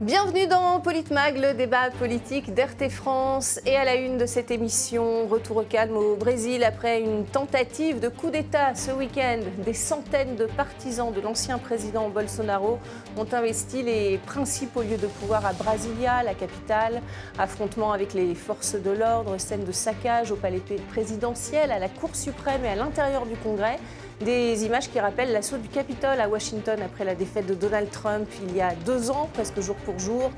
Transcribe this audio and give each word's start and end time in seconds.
Bienvenue 0.00 0.46
dans 0.46 0.80
Politmag, 0.80 1.36
le 1.36 1.52
débat 1.52 1.90
politique 1.90 2.54
d'RT 2.54 2.88
France. 2.88 3.60
Et 3.66 3.76
à 3.76 3.84
la 3.84 3.96
une 3.96 4.16
de 4.16 4.24
cette 4.24 4.50
émission, 4.50 5.26
retour 5.26 5.58
au 5.58 5.62
calme 5.62 5.94
au 5.94 6.16
Brésil 6.16 6.64
après 6.64 7.02
une 7.02 7.26
tentative 7.26 8.00
de 8.00 8.08
coup 8.08 8.30
d'État 8.30 8.74
ce 8.74 8.92
week-end. 8.92 9.40
Des 9.62 9.74
centaines 9.74 10.36
de 10.36 10.46
partisans 10.46 11.12
de 11.12 11.20
l'ancien 11.20 11.58
président 11.58 12.08
Bolsonaro 12.08 12.78
ont 13.18 13.26
investi 13.30 13.82
les 13.82 14.16
principaux 14.16 14.80
lieux 14.80 14.96
de 14.96 15.06
pouvoir 15.06 15.44
à 15.44 15.52
Brasilia, 15.52 16.22
la 16.22 16.32
capitale. 16.32 17.02
Affrontements 17.38 17.92
avec 17.92 18.14
les 18.14 18.34
forces 18.34 18.76
de 18.76 18.90
l'ordre, 18.92 19.36
scènes 19.36 19.64
de 19.64 19.72
saccage 19.72 20.32
au 20.32 20.36
palais 20.36 20.62
présidentiel, 20.88 21.70
à 21.70 21.78
la 21.78 21.90
Cour 21.90 22.16
suprême 22.16 22.64
et 22.64 22.68
à 22.68 22.74
l'intérieur 22.74 23.26
du 23.26 23.36
Congrès. 23.36 23.76
Des 24.20 24.66
images 24.66 24.90
qui 24.90 25.00
rappellent 25.00 25.32
l'assaut 25.32 25.56
du 25.56 25.68
Capitole 25.68 26.20
à 26.20 26.28
Washington 26.28 26.78
après 26.82 27.04
la 27.04 27.14
défaite 27.14 27.46
de 27.46 27.54
Donald 27.54 27.90
Trump 27.90 28.28
il 28.42 28.54
y 28.54 28.60
a 28.60 28.74
deux 28.74 29.10
ans, 29.10 29.30
presque 29.32 29.60
jour 29.60 29.76
pour 29.76 29.98
jour. 29.98 30.30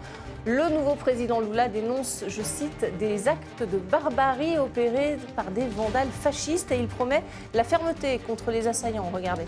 Le 0.44 0.68
nouveau 0.68 0.94
président 0.94 1.40
Lula 1.40 1.68
dénonce, 1.68 2.22
je 2.28 2.42
cite, 2.42 2.86
des 3.00 3.26
actes 3.26 3.64
de 3.64 3.78
barbarie 3.78 4.56
opérés 4.56 5.16
par 5.34 5.50
des 5.50 5.66
vandales 5.66 6.10
fascistes 6.10 6.70
et 6.70 6.78
il 6.78 6.86
promet 6.86 7.24
la 7.54 7.64
fermeté 7.64 8.18
contre 8.20 8.52
les 8.52 8.68
assaillants. 8.68 9.10
Regardez. 9.12 9.46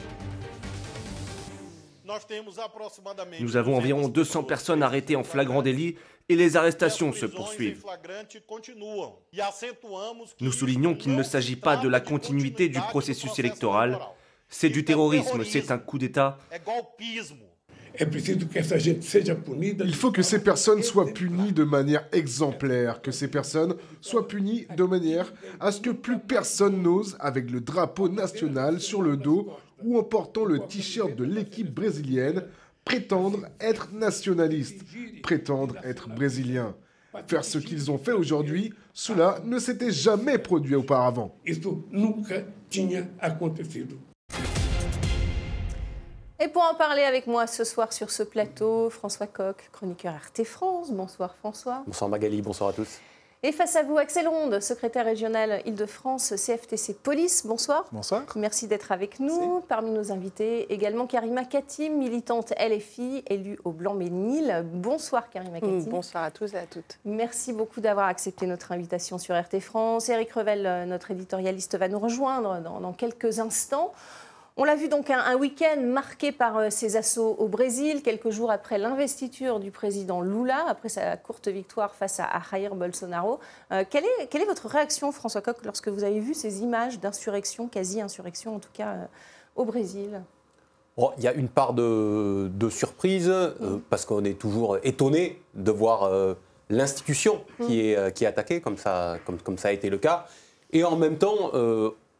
Nous 3.41 3.57
avons 3.57 3.77
environ 3.77 4.09
200 4.09 4.43
personnes 4.43 4.83
arrêtées 4.83 5.17
en 5.17 5.25
flagrant 5.25 5.63
délit 5.63 5.97
et 6.29 6.37
les 6.37 6.57
arrestations 6.57 7.13
se 7.13 7.27
poursuivent. 7.27 7.85
Nous 10.41 10.53
soulignons 10.53 10.95
qu'il 10.95 11.15
ne 11.15 11.23
s'agit 11.23 11.57
pas 11.57 11.77
de 11.77 11.89
la 11.89 12.01
continuité 12.01 12.69
du 12.69 12.81
processus 12.81 13.39
électoral, 13.39 13.99
c'est 14.49 14.69
du 14.69 14.85
terrorisme, 14.85 15.45
c'est 15.45 15.71
un 15.71 15.79
coup 15.79 15.99
d'État. 15.99 16.39
Il 19.85 19.95
faut 19.95 20.11
que 20.11 20.23
ces 20.23 20.43
personnes 20.43 20.83
soient 20.83 21.13
punies 21.13 21.53
de 21.53 21.63
manière 21.63 22.09
exemplaire, 22.13 23.01
que 23.03 23.13
ces 23.13 23.29
personnes 23.29 23.77
soient 24.01 24.27
punies 24.27 24.67
de 24.77 24.85
manière 24.85 25.33
à 25.61 25.71
ce 25.71 25.81
que 25.81 25.91
plus 25.91 26.19
personne 26.19 26.83
n'ose, 26.83 27.17
avec 27.21 27.51
le 27.51 27.61
drapeau 27.61 28.09
national 28.09 28.81
sur 28.81 29.01
le 29.01 29.17
dos 29.17 29.49
ou 29.83 29.97
en 29.99 30.03
portant 30.03 30.45
le 30.45 30.61
t-shirt 30.61 31.15
de 31.15 31.25
l'équipe 31.25 31.73
brésilienne, 31.73 32.45
prétendre 32.85 33.47
être 33.61 33.93
nationaliste, 33.93 34.83
prétendre 35.23 35.77
être 35.85 36.09
brésilien. 36.09 36.75
Faire 37.29 37.45
ce 37.45 37.59
qu'ils 37.59 37.93
ont 37.93 37.99
fait 37.99 38.13
aujourd'hui, 38.13 38.73
cela 38.93 39.41
ne 39.45 39.59
s'était 39.61 39.93
jamais 39.93 40.39
produit 40.39 40.75
auparavant. 40.75 41.37
Et 46.41 46.49
pour 46.49 46.63
en 46.63 46.75
parler 46.75 47.03
avec 47.03 47.29
moi 47.29 47.47
ce 47.47 47.63
soir 47.63 47.93
sur 47.93 48.11
ce 48.11 48.25
plateau, 48.25 48.91
François 48.91 49.29
Coq, 49.29 49.57
chroniqueur 49.73 50.15
RT 50.15 50.45
France. 50.45 50.91
Bonsoir 50.91 51.37
François. 51.37 51.85
Bonsoir 51.87 52.11
Magali, 52.11 52.43
bonsoir 52.43 52.71
à 52.71 52.73
tous. 52.73 52.99
Et 53.47 53.53
face 53.53 53.77
à 53.77 53.83
vous, 53.83 53.99
Axel 53.99 54.27
Ronde, 54.27 54.59
secrétaire 54.61 55.05
régional 55.05 55.61
Île-de-France, 55.67 56.35
CFTC 56.35 56.95
Police. 56.95 57.47
Bonsoir. 57.47 57.85
Bonsoir. 57.93 58.23
Merci 58.37 58.69
d'être 58.69 58.91
avec 58.91 59.21
nous. 59.21 59.61
Parmi 59.69 59.91
nos 59.91 60.11
invités, 60.11 60.73
également 60.73 61.07
Karima 61.07 61.45
Katim, 61.45 61.99
militante 61.99 62.55
LFI, 62.59 63.23
élue 63.27 63.59
au 63.65 63.73
Blanc-Ménil. 63.73 64.65
Bonsoir 64.73 65.29
Karima 65.29 65.61
Katim. 65.61 65.91
Bonsoir 65.91 66.25
à 66.25 66.31
tous 66.31 66.55
et 66.55 66.57
à 66.57 66.65
toutes. 66.65 66.99
Merci 67.05 67.53
beaucoup 67.53 67.83
d'avoir 67.83 68.07
accepté 68.07 68.47
notre 68.47 68.73
invitation 68.73 69.19
sur 69.19 69.39
RT 69.39 69.61
France. 69.61 70.09
Eric 70.09 70.33
Revel, 70.33 70.89
notre 70.89 71.11
éditorialiste, 71.11 71.77
va 71.77 71.89
nous 71.89 71.99
rejoindre 71.99 72.63
dans, 72.63 72.81
dans 72.81 72.95
quelques 72.95 73.41
instants. 73.41 73.93
On 74.57 74.63
l'a 74.63 74.77
vu 74.77 74.89
donc 74.89 75.11
un, 75.11 75.35
week-end 75.35 75.81
marqué 75.81 76.31
par 76.31 76.57
euh, 76.59 76.69
ces 76.71 76.95
assauts 76.97 77.35
au 77.41 77.49
Brésil, 77.49 78.03
quelques 78.03 78.31
jours 78.31 78.53
après 78.53 78.79
l'investiture 78.79 79.59
du 79.59 79.73
président 79.73 80.21
Lula, 80.21 80.65
après 80.69 80.89
sa 80.89 81.17
courte 81.17 81.49
victoire 81.49 81.93
face 81.97 82.21
à, 82.21 82.41
Jair 82.53 82.77
Bolsonaro. 82.77 83.41
Euh, 83.73 83.83
quelle, 83.89 84.05
est, 84.05 84.45
votre 84.45 84.69
réaction, 84.69 85.11
François 85.11 85.41
Coq, 85.41 85.57
lorsque 85.65 85.89
vous 85.89 86.05
avez 86.05 86.21
vu 86.21 86.35
ces 86.35 86.63
images 86.63 87.01
d'insurrection, 87.01 87.67
quasi-insurrection 87.67 88.55
en 88.55 88.61
tout 88.61 88.71
cas, 88.73 88.91
euh, 88.91 89.05
au 89.57 89.65
Brésil? 89.65 90.23
Il 91.19 91.25
y 91.25 91.27
a 91.27 91.33
une 91.33 91.49
part 91.49 91.75
de, 91.75 92.69
surprise, 92.71 93.33
parce 93.91 94.05
qu'on 94.05 94.23
est 94.23 94.39
toujours 94.39 94.79
étonné 94.85 95.43
de 95.55 95.73
voir 95.73 96.09
l'institution 96.71 97.43
qui, 97.67 97.91
est, 97.91 98.15
qui 98.15 98.23
est 98.23 98.29
attaquée, 98.29 98.61
comme 98.61 98.77
ça, 98.77 99.17
comme, 99.27 99.39
comme 99.39 99.59
ça 99.59 99.69
a 99.69 99.73
été 99.73 99.91
le 99.91 99.99
cas. 99.99 100.27
Et 100.73 100.85
en 100.85 100.95
même 100.95 101.19
temps, 101.19 101.51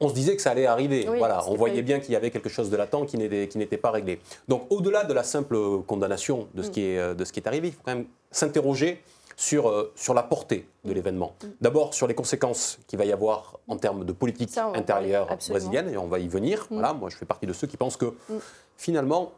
on 0.05 0.09
se 0.09 0.15
disait 0.15 0.37
que 0.37 0.43
ça 0.43 0.51
allait 0.51 0.67
arriver. 0.67 1.07
voilà, 1.07 1.49
on 1.49 1.55
voyait 1.55 1.83
bien 1.83 2.01
qu'il 2.01 2.13
y 2.13 2.17
avait 2.17 2.31
quelque 2.31 2.49
chose 2.49 2.71
de 2.71 2.77
latent 2.77 3.07
qui 3.07 3.19
n'était 3.19 3.77
pas 3.77 3.91
réglé. 3.91 4.21
Donc 4.49 4.67
au-delà 4.71 5.05
de 5.05 5.13
la 5.13 5.23
simple 5.23 5.57
condamnation 5.87 6.49
de 6.55 6.63
ce, 6.63 6.69
mm. 6.69 6.73
qui, 6.73 6.85
est, 6.85 6.99
euh, 6.99 7.15
de 7.15 7.25
ce 7.25 7.33
qui 7.33 7.41
est 7.41 7.47
arrivé, 7.47 7.69
il 7.69 7.75
faut 7.75 7.81
quand 7.85 7.95
même 7.95 8.07
s'interroger 8.31 9.03
sur, 9.37 9.69
euh, 9.69 9.93
sur 9.97 10.15
la 10.15 10.23
portée 10.23 10.69
de 10.85 10.91
mm. 10.91 10.95
l'événement. 10.95 11.35
Mm. 11.43 11.47
D'abord 11.61 11.95
sur 11.95 12.07
les 12.07 12.15
conséquences 12.15 12.79
qu'il 12.87 12.99
va 12.99 13.05
y 13.05 13.13
avoir 13.13 13.59
en 13.67 13.77
termes 13.77 14.05
de 14.05 14.13
politique 14.13 14.57
intérieure 14.57 15.37
brésilienne, 15.49 15.89
et 15.89 15.97
on 15.97 16.07
va 16.07 16.19
y 16.19 16.29
venir. 16.29 16.67
Voilà, 16.71 16.93
moi 16.93 17.09
je 17.11 17.17
fais 17.17 17.27
partie 17.27 17.47
de 17.47 17.53
ceux 17.53 17.67
qui 17.67 17.77
pensent 17.77 17.97
que 17.97 18.15
finalement 18.77 19.33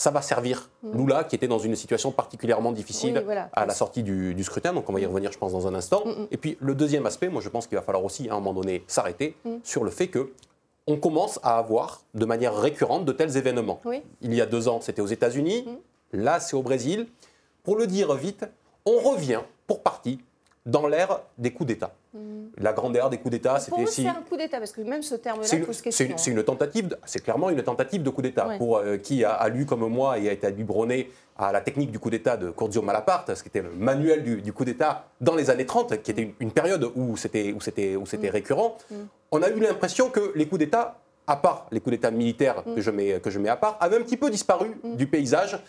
ça 0.00 0.10
va 0.10 0.22
servir 0.22 0.70
mm. 0.82 0.96
Lula, 0.96 1.24
qui 1.24 1.36
était 1.36 1.46
dans 1.46 1.58
une 1.58 1.76
situation 1.76 2.10
particulièrement 2.10 2.72
difficile 2.72 3.22
à 3.52 3.66
la 3.66 3.74
sortie 3.74 4.02
du, 4.02 4.42
scrutin. 4.42 4.72
Donc 4.72 4.88
on 4.88 4.94
va 4.94 5.00
y 5.00 5.04
mm. 5.04 5.08
revenir, 5.08 5.30
je 5.30 5.36
pense, 5.36 5.52
dans 5.52 5.66
un 5.66 5.74
instant. 5.74 6.02
Mm, 6.06 6.26
Et 6.30 6.38
puis 6.38 6.56
le 6.58 6.74
deuxième 6.74 7.04
aspect, 7.04 7.28
moi 7.28 7.42
je 7.42 7.50
pense 7.50 7.66
qu'il 7.66 7.76
va 7.76 7.82
falloir 7.82 8.02
aussi 8.02 8.26
à 8.30 8.32
un 8.32 8.36
moment 8.36 8.54
donné 8.54 8.82
s'arrêter 8.86 9.36
sur 9.62 9.84
le 9.84 9.90
fait 9.90 10.08
que 10.08 10.32
on 10.86 10.96
commence 10.96 11.38
à 11.42 11.58
avoir 11.58 12.00
de 12.14 12.24
manière 12.24 12.56
récurrente 12.56 13.04
de 13.04 13.12
tels 13.12 13.36
événements. 13.36 13.80
Il 14.22 14.34
y 14.34 14.40
a 14.40 14.46
deux 14.46 14.68
ans, 14.68 14.80
c'était 14.80 15.02
aux 15.02 15.06
États-Unis. 15.06 15.68
Là, 16.12 16.40
c'est 16.40 16.56
au 16.56 16.62
Brésil. 16.62 17.06
Pour 17.62 17.76
le 17.76 17.86
dire 17.86 18.14
vite, 18.14 18.46
on 18.86 18.98
revient 18.98 19.42
pour 19.66 19.82
partie 19.82 20.18
dans 20.64 20.86
l'ère 20.86 21.20
des 21.36 21.52
coups 21.52 21.68
d'État. 21.68 21.92
Hmm. 22.12 22.48
La 22.58 22.72
grande 22.72 22.96
ère 22.96 23.08
des 23.08 23.18
coups 23.18 23.30
d'État, 23.30 23.60
c'était 23.60 23.86
si. 23.86 24.02
C'est 24.02 24.08
un 24.08 24.22
coup 24.28 24.36
d'État, 24.36 24.58
parce 24.58 24.72
que 24.72 24.80
même 24.80 25.02
ce 25.02 25.14
terme-là 25.14 25.46
pose 25.64 25.80
question. 25.80 26.16
C'est 26.16 26.30
une, 26.32 26.42
tentative, 26.42 26.96
c'est 27.04 27.22
clairement 27.22 27.50
une 27.50 27.62
tentative 27.62 28.02
de 28.02 28.10
coup 28.10 28.20
d'État. 28.20 28.48
Pour 28.58 28.78
euh, 28.78 28.96
qui 28.96 29.24
a, 29.24 29.48
lu 29.48 29.64
comme 29.64 29.86
moi 29.86 30.18
et 30.18 30.28
a 30.28 30.32
été 30.32 30.50
biberonné 30.50 31.10
à 31.38 31.52
la 31.52 31.60
technique 31.60 31.92
du 31.92 32.00
coup 32.00 32.10
d'État 32.10 32.36
de 32.36 32.50
Curzio 32.50 32.82
Malaparte, 32.82 33.36
ce 33.36 33.42
qui 33.44 33.48
était 33.48 33.62
le 33.62 33.70
manuel 33.70 34.24
du, 34.24 34.52
coup 34.52 34.64
d'État 34.64 35.06
dans 35.20 35.36
les 35.36 35.50
années 35.50 35.66
30, 35.66 36.02
qui 36.02 36.10
était 36.10 36.34
une, 36.40 36.50
période 36.50 36.90
où 36.96 37.16
c'était 37.16 37.52
hmm. 37.52 38.26
récurrent, 38.26 38.76
hmm. 38.90 38.94
on 39.30 39.42
a 39.42 39.48
eu 39.48 39.60
l'impression 39.60 40.10
que 40.10 40.32
les 40.34 40.48
coups 40.48 40.58
d'État, 40.58 40.98
à 41.28 41.36
part 41.36 41.68
les 41.70 41.78
coups 41.78 41.92
d'État 41.92 42.10
militaires 42.10 42.64
que, 42.64 42.80
je 42.80 42.90
mets, 42.90 43.20
que 43.20 43.30
je 43.30 43.38
mets 43.38 43.48
à 43.48 43.56
part, 43.56 43.76
avaient 43.78 43.96
un 43.96 44.02
petit 44.02 44.16
peu 44.16 44.30
disparu 44.30 44.72
du 44.82 45.06
paysage 45.06 45.60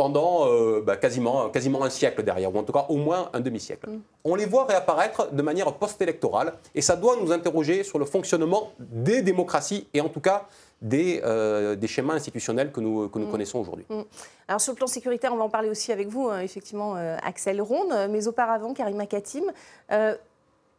pendant 0.00 0.48
euh, 0.48 0.80
bah, 0.80 0.96
quasiment, 0.96 1.50
quasiment 1.50 1.84
un 1.84 1.90
siècle 1.90 2.22
derrière, 2.22 2.54
ou 2.54 2.58
en 2.58 2.62
tout 2.62 2.72
cas 2.72 2.86
au 2.88 2.96
moins 2.96 3.28
un 3.34 3.40
demi-siècle. 3.40 3.90
Mm. 3.90 4.00
On 4.24 4.34
les 4.34 4.46
voit 4.46 4.64
réapparaître 4.64 5.30
de 5.30 5.42
manière 5.42 5.70
post-électorale, 5.74 6.54
et 6.74 6.80
ça 6.80 6.96
doit 6.96 7.16
nous 7.20 7.30
interroger 7.32 7.84
sur 7.84 7.98
le 7.98 8.06
fonctionnement 8.06 8.72
des 8.78 9.20
démocraties, 9.20 9.88
et 9.92 10.00
en 10.00 10.08
tout 10.08 10.20
cas 10.20 10.46
des, 10.80 11.20
euh, 11.22 11.76
des 11.76 11.86
schémas 11.86 12.14
institutionnels 12.14 12.72
que 12.72 12.80
nous, 12.80 13.10
que 13.10 13.18
nous 13.18 13.26
mm. 13.26 13.30
connaissons 13.30 13.58
aujourd'hui. 13.58 13.84
Mm. 13.90 14.00
Alors 14.48 14.62
sur 14.62 14.72
le 14.72 14.78
plan 14.78 14.86
sécuritaire, 14.86 15.34
on 15.34 15.36
va 15.36 15.44
en 15.44 15.50
parler 15.50 15.68
aussi 15.68 15.92
avec 15.92 16.08
vous, 16.08 16.30
hein, 16.30 16.40
effectivement, 16.40 16.96
euh, 16.96 17.18
Axel 17.22 17.60
Ronde, 17.60 17.94
mais 18.08 18.26
auparavant, 18.26 18.72
Karima 18.72 19.04
Katim. 19.04 19.52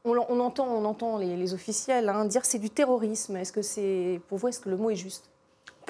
On, 0.04 0.40
entend, 0.40 0.68
on 0.68 0.84
entend 0.84 1.20
les, 1.20 1.54
officiels 1.54 2.10
hein, 2.10 2.26
dire 2.26 2.44
c'est 2.44 2.58
du 2.58 2.72
terrorisme. 2.72 3.38
Est-ce 3.38 3.52
que 3.52 3.62
c'est, 3.62 4.20
pour 4.30 4.40
vous, 4.40 4.48
est-ce 4.48 4.60
que 4.60 4.70
le 4.72 4.78
mot 4.78 4.90
est 4.90 4.96
juste? 4.96 5.31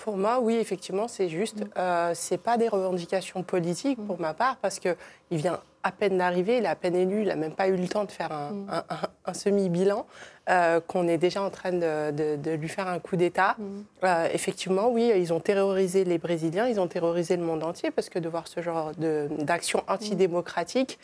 Pour 0.02 0.18
moi, 0.18 0.40
oui, 0.42 0.56
effectivement, 0.56 1.08
c'est 1.08 1.30
juste. 1.30 1.62
Mm. 1.62 1.70
Euh, 1.78 2.12
c'est 2.16 2.40
pas 2.40 2.58
des 2.58 2.68
revendications 2.68 3.44
politiques 3.44 4.00
pour 4.08 4.20
ma 4.20 4.34
part, 4.34 4.58
parce 4.58 4.80
qu'il 4.80 4.96
vient 5.32 5.60
à 5.84 5.92
peine 5.92 6.18
d'arriver, 6.18 6.58
il 6.58 6.66
est 6.66 6.68
à 6.68 6.76
peine 6.76 6.96
élu, 6.96 7.22
il 7.22 7.28
n'a 7.28 7.36
même 7.36 7.54
pas 7.54 7.68
eu 7.68 7.76
le 7.76 7.88
temps 7.88 8.04
de 8.04 8.12
faire 8.12 8.32
un, 8.32 8.52
mm. 8.52 9.34
semi-bilan, 9.34 10.08
euh, 10.50 10.80
qu'on 10.80 11.08
est 11.08 11.18
déjà 11.18 11.44
en 11.44 11.52
train 11.52 11.72
de, 11.72 12.56
lui 12.56 12.68
faire 12.68 12.88
un 12.88 13.00
coup 13.00 13.16
d'État. 13.16 13.56
Mm. 13.58 13.64
Euh, 14.04 14.28
effectivement, 14.34 14.90
oui, 14.90 15.12
ils 15.16 15.34
ont 15.34 15.40
terrorisé 15.40 16.04
les 16.04 16.18
Brésiliens, 16.18 16.68
ils 16.68 16.80
ont 16.80 16.88
terrorisé 16.88 17.38
le 17.38 17.44
monde 17.44 17.64
entier, 17.64 17.92
parce 17.92 18.10
que 18.10 18.18
de 18.18 18.28
voir 18.28 18.48
ce 18.48 18.62
genre 18.62 18.92
d'action 18.98 19.84
antidémocratique, 19.88 20.98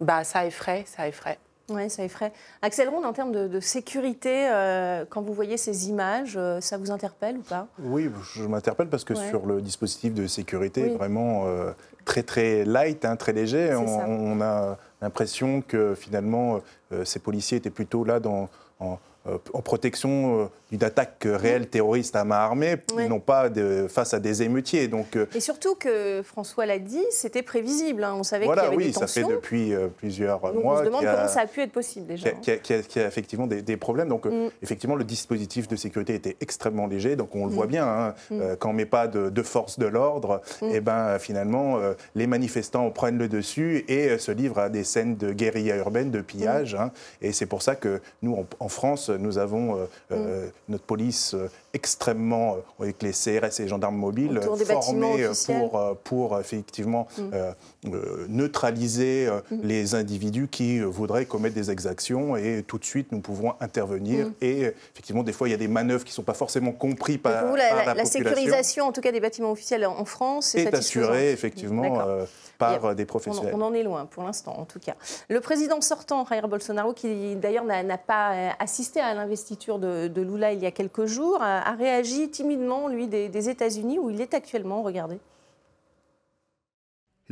bah, 0.00 0.22
ça 0.22 0.44
effraie, 0.44 0.84
ça 0.86 1.08
effraie. 1.08 1.38
Oui, 1.70 1.88
ça 1.88 2.04
effraie. 2.04 2.32
Axel 2.60 2.88
Ronde, 2.88 3.06
en 3.06 3.12
termes 3.12 3.32
de, 3.32 3.60
sécurité, 3.60 4.48
euh, 4.50 5.04
quand 5.08 5.22
vous 5.22 5.32
voyez 5.32 5.56
ces 5.56 5.88
images, 5.88 6.34
euh, 6.36 6.60
ça 6.60 6.76
vous 6.76 6.90
interpelle 6.90 7.38
ou 7.38 7.42
pas? 7.42 7.68
Oui, 7.82 8.10
je 8.34 8.42
m'interpelle 8.42 8.88
parce 8.88 9.04
que 9.04 9.14
sur 9.14 9.46
le 9.46 9.62
dispositif 9.62 10.12
de 10.12 10.26
sécurité, 10.26 10.90
vraiment 10.90 11.46
euh, 11.46 11.72
très 12.04 12.22
très 12.22 12.64
light, 12.64 13.04
hein, 13.04 13.16
très 13.16 13.32
léger, 13.32 13.74
on, 13.74 14.40
a 14.42 14.76
l'impression 15.00 15.62
que 15.62 15.94
finalement 15.94 16.60
ces 17.04 17.18
policiers 17.18 17.58
étaient 17.58 17.70
plutôt 17.70 18.04
là 18.04 18.20
dans, 18.20 18.48
en, 18.80 18.98
en 19.26 19.62
protection 19.62 20.50
d'une 20.74 20.84
attaque 20.84 21.24
réelle 21.24 21.68
terroriste 21.68 22.16
à 22.16 22.24
main 22.24 22.36
armée, 22.36 22.76
non 23.08 23.20
pas 23.20 23.48
de, 23.48 23.86
face 23.88 24.12
à 24.12 24.18
des 24.18 24.42
émeutiers. 24.42 24.88
Donc, 24.88 25.16
euh, 25.16 25.26
Et 25.34 25.40
surtout 25.40 25.76
que 25.76 26.22
François 26.22 26.66
l'a 26.66 26.78
dit, 26.78 27.04
c'était 27.10 27.42
prévisible. 27.42 28.02
Hein. 28.02 28.14
On 28.16 28.24
savait 28.24 28.46
qu'il 28.46 28.56
y 28.56 28.58
avait 28.58 28.76
oui, 28.76 28.86
des 28.86 28.92
tensions. 28.92 29.06
ça 29.06 29.28
fait 29.28 29.32
depuis 29.32 29.72
plusieurs 29.96 30.40
mois. 30.54 30.74
On 30.74 30.78
se 30.78 30.84
demande 30.84 31.04
comment 31.04 31.28
ça 31.28 31.42
a 31.42 31.46
pu 31.46 31.60
être 31.60 31.72
possible 31.72 32.06
déjà. 32.06 32.30
Qu'il 32.30 32.54
y, 32.54 32.98
a 32.98 33.06
effectivement 33.06 33.46
des, 33.46 33.76
problèmes. 33.76 34.08
Donc 34.08 34.26
mm. 34.26 34.48
effectivement, 34.62 34.96
le 34.96 35.04
dispositif 35.04 35.68
de 35.68 35.76
sécurité 35.76 36.14
était 36.14 36.36
extrêmement 36.40 36.86
léger. 36.86 37.14
Donc 37.14 37.34
on 37.36 37.46
le 37.46 37.52
voit 37.52 37.66
mm. 37.66 37.70
bien, 37.70 37.86
hein, 37.86 38.14
mm. 38.30 38.56
quand 38.58 38.70
on 38.70 38.72
ne 38.72 38.78
met 38.78 38.86
pas 38.86 39.06
de, 39.06 39.30
de 39.30 39.42
force 39.42 39.78
de 39.78 39.86
l'ordre, 39.86 40.40
et 40.62 40.76
eh 40.76 40.80
ben 40.80 41.18
finalement 41.20 41.78
les 42.14 42.26
manifestants 42.26 42.90
prennent 42.90 43.18
le 43.18 43.28
dessus 43.28 43.84
et 43.88 44.18
se 44.18 44.32
livrent 44.32 44.58
à 44.58 44.68
des 44.68 44.82
scènes 44.82 45.16
de 45.16 45.32
guérilla 45.32 45.76
urbaine, 45.76 46.10
de 46.10 46.20
pillage. 46.20 46.74
Hein. 46.74 46.90
et 47.22 47.32
c'est 47.32 47.46
pour 47.46 47.62
ça 47.62 47.76
que 47.76 48.00
nous, 48.22 48.44
en 48.58 48.68
France, 48.68 49.10
nous 49.10 49.38
avons 49.38 49.76
euh, 49.76 49.86
euh, 50.12 50.48
notre 50.68 50.84
police 50.84 51.34
euh, 51.34 51.48
extrêmement, 51.72 52.56
avec 52.80 53.02
les 53.02 53.12
CRS 53.12 53.58
et 53.58 53.62
les 53.62 53.68
gendarmes 53.68 53.96
mobiles, 53.96 54.40
formés 54.66 55.28
pour, 55.46 55.96
pour 56.04 56.40
effectivement 56.40 57.06
mm. 57.84 58.26
neutraliser 58.28 59.28
mm. 59.50 59.56
les 59.62 59.94
individus 59.94 60.48
qui 60.48 60.80
voudraient 60.80 61.26
commettre 61.26 61.54
des 61.54 61.70
exactions 61.70 62.36
et 62.36 62.64
tout 62.66 62.78
de 62.78 62.84
suite 62.84 63.12
nous 63.12 63.20
pouvons 63.20 63.54
intervenir. 63.60 64.26
Mm. 64.26 64.32
Et 64.40 64.60
effectivement, 64.92 65.22
des 65.22 65.32
fois, 65.32 65.48
il 65.48 65.52
y 65.52 65.54
a 65.54 65.58
des 65.58 65.68
manœuvres 65.68 66.04
qui 66.04 66.10
ne 66.10 66.16
sont 66.16 66.22
pas 66.22 66.34
forcément 66.34 66.72
comprises 66.72 67.18
par, 67.18 67.46
vous, 67.46 67.56
la, 67.56 67.94
la, 67.94 68.04
sécurisation, 68.04 68.86
en 68.86 68.92
tout 68.92 69.00
cas 69.00 69.12
des 69.12 69.20
bâtiments 69.20 69.52
officiels 69.52 69.86
en 69.86 70.04
France, 70.04 70.54
est, 70.54 70.64
est 70.64 70.74
assurée 70.74 71.32
effectivement 71.32 72.06
par 72.58 72.94
des 72.94 73.04
professionnels. 73.04 73.54
On, 73.54 73.60
en 73.60 73.74
est 73.74 73.82
loin 73.82 74.06
pour 74.06 74.22
l'instant, 74.22 74.56
en 74.58 74.64
tout 74.64 74.78
cas. 74.78 74.94
Le 75.28 75.40
président 75.40 75.80
sortant, 75.80 76.24
Jair 76.26 76.48
Bolsonaro, 76.48 76.92
qui 76.92 77.36
d'ailleurs 77.36 77.64
n'a 77.64 77.98
pas 77.98 78.54
assisté 78.58 79.00
à 79.00 79.14
l'investiture 79.14 79.78
de, 79.78 80.20
Lula 80.24 80.52
il 80.52 80.60
y 80.60 80.66
a 80.66 80.70
quelques 80.70 81.06
jours, 81.06 81.42
a, 81.42 81.72
réagi 81.72 82.30
timidement, 82.30 82.88
lui, 82.88 83.06
des, 83.06 83.48
États-Unis, 83.48 83.98
où 83.98 84.10
il 84.10 84.20
est 84.20 84.34
actuellement. 84.34 84.82
Regardez. 84.82 85.18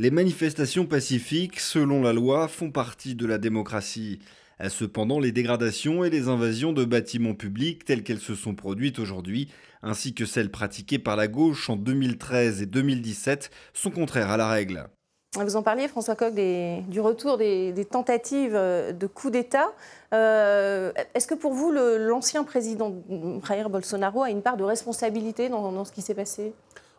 Les 0.02 0.10
manifestations 0.10 0.84
pacifiques, 0.84 1.60
selon 1.60 2.02
la 2.02 2.12
loi, 2.12 2.48
font 2.48 2.72
partie 2.72 3.14
de 3.14 3.24
la 3.24 3.38
démocratie. 3.38 4.18
Cependant, 4.68 5.20
les 5.20 5.30
dégradations 5.30 6.02
et 6.02 6.10
les 6.10 6.26
invasions 6.26 6.72
de 6.72 6.84
bâtiments 6.84 7.36
publics 7.36 7.84
telles 7.84 8.02
qu'elles 8.02 8.18
se 8.18 8.34
sont 8.34 8.56
produites 8.56 8.98
aujourd'hui, 8.98 9.48
ainsi 9.80 10.12
que 10.12 10.24
celles 10.26 10.50
pratiquées 10.50 10.98
par 10.98 11.14
la 11.14 11.28
gauche 11.28 11.70
en 11.70 11.76
2013 11.76 12.62
et 12.62 12.66
2017, 12.66 13.50
sont 13.74 13.92
contraires 13.92 14.32
à 14.32 14.36
la 14.36 14.48
règle. 14.48 14.88
Vous 15.36 15.54
en 15.54 15.62
parliez, 15.62 15.86
François 15.86 16.16
Coq, 16.16 16.34
du 16.34 17.00
retour 17.00 17.38
des, 17.38 17.86
tentatives 17.88 18.56
euh, 18.56 18.90
de 18.90 19.06
coup 19.06 19.30
d'État. 19.30 19.72
Euh, 20.12 20.92
est-ce 21.14 21.28
que 21.28 21.34
pour 21.34 21.54
vous, 21.54 21.70
l'ancien 21.70 22.42
président 22.42 22.92
Jair 23.46 23.70
Bolsonaro 23.70 24.24
a 24.24 24.30
une 24.30 24.42
part 24.42 24.56
de 24.56 24.64
responsabilité 24.64 25.48
dans, 25.48 25.84
ce 25.84 25.92
qui 25.92 26.02
s'est 26.02 26.14
passé? 26.14 26.52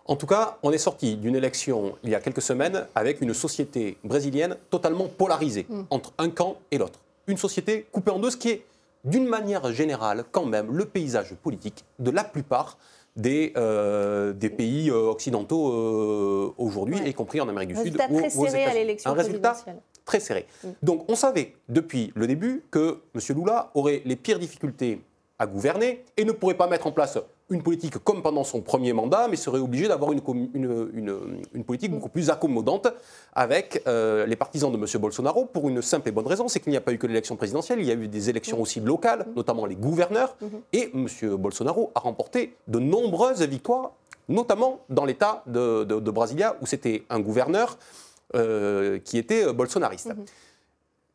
En 0.05 0.15
tout 0.15 0.27
cas, 0.27 0.57
on 0.63 0.71
est 0.71 0.77
sorti 0.77 1.15
d'une 1.15 1.35
élection 1.35 1.95
il 2.03 2.09
y 2.09 2.15
a 2.15 2.19
quelques 2.19 2.41
semaines 2.41 2.85
avec 2.93 3.21
une 3.21 3.33
société 3.33 3.97
brésilienne 4.03 4.57
totalement 4.69 5.07
polarisée 5.07 5.65
mm. 5.69 5.83
entre 5.89 6.11
un 6.17 6.29
camp 6.29 6.57
et 6.71 6.77
l'autre. 6.77 6.99
Une 7.27 7.37
société 7.37 7.85
coupée 7.91 8.11
en 8.11 8.19
deux, 8.19 8.31
ce 8.31 8.37
qui 8.37 8.49
est, 8.49 8.65
d'une 9.05 9.27
manière 9.27 9.71
générale, 9.71 10.25
quand 10.31 10.45
même, 10.45 10.71
le 10.71 10.85
paysage 10.85 11.33
politique 11.35 11.85
de 11.99 12.11
la 12.11 12.23
plupart 12.23 12.77
des, 13.15 13.53
euh, 13.57 14.33
des 14.33 14.49
pays 14.49 14.89
euh, 14.89 15.11
occidentaux 15.11 15.71
euh, 15.71 16.53
aujourd'hui, 16.57 16.97
y 17.05 17.13
compris 17.13 17.39
en 17.39 17.47
Amérique 17.47 17.69
du 17.69 17.75
Sud. 17.75 17.97
Ou, 18.09 18.17
très 18.17 18.29
serré 18.29 18.65
à 18.65 18.73
l'élection 18.73 19.11
Un 19.11 19.13
résultat 19.13 19.55
très 20.03 20.19
serré. 20.19 20.47
Mm. 20.63 20.67
Donc 20.81 21.05
on 21.09 21.15
savait 21.15 21.55
depuis 21.69 22.11
le 22.15 22.27
début 22.27 22.63
que 22.71 22.99
M. 23.15 23.37
Lula 23.37 23.71
aurait 23.73 24.01
les 24.03 24.15
pires 24.15 24.39
difficultés 24.39 25.01
à 25.39 25.47
gouverner 25.47 26.03
et 26.17 26.25
ne 26.25 26.31
pourrait 26.31 26.55
pas 26.55 26.67
mettre 26.67 26.87
en 26.87 26.91
place 26.91 27.17
une 27.49 27.61
politique 27.61 27.97
comme 27.99 28.21
pendant 28.21 28.43
son 28.43 28.61
premier 28.61 28.93
mandat, 28.93 29.27
mais 29.27 29.35
serait 29.35 29.59
obligé 29.59 29.87
d'avoir 29.87 30.11
une, 30.11 30.21
une, 30.53 31.63
politique 31.63 31.91
beaucoup 31.91 32.09
plus 32.09 32.29
accommodante 32.29 32.87
avec 33.33 33.83
euh, 33.87 34.25
les 34.25 34.35
partisans 34.35 34.71
de 34.71 34.77
M. 34.77 34.85
Bolsonaro 35.01 35.45
pour 35.45 35.69
une 35.69 35.81
simple 35.81 36.09
et 36.09 36.11
bonne 36.11 36.27
raison, 36.27 36.47
c'est 36.47 36.59
qu'il 36.59 36.71
n'y 36.71 36.77
a 36.77 36.81
pas 36.81 36.93
eu 36.93 36.97
que 36.97 37.07
l'élection 37.07 37.35
présidentielle, 37.35 37.79
il 37.79 37.85
y 37.85 37.91
a 37.91 37.95
eu 37.95 38.07
des 38.07 38.29
élections 38.29 38.61
aussi 38.61 38.79
locales, 38.79 39.25
notamment 39.35 39.65
les 39.65 39.75
gouverneurs, 39.75 40.35
et 40.71 40.91
M. 40.93 41.07
Bolsonaro 41.35 41.91
a 41.95 41.99
remporté 41.99 42.55
de 42.67 42.79
nombreuses 42.79 43.41
victoires, 43.43 43.91
notamment 44.29 44.79
dans 44.89 45.05
l'État 45.05 45.43
de, 45.47 45.83
Brasilia, 46.11 46.55
où 46.61 46.65
c'était 46.65 47.03
un 47.09 47.19
gouverneur 47.19 47.77
euh, 48.35 48.99
qui 48.99 49.17
était 49.17 49.51
bolsonariste. 49.51 50.13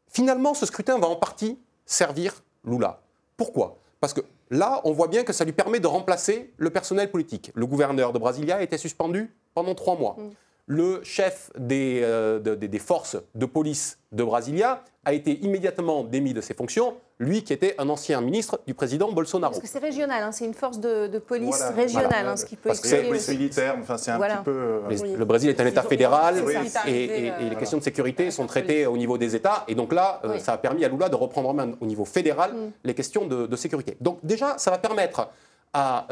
Finalement, 0.08 0.54
ce 0.54 0.66
scrutin 0.66 0.98
va 0.98 1.08
en 1.08 1.16
partie 1.16 1.58
servir 1.86 2.42
Lula. 2.64 3.00
Pourquoi? 3.36 3.78
Parce 4.00 4.12
que 4.12 4.20
Là, 4.50 4.80
on 4.84 4.92
voit 4.92 5.08
bien 5.08 5.24
que 5.24 5.32
ça 5.32 5.44
lui 5.44 5.52
permet 5.52 5.80
de 5.80 5.86
remplacer 5.86 6.52
le 6.56 6.70
personnel 6.70 7.10
politique. 7.10 7.52
Le 7.54 7.66
gouverneur 7.66 8.12
de 8.12 8.18
Brasilia 8.18 8.56
a 8.56 8.62
été 8.62 8.78
suspendu 8.78 9.34
pendant 9.54 9.74
trois 9.74 9.96
mois. 9.96 10.16
Mm 10.18 10.30
le 10.68 11.00
chef 11.02 11.50
euh, 11.58 12.38
des, 12.38 12.78
forces 12.78 13.16
de 13.34 13.46
police 13.46 13.98
de 14.12 14.22
Brasilia 14.22 14.84
a 15.08 15.14
été 15.14 15.38
immédiatement 15.42 16.04
démis 16.04 16.34
de 16.34 16.42
ses 16.42 16.52
fonctions, 16.52 16.94
lui 17.18 17.42
qui 17.42 17.54
était 17.54 17.74
un 17.78 17.88
ancien 17.88 18.20
ministre 18.20 18.60
du 18.66 18.74
président 18.74 19.10
Bolsonaro. 19.10 19.52
Parce 19.52 19.62
que 19.62 19.66
c'est 19.66 19.78
régional, 19.78 20.22
hein, 20.22 20.32
c'est 20.32 20.44
une 20.44 20.52
force 20.52 20.78
de, 20.80 21.18
police 21.18 21.62
régionale, 21.74 22.26
hein, 22.26 22.36
ce 22.36 22.44
qui 22.44 22.56
peut 22.56 22.68
Parce 22.68 22.80
que 22.80 22.88
c'est 22.88 23.32
militaire, 23.32 23.76
enfin 23.80 23.96
c'est 23.96 24.10
un 24.10 24.18
petit 24.18 24.44
peu... 24.44 24.50
Euh, 24.50 25.16
le 25.16 25.24
Brésil 25.24 25.48
est 25.48 25.58
un 25.62 25.66
État 25.66 25.82
fédéral 25.82 26.44
et, 26.86 27.32
les 27.40 27.56
questions 27.56 27.78
de 27.78 27.82
sécurité 27.82 28.30
sont 28.30 28.46
traitées 28.46 28.84
au 28.84 28.98
niveau 28.98 29.16
des 29.16 29.34
États. 29.34 29.64
Et 29.66 29.74
donc 29.74 29.94
là, 29.94 30.20
euh, 30.24 30.38
ça 30.38 30.52
a 30.52 30.58
permis 30.58 30.84
à 30.84 30.88
Lula 30.88 31.08
de 31.08 31.16
reprendre 31.16 31.48
en 31.48 31.54
main 31.54 31.72
au 31.80 31.86
niveau 31.86 32.04
fédéral 32.04 32.52
mm. 32.52 32.70
les 32.84 32.94
questions 32.94 33.26
de, 33.26 33.56
sécurité. 33.56 33.96
Donc 34.02 34.18
déjà, 34.22 34.58
ça 34.58 34.70
va 34.70 34.76
permettre 34.76 35.30
à, 35.72 36.06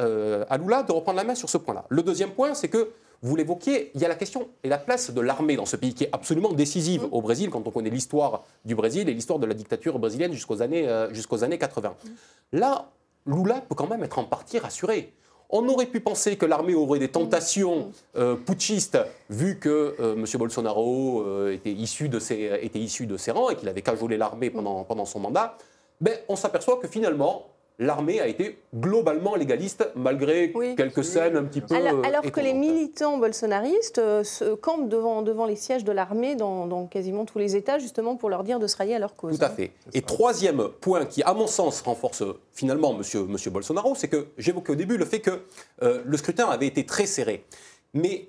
à 0.49 0.57
Lula 0.57 0.83
de 0.85 0.93
reprendre 0.93 1.19
la 1.19 1.25
main 1.25 1.35
sur 1.35 1.51
ce 1.51 1.59
point-là. 1.59 1.85
Le 1.91 2.03
deuxième 2.03 2.31
point, 2.31 2.55
c'est 2.55 2.69
que 2.69 2.89
vous 3.27 3.35
l'évoquiez, 3.35 3.91
il 3.95 4.01
y 4.01 4.05
a 4.05 4.09
la 4.09 4.15
question 4.15 4.49
et 4.63 4.69
la 4.69 4.79
place 4.79 5.11
de 5.11 5.21
l'armée 5.21 5.57
dans 5.57 5.67
ce 5.67 5.77
pays 5.77 5.95
qui 5.95 6.05
est 6.05 6.11
absolument 6.13 6.53
décisive 6.53 7.03
mm. 7.03 7.09
au 7.11 7.21
Brésil 7.21 7.51
quand 7.51 7.67
on 7.67 7.71
connaît 7.71 7.91
l'histoire 7.91 8.45
du 8.65 8.75
Brésil 8.77 9.09
et 9.09 9.15
l'histoire 9.15 9.39
de 9.39 9.47
la 9.47 9.55
dictature 9.55 9.99
brésilienne 9.99 10.33
jusqu'aux 10.33 10.63
années, 10.63 10.89
euh, 10.89 11.13
jusqu'aux 11.13 11.43
années 11.43 11.59
80. 11.59 11.89
Mm. 11.89 12.09
Là, 12.59 12.91
Lula 13.27 13.63
peut 13.69 13.75
quand 13.75 13.89
même 13.89 14.05
être 14.05 14.21
en 14.21 14.25
partie 14.25 14.59
rassuré. 14.61 15.13
On 15.51 15.69
aurait 15.69 15.87
pu 15.87 16.01
penser 16.01 16.37
que 16.37 16.47
l'armée 16.47 16.75
aurait 16.75 17.01
des 17.01 17.09
tentations 17.09 17.87
mm. 17.87 17.93
euh, 18.17 18.37
putschistes, 18.37 18.99
vu 19.29 19.59
que 19.59 19.97
euh, 19.99 20.15
M. 20.15 20.25
Bolsonaro 20.39 21.49
était, 21.51 21.73
issu 21.73 22.09
de 22.09 22.21
ses, 22.21 22.61
était 22.63 22.79
issu 22.79 23.07
de 23.07 23.17
ses 23.17 23.33
rangs 23.33 23.51
et 23.51 23.57
qu'il 23.57 23.69
avait 23.69 23.83
cajolé 23.83 24.17
l'armée 24.17 24.51
pendant, 24.51 24.85
pendant 24.85 25.05
son 25.05 25.19
mandat. 25.19 25.59
Ben, 26.01 26.17
on 26.29 26.37
s'aperçoit 26.37 26.77
que 26.77 26.87
finalement, 26.87 27.47
l'armée 27.79 28.21
a 28.21 28.27
été 28.27 28.59
globalement 28.75 29.37
légaliste, 29.37 29.91
malgré 29.95 30.53
quelques 30.77 31.05
scènes 31.05 31.37
un 31.37 31.45
petit 31.45 31.61
peu. 31.61 31.75
Alors, 31.75 32.05
alors 32.05 32.23
que 32.23 32.41
les 32.41 32.55
militants 32.55 33.19
bolsonaristes 33.19 33.99
euh, 33.99 34.25
se 34.25 34.55
campent 34.55 34.89
devant, 34.89 35.23
devant 35.23 35.47
les 35.47 35.57
sièges 35.57 35.85
de 35.85 35.93
l'armée 35.93 36.37
dans, 36.37 36.87
quasiment 36.87 37.25
tous 37.25 37.39
les 37.39 37.57
États, 37.57 37.79
justement 37.79 38.17
pour 38.17 38.31
leur 38.31 38.45
dire 38.45 38.59
de 38.59 38.67
se 38.67 38.77
rallier 38.77 38.95
à 38.95 38.99
leur 38.99 39.17
cause. 39.17 39.39
Tout 39.39 39.45
à 39.45 39.51
fait. 39.51 39.73
Et 39.93 40.03
troisième 40.03 40.69
point 40.81 41.05
qui, 41.05 41.23
à 41.23 41.35
mon 41.35 41.47
sens, 41.47 41.83
renforce 41.83 42.23
finalement 42.53 42.93
M. 42.93 43.27
Monsieur, 43.29 43.51
Bolsonaro, 43.51 43.95
c'est 43.95 44.09
que 44.09 44.29
j'évoquais 44.39 44.73
au 44.73 44.77
début 44.77 44.97
le 44.97 45.05
fait 45.05 45.21
que 45.21 45.43
euh, 45.83 46.03
le 46.05 46.17
scrutin 46.17 46.47
avait 46.47 46.67
été 46.67 46.87
très 46.87 47.07
serré. 47.07 47.45
Mais 47.93 48.29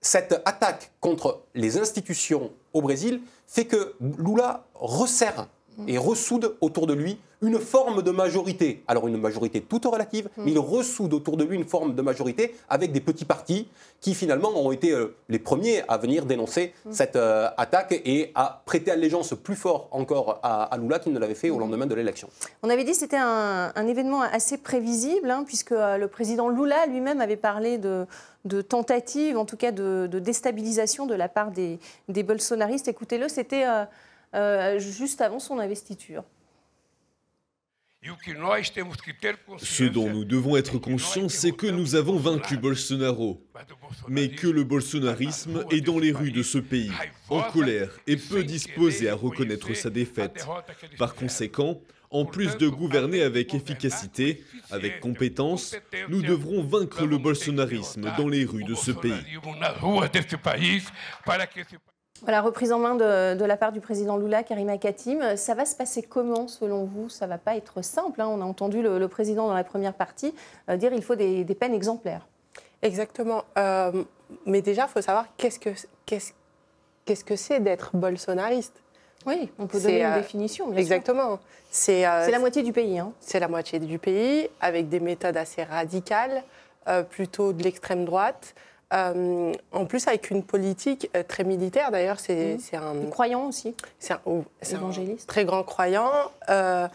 cette 0.00 0.40
attaque 0.44 0.92
contre 1.00 1.42
les 1.54 1.78
institutions 1.78 2.52
au 2.72 2.82
Brésil 2.82 3.20
fait 3.46 3.66
que 3.66 3.94
Lula 4.18 4.64
resserre 4.74 5.48
et 5.86 5.98
ressoude 5.98 6.56
autour 6.60 6.86
de 6.86 6.94
lui 6.94 7.18
une 7.42 7.58
forme 7.58 8.02
de 8.02 8.10
majorité. 8.10 8.82
Alors 8.86 9.08
une 9.08 9.16
majorité 9.16 9.60
toute 9.60 9.84
relative, 9.84 10.28
mm. 10.36 10.44
mais 10.44 10.52
il 10.52 10.58
ressoude 10.58 11.14
autour 11.14 11.36
de 11.36 11.44
lui 11.44 11.56
une 11.56 11.64
forme 11.64 11.94
de 11.94 12.02
majorité 12.02 12.54
avec 12.68 12.92
des 12.92 13.00
petits 13.00 13.24
partis 13.24 13.68
qui 14.00 14.14
finalement 14.14 14.50
ont 14.56 14.72
été 14.72 14.92
euh, 14.92 15.14
les 15.28 15.38
premiers 15.38 15.82
à 15.88 15.96
venir 15.96 16.26
dénoncer 16.26 16.74
mm. 16.84 16.92
cette 16.92 17.16
euh, 17.16 17.48
attaque 17.56 17.92
et 18.04 18.30
à 18.34 18.62
prêter 18.64 18.90
allégeance 18.90 19.34
plus 19.42 19.56
fort 19.56 19.88
encore 19.90 20.40
à, 20.42 20.76
Lula 20.78 20.98
qu'il 20.98 21.12
ne 21.12 21.18
l'avait 21.18 21.34
fait 21.34 21.50
au 21.50 21.56
mm. 21.56 21.60
lendemain 21.60 21.86
de 21.86 21.94
l'élection. 21.94 22.28
On 22.62 22.70
avait 22.70 22.84
dit 22.84 22.92
que 22.92 22.98
c'était 22.98 23.16
un, 23.16 23.86
événement 23.90 24.20
assez 24.20 24.58
prévisible, 24.58 25.30
hein, 25.30 25.44
puisque 25.46 25.72
euh, 25.72 25.96
le 25.96 26.08
président 26.08 26.48
Lula 26.48 26.86
lui-même 26.86 27.20
avait 27.20 27.36
parlé 27.36 27.78
de, 27.78 28.06
de 28.44 28.60
tentative, 28.60 29.36
en 29.36 29.44
tout 29.44 29.56
cas 29.56 29.72
de, 29.72 30.06
déstabilisation 30.06 31.06
de 31.06 31.14
la 31.14 31.28
part 31.28 31.50
des, 31.50 31.78
des 32.08 32.22
bolsonaristes. 32.22 32.88
Écoutez-le, 32.88 33.28
c'était... 33.28 33.64
Juste 34.78 35.22
avant 35.22 35.40
son 35.40 35.58
investiture. 35.58 36.22
Ce 39.58 39.84
dont 39.84 40.08
nous 40.08 40.24
devons 40.24 40.56
être 40.56 40.78
conscients, 40.78 41.28
c'est 41.28 41.52
que 41.52 41.66
nous 41.66 41.94
avons 41.94 42.16
vaincu 42.16 42.56
Bolsonaro, 42.56 43.46
mais 44.08 44.30
que 44.30 44.46
le 44.46 44.64
bolsonarisme 44.64 45.64
est 45.70 45.82
dans 45.82 45.98
les 45.98 46.12
rues 46.12 46.32
de 46.32 46.42
ce 46.42 46.56
pays, 46.56 46.92
en 47.28 47.42
colère 47.42 47.90
et 48.06 48.16
peu 48.16 48.42
disposé 48.42 49.10
à 49.10 49.14
reconnaître 49.14 49.74
sa 49.74 49.90
défaite. 49.90 50.46
Par 50.98 51.14
conséquent, 51.14 51.78
en 52.10 52.24
plus 52.24 52.56
de 52.56 52.68
gouverner 52.68 53.22
avec 53.22 53.54
efficacité, 53.54 54.42
avec 54.70 55.00
compétence, 55.00 55.76
nous 56.08 56.22
devrons 56.22 56.62
vaincre 56.62 57.04
le 57.04 57.18
bolsonarisme 57.18 58.10
dans 58.16 58.28
les 58.28 58.46
rues 58.46 58.64
de 58.64 58.74
ce 58.74 58.92
pays. 58.92 59.12
Voilà, 62.22 62.42
reprise 62.42 62.70
en 62.72 62.78
main 62.78 62.94
de, 62.96 63.44
la 63.44 63.56
part 63.56 63.72
du 63.72 63.80
président 63.80 64.16
Lula, 64.16 64.42
Karima 64.42 64.76
Katim. 64.76 65.36
Ça 65.36 65.54
va 65.54 65.64
se 65.64 65.74
passer 65.74 66.02
comment 66.02 66.48
selon 66.48 66.84
vous? 66.84 67.08
Ça 67.08 67.24
ne 67.24 67.30
va 67.30 67.38
pas 67.38 67.56
être 67.56 67.82
simple. 67.82 68.20
Hein. 68.20 68.28
On 68.28 68.40
a 68.42 68.44
entendu 68.44 68.82
le, 68.82 69.08
président 69.08 69.48
dans 69.48 69.54
la 69.54 69.64
première 69.64 69.94
partie 69.94 70.34
euh, 70.68 70.76
dire 70.76 70.90
qu'il 70.90 71.02
faut 71.02 71.14
des, 71.14 71.44
peines 71.58 71.74
exemplaires. 71.74 72.26
Exactement. 72.82 73.44
Euh, 73.58 74.04
mais 74.44 74.60
déjà, 74.60 74.86
il 74.86 74.88
faut 74.88 75.00
savoir 75.00 75.26
qu'est-ce 75.36 75.58
que 75.58 75.70
qu'est-ce 76.06 77.24
que 77.24 77.36
c'est 77.36 77.60
d'être 77.60 77.96
bolsonariste? 77.96 78.74
Oui, 79.26 79.50
on 79.58 79.66
peut 79.66 79.80
donner 79.80 80.02
une 80.02 80.14
définition. 80.14 80.68
Bien 80.68 80.78
exactement. 80.78 81.40
C'est 81.70 82.02
la 82.02 82.38
moitié 82.38 82.62
du 82.62 82.72
pays. 82.72 82.98
Hein. 82.98 83.12
C'est 83.20 83.40
la 83.40 83.48
moitié 83.48 83.78
du 83.78 83.98
pays, 83.98 84.48
avec 84.60 84.88
des 84.88 85.00
méthodes 85.00 85.36
assez 85.36 85.62
radicales, 85.62 86.42
plutôt 87.10 87.52
de 87.52 87.62
l'extrême 87.62 88.04
droite. 88.04 88.54
Euh, 88.92 89.52
en 89.72 89.84
plus, 89.84 90.08
avec 90.08 90.30
une 90.30 90.42
politique 90.42 91.10
euh, 91.16 91.22
très 91.22 91.44
militaire, 91.44 91.90
d'ailleurs, 91.90 92.18
c'est 92.18 92.56
mmh. 92.56 92.76
un. 92.76 93.10
croyant 93.10 93.46
aussi. 93.46 93.74
C'est 93.98 94.14
un, 94.14 94.20
évangéliste. 94.72 95.28
très 95.28 95.44
grand 95.44 95.62
croyant, 95.62 96.10
euh, 96.48 96.88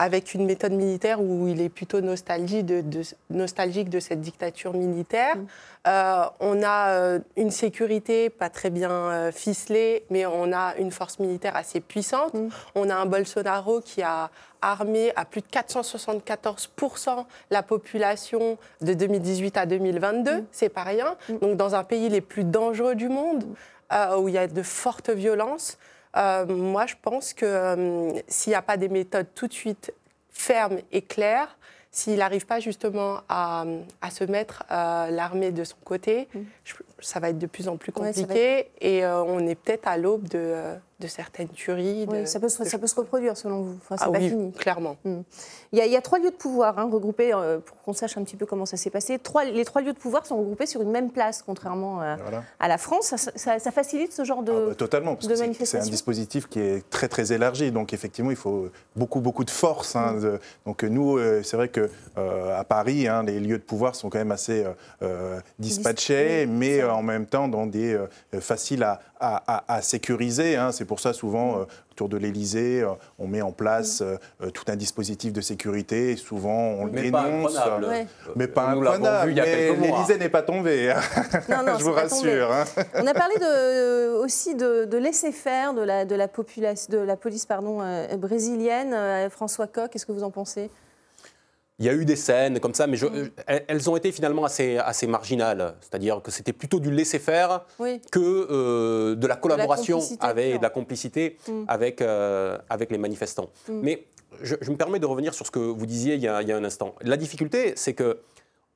avec 0.00 0.32
une 0.32 0.46
méthode 0.46 0.72
militaire 0.72 1.20
où 1.20 1.46
il 1.46 1.60
est 1.60 1.68
plutôt 1.68 2.00
nostalgique 2.00 2.64
de, 2.64 2.82
nostalgique 3.28 3.90
de 3.90 4.00
cette 4.00 4.22
dictature 4.22 4.72
militaire. 4.72 5.36
Mmh. 5.36 5.90
on 6.40 6.62
a 6.64 7.18
une 7.36 7.50
sécurité 7.50 8.30
pas 8.30 8.48
très 8.48 8.70
bien 8.70 9.30
ficelée, 9.30 10.04
mais 10.08 10.24
on 10.24 10.52
a 10.54 10.74
une 10.78 10.90
force 10.90 11.18
militaire 11.18 11.54
assez 11.54 11.80
puissante. 11.80 12.32
Mmh. 12.32 12.48
On 12.76 12.88
a 12.88 12.94
un 12.94 13.04
Bolsonaro 13.04 13.82
qui 13.82 14.00
a 14.00 14.30
armé 14.62 15.12
à 15.16 15.24
plus 15.24 15.40
de 15.40 15.46
474% 15.46 17.24
la 17.50 17.62
population 17.62 18.58
de 18.80 18.94
2018 18.94 19.56
à 19.56 19.66
2022. 19.66 20.36
Mm. 20.36 20.44
C'est 20.52 20.68
pas 20.68 20.82
rien. 20.82 21.16
Mm. 21.28 21.38
Donc, 21.38 21.56
dans 21.56 21.74
un 21.74 21.84
pays 21.84 22.08
les 22.08 22.20
plus 22.20 22.44
dangereux 22.44 22.94
du 22.94 23.08
monde, 23.08 23.44
euh, 23.92 24.18
où 24.18 24.28
il 24.28 24.34
y 24.34 24.38
a 24.38 24.46
de 24.46 24.62
fortes 24.62 25.10
violences, 25.10 25.78
euh, 26.16 26.46
moi, 26.46 26.86
je 26.86 26.94
pense 27.00 27.32
que 27.32 27.46
euh, 27.46 28.12
s'il 28.28 28.50
n'y 28.50 28.56
a 28.56 28.62
pas 28.62 28.76
des 28.76 28.88
méthodes 28.88 29.28
tout 29.34 29.46
de 29.46 29.52
suite 29.52 29.92
fermes 30.30 30.78
et 30.92 31.02
claires, 31.02 31.56
s'il 31.92 32.16
n'arrive 32.16 32.46
pas 32.46 32.60
justement 32.60 33.20
à, 33.28 33.64
se 34.10 34.24
mettre 34.24 34.64
l'armée 34.70 35.50
de 35.50 35.64
son 35.64 35.76
côté, 35.84 36.28
mm. 36.32 36.40
Ça 37.00 37.20
va 37.20 37.30
être 37.30 37.38
de 37.38 37.46
plus 37.46 37.68
en 37.68 37.76
plus 37.76 37.92
compliqué 37.92 38.70
et 38.80 39.04
on 39.06 39.46
est 39.46 39.54
peut-être 39.54 39.86
à 39.88 39.96
l'aube 39.96 40.28
de 40.28 40.76
de 41.00 41.06
certaines 41.06 41.48
tueries. 41.48 42.06
Oui, 42.08 42.26
ça, 42.26 42.38
peut 42.38 42.48
se, 42.48 42.62
ça 42.64 42.78
peut 42.78 42.86
se 42.86 42.94
reproduire 42.94 43.36
selon 43.36 43.62
vous. 43.62 43.78
Enfin, 43.82 43.96
ah, 43.98 44.10
pas 44.10 44.18
oui, 44.18 44.28
fini. 44.28 44.52
clairement. 44.52 44.96
Hmm. 45.04 45.22
Il, 45.72 45.78
y 45.78 45.96
a, 45.96 46.00
trois 46.02 46.18
lieux 46.18 46.30
de 46.30 46.36
pouvoir 46.36 46.78
hein, 46.78 46.88
regroupés, 46.92 47.32
euh, 47.32 47.58
pour 47.58 47.80
qu'on 47.82 47.92
sache 47.92 48.16
un 48.18 48.22
petit 48.22 48.36
peu 48.36 48.44
comment 48.44 48.66
ça 48.66 48.76
s'est 48.76 48.90
passé. 48.90 49.18
Trois, 49.18 49.44
les 49.44 49.64
trois 49.64 49.80
lieux 49.82 49.92
de 49.92 49.98
pouvoir 49.98 50.26
sont 50.26 50.36
regroupés 50.36 50.66
sur 50.66 50.82
une 50.82 50.90
même 50.90 51.10
place, 51.10 51.42
contrairement 51.42 52.02
euh, 52.02 52.16
à 52.58 52.68
la 52.68 52.78
France. 52.78 53.14
Ça, 53.34 53.58
facilite 53.70 54.12
ce 54.12 54.24
genre 54.24 54.42
de, 54.42 54.52
ah, 54.52 54.68
bah, 54.68 54.74
totalement, 54.74 55.14
parce 55.14 55.26
que 55.26 55.64
C'est 55.64 55.78
un 55.78 55.86
dispositif 55.86 56.48
qui 56.48 56.60
est 56.60 56.88
très 56.90 57.08
très 57.08 57.32
élargi, 57.32 57.70
donc 57.70 57.92
effectivement 57.92 58.30
il 58.30 58.36
faut 58.36 58.68
beaucoup 58.96 59.20
beaucoup 59.20 59.44
de 59.44 59.50
force. 59.50 59.96
Hein, 59.96 60.16
hmm. 60.16 60.38
donc 60.66 60.82
nous, 60.82 61.16
euh, 61.16 61.42
c'est 61.42 61.56
vrai 61.56 61.68
que 61.68 61.88
à 62.16 62.64
Paris, 62.64 63.08
hein, 63.08 63.22
les 63.22 63.40
lieux 63.40 63.58
de 63.58 63.62
pouvoir 63.62 63.94
sont 63.94 64.10
quand 64.10 64.18
même 64.18 64.32
assez 64.32 64.64
dispatchés, 65.58 66.46
mais 66.46 66.82
en 66.94 67.02
même 67.02 67.26
temps 67.26 67.48
dans 67.48 67.66
des 67.66 67.98
faciles 68.40 68.82
à, 68.82 69.00
à, 69.20 69.82
sécuriser. 69.82 70.56
Hein. 70.56 70.72
C'est 70.72 70.84
pour 70.84 71.00
ça 71.00 71.12
souvent 71.12 71.60
euh, 71.60 71.64
autour 71.92 72.08
de 72.08 72.16
l'Elysée, 72.16 72.80
euh, 72.80 72.92
on 73.18 73.26
met 73.26 73.42
en 73.42 73.52
place 73.52 74.00
euh, 74.00 74.16
tout 74.50 74.64
un 74.68 74.76
dispositif 74.76 75.32
de 75.32 75.40
sécurité. 75.42 76.16
Souvent, 76.16 76.50
on 76.50 76.86
le 76.86 76.92
dénonce, 76.92 77.58
mais 78.34 78.48
pas 78.48 78.70
imprenable. 78.70 79.34
Mais 79.34 79.76
l'Elysée 79.76 80.18
n'est 80.18 80.30
pas 80.30 80.42
tombé. 80.42 80.90
Hein. 80.90 81.00
Je 81.78 81.84
vous 81.84 81.92
rassure. 81.92 82.50
Hein. 82.50 82.64
On 82.94 83.06
a 83.06 83.14
parlé 83.14 83.34
de, 83.36 84.14
aussi 84.16 84.54
de, 84.54 84.96
laisser 84.96 85.32
faire 85.32 85.74
de 85.74 85.82
la, 85.82 86.04
de 86.04 86.14
la, 86.14 86.28
population, 86.28 86.90
de 86.90 86.98
la 86.98 87.16
police 87.16 87.46
pardon, 87.46 87.80
brésilienne. 88.18 89.28
François 89.30 89.66
Coq, 89.66 89.90
qu'est-ce 89.90 90.06
que 90.06 90.12
vous 90.12 90.24
en 90.24 90.30
pensez? 90.30 90.70
Il 91.80 91.86
y 91.86 91.88
a 91.88 91.94
eu 91.94 92.04
des 92.04 92.14
scènes 92.14 92.60
comme 92.60 92.74
ça, 92.74 92.86
mais 92.86 92.98
mm. 92.98 93.30
elles 93.46 93.90
ont 93.90 93.96
été 93.96 94.12
finalement 94.12 94.44
assez, 94.44 94.76
assez 94.76 95.06
marginales. 95.06 95.74
C'est-à-dire 95.80 96.20
que 96.22 96.30
c'était 96.30 96.52
plutôt 96.52 96.78
du 96.78 96.90
laisser-faire 96.90 97.64
que 98.12 98.20
euh, 98.20 99.14
de 99.16 99.26
la 99.26 99.36
collaboration 99.36 100.00
avec, 100.20 100.58
de 100.58 100.62
la 100.62 100.68
complicité 100.68 101.38
mm. 101.48 101.64
avec, 101.66 102.02
euh, 102.02 102.58
avec 102.68 102.90
les 102.90 102.98
manifestants. 102.98 103.48
Mm. 103.66 103.80
Mais 103.82 104.04
je, 104.42 104.54
me 104.70 104.76
permets 104.76 104.98
de 104.98 105.06
revenir 105.06 105.32
sur 105.32 105.46
ce 105.46 105.50
que 105.50 105.58
vous 105.58 105.86
disiez 105.86 106.14
il 106.14 106.20
y 106.20 106.28
a, 106.28 106.42
il 106.42 106.48
y 106.48 106.52
a 106.52 106.56
un 106.56 106.64
instant. 106.64 106.94
La 107.00 107.16
difficulté, 107.16 107.72
c'est 107.76 107.94
que 107.94 108.18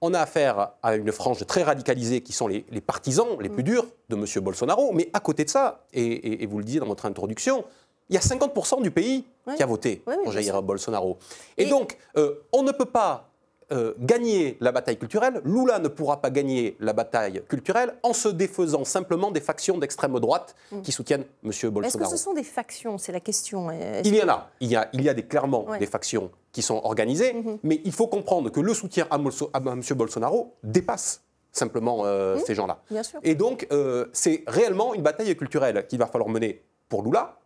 on 0.00 0.12
a 0.12 0.20
affaire 0.20 0.72
à 0.82 0.96
une 0.96 1.12
frange 1.12 1.46
très 1.46 1.62
radicalisée 1.62 2.20
qui 2.20 2.32
sont 2.32 2.46
les, 2.48 2.62
partisans 2.86 3.38
les 3.40 3.48
plus 3.48 3.62
durs 3.62 3.86
de 4.10 4.16
M. 4.16 4.26
Bolsonaro, 4.42 4.92
mais 4.92 5.08
à 5.14 5.20
côté 5.20 5.44
de 5.44 5.50
ça, 5.50 5.86
et 5.94 6.46
vous 6.46 6.58
le 6.58 6.64
disiez 6.64 6.80
dans 6.80 6.86
votre 6.86 7.06
introduction, 7.06 7.64
il 8.08 8.14
y 8.14 8.18
a 8.18 8.20
50% 8.20 8.82
du 8.82 8.90
pays 8.90 9.24
qui 9.56 9.62
a 9.62 9.66
voté 9.66 10.02
pour 10.04 10.32
Jair 10.32 10.62
Bolsonaro. 10.62 11.18
Et, 11.56 11.66
donc, 11.66 11.98
euh, 12.16 12.36
on 12.52 12.62
ne 12.62 12.72
peut 12.72 12.86
pas 12.86 13.30
euh, 13.72 13.94
gagner 13.98 14.56
la 14.60 14.72
bataille 14.72 14.98
culturelle, 14.98 15.40
Lula 15.44 15.78
ne 15.78 15.88
pourra 15.88 16.20
pas 16.20 16.30
gagner 16.30 16.76
la 16.80 16.92
bataille 16.92 17.42
culturelle 17.48 17.94
en 18.02 18.12
se 18.12 18.28
défaisant 18.28 18.84
simplement 18.84 19.30
des 19.30 19.40
factions 19.40 19.78
d'extrême 19.78 20.18
droite 20.20 20.54
mm. 20.70 20.82
qui 20.82 20.92
soutiennent 20.92 21.24
M. 21.42 21.50
Bolsonaro. 21.70 21.84
Est-ce 21.84 21.98
que 21.98 22.04
ce 22.06 22.16
sont 22.16 22.34
des 22.34 22.42
factions? 22.42 22.98
C'est 22.98 23.12
la 23.12 23.20
question. 23.20 23.70
Il 23.70 24.14
y 24.14 24.22
en 24.22 24.28
a. 24.28 24.50
Il 24.60 24.68
y 24.68 24.76
a, 24.76 24.88
il 24.92 25.02
y 25.02 25.08
a 25.08 25.14
des, 25.14 25.22
clairement 25.22 25.66
des 25.78 25.86
factions 25.86 26.30
qui 26.52 26.62
sont 26.62 26.80
organisées, 26.84 27.32
mm-hmm. 27.32 27.58
mais 27.62 27.80
il 27.84 27.92
faut 27.92 28.06
comprendre 28.06 28.50
que 28.50 28.60
le 28.60 28.74
soutien 28.74 29.06
à, 29.10 29.16
M. 29.16 29.82
Bolsonaro 29.96 30.54
dépasse 30.62 31.22
simplement 31.50 32.02
euh, 32.04 32.36
mm. 32.36 32.40
ces 32.46 32.54
gens-là. 32.54 32.82
Et 33.22 33.34
donc, 33.34 33.66
c'est 34.12 34.44
réellement 34.46 34.94
une 34.94 35.02
bataille 35.02 35.34
culturelle 35.36 35.86
qu'il 35.86 35.98
va 35.98 36.06
falloir 36.06 36.28
mener 36.28 36.62
pour 36.88 37.02
Lula, 37.02 37.38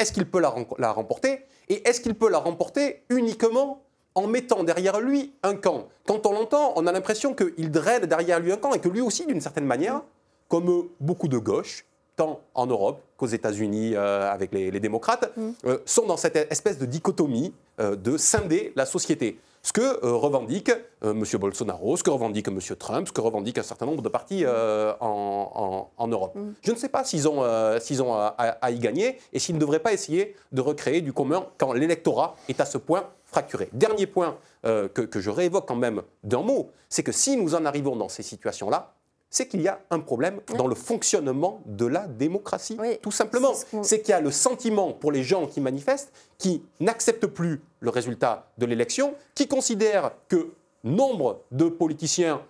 est-ce 0.00 0.12
qu'il 0.12 0.26
peut 0.26 0.40
la, 0.40 0.92
remporter 0.92 1.44
Et 1.68 1.86
est-ce 1.88 2.00
qu'il 2.00 2.14
peut 2.14 2.30
la 2.30 2.38
remporter 2.38 3.02
uniquement 3.10 3.82
en 4.14 4.26
mettant 4.26 4.64
derrière 4.64 5.00
lui 5.00 5.32
un 5.42 5.54
camp? 5.54 5.88
Quand 6.06 6.26
on 6.26 6.32
l'entend, 6.32 6.72
on 6.76 6.86
a 6.86 6.92
l'impression 6.92 7.34
qu'il 7.34 7.70
draine 7.70 8.06
derrière 8.06 8.40
lui 8.40 8.50
un 8.50 8.56
camp 8.56 8.72
et 8.72 8.78
que 8.78 8.88
lui 8.88 9.02
aussi, 9.02 9.26
d'une 9.26 9.40
certaine 9.40 9.66
manière, 9.66 10.02
comme 10.48 10.88
beaucoup 11.00 11.28
de 11.28 11.38
gauches, 11.38 11.84
tant 12.16 12.40
en 12.54 12.66
Europe 12.66 13.02
qu'aux 13.16 13.26
États-Unis 13.26 13.94
euh, 13.94 14.30
avec 14.30 14.52
les, 14.52 14.80
démocrates, 14.80 15.30
mm. 15.36 15.50
euh, 15.66 15.78
sont 15.84 16.06
dans 16.06 16.16
cette 16.16 16.36
espèce 16.50 16.78
de 16.78 16.86
dichotomie 16.86 17.52
euh, 17.78 17.94
de 17.94 18.16
scinder 18.16 18.72
la 18.76 18.86
société 18.86 19.38
ce 19.62 19.72
que 19.72 19.80
euh, 19.80 20.14
revendique 20.14 20.70
euh, 21.04 21.12
M. 21.12 21.24
Bolsonaro, 21.38 21.96
ce 21.96 22.02
que 22.02 22.10
revendique 22.10 22.48
M. 22.48 22.58
Trump, 22.78 23.08
ce 23.08 23.12
que 23.12 23.20
revendique 23.20 23.58
un 23.58 23.62
certain 23.62 23.86
nombre 23.86 24.02
de 24.02 24.08
partis 24.08 24.44
euh, 24.44 24.92
en, 25.00 26.08
Europe. 26.08 26.34
Mm. 26.34 26.52
Je 26.62 26.72
ne 26.72 26.76
sais 26.76 26.88
pas 26.88 27.04
s'ils 27.04 27.28
ont, 27.28 27.44
s'ils 27.78 28.02
ont 28.02 28.14
à, 28.14 28.70
y 28.70 28.78
gagner 28.78 29.18
et 29.32 29.38
s'ils 29.38 29.54
ne 29.54 29.60
devraient 29.60 29.80
pas 29.80 29.92
essayer 29.92 30.34
de 30.52 30.60
recréer 30.60 31.02
du 31.02 31.12
commun 31.12 31.46
quand 31.58 31.72
l'électorat 31.72 32.36
est 32.48 32.60
à 32.60 32.64
ce 32.64 32.78
point 32.78 33.04
fracturé. 33.24 33.68
Dernier 33.72 34.06
point 34.06 34.38
que, 34.62 34.88
que 34.88 35.20
je 35.20 35.30
réévoque 35.30 35.68
quand 35.68 35.76
même 35.76 36.02
d'un 36.24 36.42
mot, 36.42 36.70
c'est 36.88 37.02
que 37.02 37.12
si 37.12 37.36
nous 37.36 37.54
en 37.54 37.64
arrivons 37.64 37.94
dans 37.96 38.08
ces 38.08 38.22
situations-là, 38.22 38.94
c'est 39.30 39.46
qu'il 39.46 39.62
y 39.62 39.68
a 39.68 39.80
un 39.90 40.00
problème 40.00 40.40
dans 40.58 40.66
le 40.66 40.74
fonctionnement 40.74 41.62
de 41.64 41.86
la 41.86 42.08
démocratie, 42.08 42.76
tout 43.00 43.12
simplement. 43.12 43.52
C'est 43.82 44.00
qu'il 44.00 44.10
y 44.10 44.14
a 44.14 44.20
le 44.20 44.32
sentiment 44.32 44.92
pour 44.92 45.12
les 45.12 45.22
gens 45.22 45.46
qui 45.46 45.60
manifestent, 45.60 46.12
qui 46.36 46.62
n'acceptent 46.80 47.28
plus 47.28 47.62
le 47.78 47.90
résultat 47.90 48.50
de 48.58 48.66
l'élection, 48.66 49.14
qui 49.34 49.46
considèrent 49.46 50.10
que 50.28 50.50
nombre 50.82 51.42
de 51.52 51.68
politiciens 51.68 52.42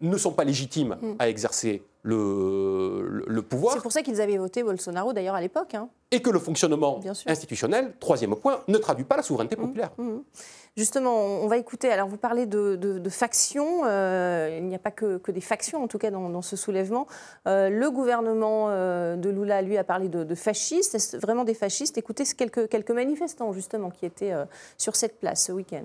ne 0.00 0.16
sont 0.16 0.32
pas 0.32 0.44
légitimes 0.44 0.96
mm. 1.00 1.14
à 1.18 1.28
exercer 1.28 1.82
le, 2.02 3.40
pouvoir. 3.48 3.74
C'est 3.74 3.82
pour 3.82 3.92
ça 3.92 4.02
qu'ils 4.02 4.20
avaient 4.20 4.36
voté 4.36 4.62
Bolsonaro 4.62 5.12
d'ailleurs 5.12 5.34
à 5.34 5.40
l'époque. 5.40 5.74
Hein. 5.74 5.88
Et 6.14 6.22
que 6.22 6.30
le 6.30 6.38
fonctionnement 6.38 7.00
institutionnel, 7.26 7.92
troisième 7.98 8.36
point, 8.36 8.60
ne 8.68 8.78
traduit 8.78 9.04
pas 9.04 9.16
la 9.16 9.22
souveraineté 9.22 9.56
mmh, 9.56 9.60
populaire. 9.60 9.90
Mmh. 9.98 10.18
Justement, 10.76 11.16
on 11.16 11.46
va 11.46 11.56
écouter, 11.56 11.90
alors 11.90 12.08
vous 12.08 12.16
parlez 12.16 12.46
de, 12.46 13.08
factions, 13.08 13.82
euh, 13.84 14.56
il 14.58 14.66
n'y 14.66 14.74
a 14.74 14.80
pas 14.80 14.90
que, 14.90 15.20
des 15.30 15.40
factions 15.40 15.82
en 15.82 15.88
tout 15.88 15.98
cas 15.98 16.10
dans, 16.10 16.42
ce 16.42 16.56
soulèvement. 16.56 17.06
Euh, 17.46 17.68
le 17.68 17.90
gouvernement 17.90 18.66
euh, 18.70 19.14
de 19.14 19.30
Lula, 19.30 19.62
lui, 19.62 19.76
a 19.76 19.84
parlé 19.84 20.08
de, 20.08 20.34
fascistes, 20.34 20.94
est 20.94 21.16
vraiment 21.16 21.44
des 21.44 21.54
fascistes? 21.54 21.96
Écoutez 21.96 22.24
quelques, 22.36 22.68
quelques 22.68 22.90
manifestants 22.90 23.52
justement 23.52 23.90
qui 23.90 24.04
étaient 24.06 24.32
sur 24.76 24.96
cette 24.96 25.18
place 25.20 25.46
ce 25.46 25.52
week-end. 25.52 25.84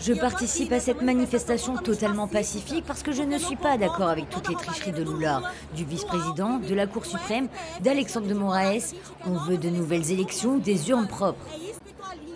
Je 0.00 0.12
participe 0.12 0.72
à 0.72 0.80
cette 0.80 1.02
manifestation 1.02 1.76
totalement 1.76 2.28
pacifique 2.28 2.84
parce 2.86 3.02
que 3.02 3.12
je 3.12 3.22
ne 3.22 3.38
suis 3.38 3.56
pas 3.56 3.78
d'accord 3.78 4.08
avec 4.08 4.28
toutes 4.28 4.48
les 4.48 4.54
tricheries 4.54 4.92
de 4.92 5.02
Lula, 5.02 5.42
du 5.74 5.84
vice-président, 5.84 6.58
de 6.58 6.74
la 6.74 6.86
Cour 6.86 7.06
suprême, 7.06 7.48
d'Alexandre 7.80 8.26
de 8.26 8.34
Moraes. 8.34 8.94
On 9.26 9.38
veut 9.38 9.56
de 9.56 9.70
nouvelles 9.70 10.10
élections, 10.10 10.58
des 10.58 10.90
urnes 10.90 11.06
propres. 11.06 11.46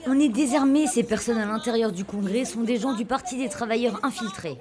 On 0.07 0.19
est 0.19 0.31
désarmé, 0.31 0.87
ces 0.87 1.03
personnes 1.03 1.37
à 1.37 1.45
l'intérieur 1.45 1.93
du 1.93 2.05
Congrès 2.05 2.47
sont 2.47 2.63
des 2.63 2.79
gens 2.79 2.95
du 2.95 3.05
Parti 3.05 3.37
des 3.37 3.49
travailleurs 3.49 4.01
infiltrés. 4.03 4.57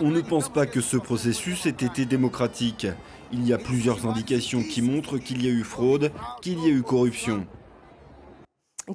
On 0.00 0.10
ne 0.10 0.20
pense 0.20 0.48
pas 0.48 0.66
que 0.66 0.80
ce 0.80 0.96
processus 0.96 1.66
ait 1.66 1.70
été 1.70 2.06
démocratique. 2.06 2.88
Il 3.32 3.46
y 3.46 3.52
a 3.52 3.58
plusieurs 3.58 4.06
indications 4.06 4.62
qui 4.62 4.82
montrent 4.82 5.18
qu'il 5.18 5.44
y 5.44 5.46
a 5.46 5.50
eu 5.50 5.62
fraude, 5.62 6.10
qu'il 6.42 6.60
y 6.60 6.66
a 6.66 6.70
eu 6.70 6.82
corruption. 6.82 7.46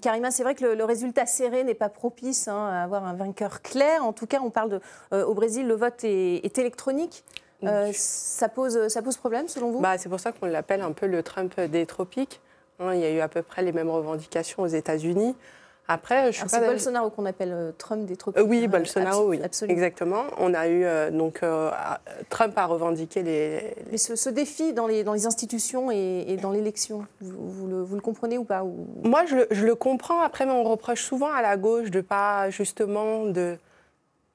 Karima, 0.02 0.32
c'est 0.32 0.44
vrai 0.44 0.56
que 0.56 0.66
le, 0.66 0.84
résultat 0.84 1.26
serré 1.26 1.64
n'est 1.64 1.74
pas 1.74 1.90
propice 1.90 2.48
hein, 2.48 2.70
à 2.72 2.84
avoir 2.84 3.06
un 3.06 3.14
vainqueur 3.14 3.62
clair. 3.62 4.06
En 4.06 4.14
tout 4.14 4.28
cas, 4.28 4.40
on 4.44 4.50
parle 4.50 4.70
de, 4.70 4.82
euh, 5.14 5.26
au 5.26 5.34
Brésil, 5.34 5.68
le 5.68 5.74
vote 5.74 6.04
est, 6.04 6.58
électronique. 6.58 7.24
Euh, 7.64 7.92
ça, 7.94 8.48
pose, 8.48 8.88
ça 8.88 9.02
pose 9.02 9.18
problème 9.18 9.48
selon 9.48 9.72
vous? 9.72 9.80
Bah, 9.80 9.98
C'est 9.98 10.08
pour 10.08 10.20
ça 10.20 10.32
qu'on 10.32 10.46
l'appelle 10.46 10.82
un 10.82 10.92
peu 10.92 11.08
le 11.08 11.24
Trump 11.24 11.60
des 11.60 11.86
tropiques. 11.86 12.40
Hein, 12.80 12.94
il 12.94 13.02
y 13.02 13.06
a 13.06 13.12
eu 13.12 13.20
à 13.20 13.28
peu 13.28 13.42
près 13.42 13.64
les 13.64 13.72
mêmes 13.72 13.90
revendications 13.90 14.64
aux 14.64 14.68
États-Unis. 14.68 15.36
Après, 15.92 16.32
je 16.32 16.44
C'est 16.48 16.66
Bolsonaro 16.66 17.10
qu'on 17.10 17.26
appelle 17.26 17.52
euh, 17.52 17.72
Trump 17.78 18.06
des 18.06 18.16
tropiques. 18.16 18.44
oui, 18.46 18.68
Bolsonaro, 18.68 19.30
oui. 19.30 19.42
Absolument. 19.44 19.76
Exactement. 19.76 20.24
On 20.38 20.54
a 20.54 20.68
eu 20.70 20.86
donc 21.12 21.42
Trump 22.30 22.58
a 22.58 22.66
revendiqué 22.66 23.24
les. 23.24 23.74
Mais 23.92 23.98
ce, 23.98 24.30
défi 24.30 24.74
dans 24.74 24.88
les, 24.88 25.04
dans 25.04 25.14
les 25.14 25.26
institutions 25.26 25.92
et, 25.92 26.38
dans 26.42 26.52
l'élection, 26.52 27.06
vous, 27.22 27.68
le, 27.68 27.82
vous, 27.82 27.96
le, 27.96 28.02
comprenez 28.02 28.38
ou 28.38 28.44
pas 28.44 28.64
Moi, 29.04 29.26
je 29.26 29.36
le, 29.36 29.48
je 29.52 29.66
le, 29.66 29.76
comprends. 29.76 30.22
Après, 30.22 30.46
mais 30.46 30.52
on 30.52 30.64
reproche 30.64 31.04
souvent 31.04 31.32
à 31.32 31.42
la 31.42 31.58
gauche 31.58 31.92
de 31.92 32.02
pas 32.02 32.50
justement 32.50 33.26
de 33.26 33.58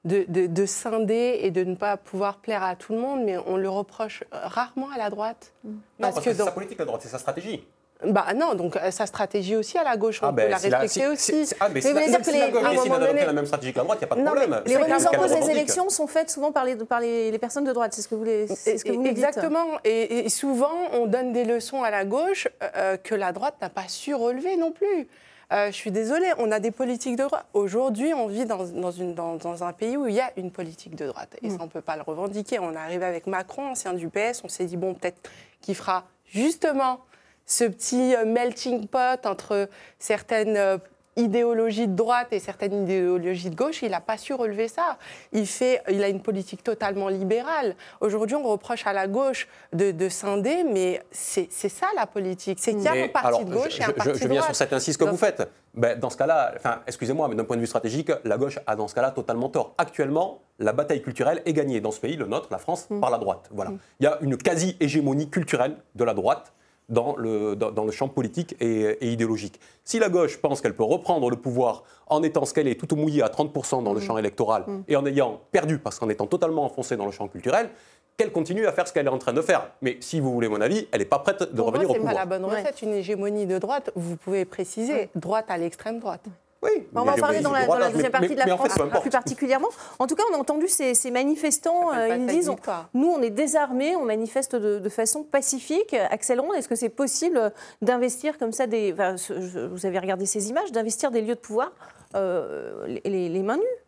de, 0.05 0.65
scinder 0.65 1.39
et 1.41 1.51
de 1.51 1.63
ne 1.63 1.75
pas 1.75 1.97
pouvoir 1.97 2.37
plaire 2.37 2.63
à 2.63 2.75
tout 2.75 2.93
le 2.93 2.99
monde, 2.99 3.23
mais 3.23 3.37
on 3.37 3.57
le 3.57 3.69
reproche 3.69 4.23
rarement 4.31 4.89
à 4.91 4.97
la 4.97 5.09
droite. 5.09 5.51
Non, 5.63 5.73
parce, 5.99 6.17
que, 6.17 6.33
c'est 6.33 6.43
sa 6.43 6.51
politique, 6.51 6.77
la 6.79 6.85
droite, 6.85 7.01
c'est 7.01 7.09
sa 7.09 7.17
stratégie. 7.17 7.65
Bah 8.03 8.27
non, 8.35 8.55
donc 8.55 8.75
euh, 8.75 8.91
sa 8.91 9.05
stratégie 9.05 9.55
aussi 9.55 9.77
à 9.77 9.83
la 9.83 9.95
gauche, 9.95 10.21
on 10.21 10.27
ah, 10.27 10.29
peut 10.29 10.35
ben, 10.35 10.49
la 10.49 10.57
respecter 10.57 11.07
aussi. 11.07 11.49
ah, 11.59 11.69
mais, 11.69 11.79
si, 11.79 11.93
la, 11.93 12.07
dire 12.07 12.21
que 12.21 12.29
les, 12.29 12.39
la 12.39 12.51
gauche 12.51 12.69
décide 12.69 12.91
d'adopter 12.91 13.25
la 13.25 13.33
même 13.33 13.45
stratégie 13.45 13.71
que 13.71 13.77
la 13.77 13.83
droite, 13.85 13.99
il 14.01 14.05
n'y 14.05 14.05
a 14.05 14.15
pas 14.15 14.21
de 14.21 14.25
problème. 14.25 14.61
Les 14.65 14.77
remises 14.77 15.07
en 15.07 15.11
cause 15.11 15.33
des 15.33 15.49
élections 15.49 15.89
sont 15.89 16.07
faites 16.07 16.29
souvent 16.29 16.51
par 16.51 16.65
les, 16.65 16.75
par 16.75 16.99
les, 16.99 17.37
personnes 17.39 17.63
de 17.63 17.71
droite, 17.71 17.93
c'est 17.93 18.01
ce 18.01 18.07
que 18.07 18.15
vous, 18.15 18.23
les, 18.23 18.47
ce 18.47 18.83
que 18.83 18.91
vous 18.91 19.05
Exactement, 19.05 19.79
Et, 19.83 20.27
souvent 20.29 20.73
on 20.91 21.05
donne 21.05 21.31
des 21.31 21.45
leçons 21.45 21.83
à 21.83 21.91
la 21.91 22.03
gauche 22.03 22.47
euh, 22.61 22.67
euh, 22.75 22.97
que 22.97 23.15
la 23.15 23.31
droite 23.31 23.55
n'a 23.61 23.69
pas 23.69 23.87
su 23.87 24.13
relever 24.13 24.57
non 24.57 24.71
plus. 24.71 25.07
Euh, 25.53 25.67
je 25.67 25.75
suis 25.75 25.91
désolée, 25.91 26.31
on 26.39 26.51
a 26.51 26.59
des 26.59 26.71
politiques 26.71 27.15
de 27.15 27.23
droite. 27.23 27.45
Aujourd'hui, 27.53 28.13
on 28.13 28.27
vit 28.27 28.45
dans, 28.45 29.63
un 29.63 29.73
pays 29.73 29.95
où 29.95 30.07
il 30.07 30.15
y 30.15 30.19
a 30.19 30.31
une 30.37 30.51
politique 30.51 30.95
de 30.95 31.05
droite. 31.05 31.35
Et 31.41 31.49
ça, 31.49 31.57
mm. 31.57 31.61
on 31.61 31.65
ne 31.65 31.69
peut 31.69 31.81
pas 31.81 31.95
le 31.95 32.01
revendiquer. 32.01 32.59
On 32.59 32.73
est 32.73 32.77
arrivé 32.77 33.05
avec 33.05 33.27
Macron, 33.27 33.69
ancien 33.69 33.93
du 33.93 34.09
PS, 34.09 34.41
on 34.43 34.47
s'est 34.47 34.65
dit, 34.65 34.77
bon, 34.77 34.95
peut-être 34.95 35.29
qu'il 35.61 35.75
fera 35.75 36.05
justement 36.25 36.99
ce 37.45 37.63
petit 37.63 38.15
euh, 38.15 38.25
melting 38.25 38.87
pot 38.87 39.25
entre 39.25 39.69
certaines 39.99 40.57
euh, 40.57 40.77
idéologie 41.15 41.87
de 41.87 41.95
droite 41.95 42.27
et 42.31 42.39
certaines 42.39 42.83
idéologies 42.83 43.49
de 43.49 43.55
gauche, 43.55 43.81
il 43.81 43.91
n'a 43.91 44.01
pas 44.01 44.17
su 44.17 44.33
relever 44.33 44.67
ça. 44.67 44.97
Il, 45.31 45.47
fait, 45.47 45.81
il 45.89 46.03
a 46.03 46.09
une 46.09 46.21
politique 46.21 46.63
totalement 46.63 47.07
libérale. 47.07 47.75
Aujourd'hui, 48.01 48.35
on 48.35 48.43
reproche 48.43 48.85
à 48.85 48.93
la 48.93 49.07
gauche 49.07 49.47
de, 49.73 49.91
de 49.91 50.09
scinder, 50.09 50.63
mais 50.63 51.01
c'est 51.11 51.49
ça 51.51 51.87
la 51.95 52.05
politique. 52.05 52.59
C'est 52.61 52.73
qu'il 52.73 52.83
y 52.83 52.87
a 52.87 52.93
un 52.93 53.07
parti 53.07 53.45
de 53.45 53.53
gauche 53.53 53.79
et 53.79 53.83
un 53.83 53.91
parti 53.91 54.11
de 54.11 54.13
droite. 54.13 54.23
Je 54.23 54.27
viens 54.27 54.41
sur 54.41 54.55
cette 54.55 54.73
insiste 54.73 54.99
que 54.99 55.05
vous 55.05 55.17
faites. 55.17 55.47
Ben, 55.73 55.99
dans 55.99 56.09
ce 56.09 56.17
cas-là, 56.17 56.53
enfin, 56.55 56.81
excusez-moi, 56.87 57.27
mais 57.27 57.35
d'un 57.35 57.43
point 57.43 57.57
de 57.57 57.61
vue 57.61 57.67
stratégique, 57.67 58.11
la 58.23 58.37
gauche 58.37 58.59
a 58.65 58.75
dans 58.75 58.87
ce 58.87 58.95
cas-là 58.95 59.11
totalement 59.11 59.49
tort. 59.49 59.73
Actuellement, 59.77 60.41
la 60.59 60.71
bataille 60.71 61.01
culturelle 61.01 61.41
est 61.45 61.53
gagnée 61.53 61.81
dans 61.81 61.91
ce 61.91 61.99
pays, 61.99 62.15
le 62.15 62.27
nôtre, 62.27 62.47
la 62.51 62.59
France, 62.59 62.89
mm. 62.89 63.01
par 63.01 63.09
la 63.09 63.17
droite. 63.17 63.49
Voilà. 63.51 63.71
Mm. 63.71 63.79
Il 63.99 64.03
y 64.03 64.07
a 64.07 64.17
une 64.21 64.37
quasi-hégémonie 64.37 65.29
culturelle 65.29 65.75
de 65.95 66.03
la 66.03 66.13
droite 66.13 66.53
dans 66.89 67.15
le, 67.15 67.55
dans, 67.55 67.85
le 67.85 67.91
champ 67.91 68.07
politique 68.07 68.55
et, 68.59 68.97
idéologique. 69.05 69.59
Si 69.83 69.99
la 69.99 70.09
gauche 70.09 70.37
pense 70.37 70.61
qu'elle 70.61 70.75
peut 70.75 70.83
reprendre 70.83 71.29
le 71.29 71.35
pouvoir 71.35 71.83
en 72.07 72.21
étant 72.23 72.45
ce 72.45 72.53
qu'elle 72.53 72.67
est, 72.67 72.75
tout 72.75 72.95
mouillé 72.95 73.23
à 73.23 73.27
30% 73.27 73.83
dans 73.83 73.93
le 73.93 73.99
mmh. 73.99 74.03
champ 74.03 74.17
électoral 74.17 74.63
mmh. 74.67 74.79
et 74.87 74.95
en 74.95 75.05
ayant 75.05 75.41
perdu, 75.51 75.79
parce 75.79 75.99
qu'en 75.99 76.09
étant 76.09 76.27
totalement 76.27 76.65
enfoncée 76.65 76.97
dans 76.97 77.05
le 77.05 77.11
champ 77.11 77.27
culturel, 77.27 77.69
qu'elle 78.17 78.31
continue 78.31 78.65
à 78.65 78.71
faire 78.71 78.87
ce 78.87 78.93
qu'elle 78.93 79.07
est 79.07 79.09
en 79.09 79.17
train 79.17 79.33
de 79.33 79.41
faire. 79.41 79.71
Mais 79.81 79.97
si 79.99 80.19
vous 80.19 80.31
voulez 80.31 80.47
mon 80.47 80.61
avis, 80.61 80.87
elle 80.91 80.99
n'est 80.99 81.05
pas 81.05 81.19
prête 81.19 81.53
de 81.53 81.61
revenir 81.61 81.89
au 81.89 81.93
pouvoir. 81.93 82.11
C'est 82.11 82.17
pas 82.17 82.25
la 82.25 82.25
bonne 82.25 82.45
recette, 82.45 82.81
une 82.81 82.93
hégémonie 82.93 83.45
de 83.45 83.57
droite, 83.57 83.91
vous 83.95 84.15
pouvez 84.15 84.45
préciser, 84.45 85.09
droite 85.15 85.45
à 85.49 85.57
l'extrême 85.57 85.99
droite. 85.99 86.25
Oui, 86.65 86.87
on 86.95 87.03
va 87.03 87.13
en 87.13 87.15
parler 87.15 87.41
dans 87.41 87.51
la, 87.51 87.89
deuxième 87.89 88.11
partie 88.11 88.35
de 88.35 88.39
la 88.39 88.57
France 88.57 88.77
plus 89.01 89.09
particulièrement. 89.09 89.69
En 89.99 90.07
tout 90.07 90.15
cas, 90.15 90.23
on 90.31 90.35
a 90.35 90.37
entendu 90.37 90.67
ces, 90.67 91.11
manifestants, 91.11 91.93
euh, 91.93 92.15
ils 92.17 92.25
disent 92.25 92.51
nous, 92.93 93.07
on 93.07 93.21
est 93.21 93.29
désarmés, 93.29 93.95
on 93.95 94.05
manifeste 94.05 94.55
de, 94.55 94.89
façon 94.89 95.23
pacifique. 95.23 95.93
Axel 96.11 96.39
Ronde, 96.39 96.55
est-ce 96.55 96.69
que 96.69 96.75
c'est 96.75 96.89
possible 96.89 97.51
d'investir 97.81 98.37
comme 98.37 98.51
ça 98.51 98.67
des. 98.67 98.93
vous 98.93 99.85
avez 99.85 99.99
regardé 99.99 100.25
ces 100.25 100.49
images, 100.49 100.71
d'investir 100.71 101.11
des 101.11 101.21
lieux 101.21 101.35
de 101.35 101.39
pouvoir 101.39 101.71
euh, 102.15 102.87
les 103.03 103.43
mains 103.43 103.57
nues 103.57 103.84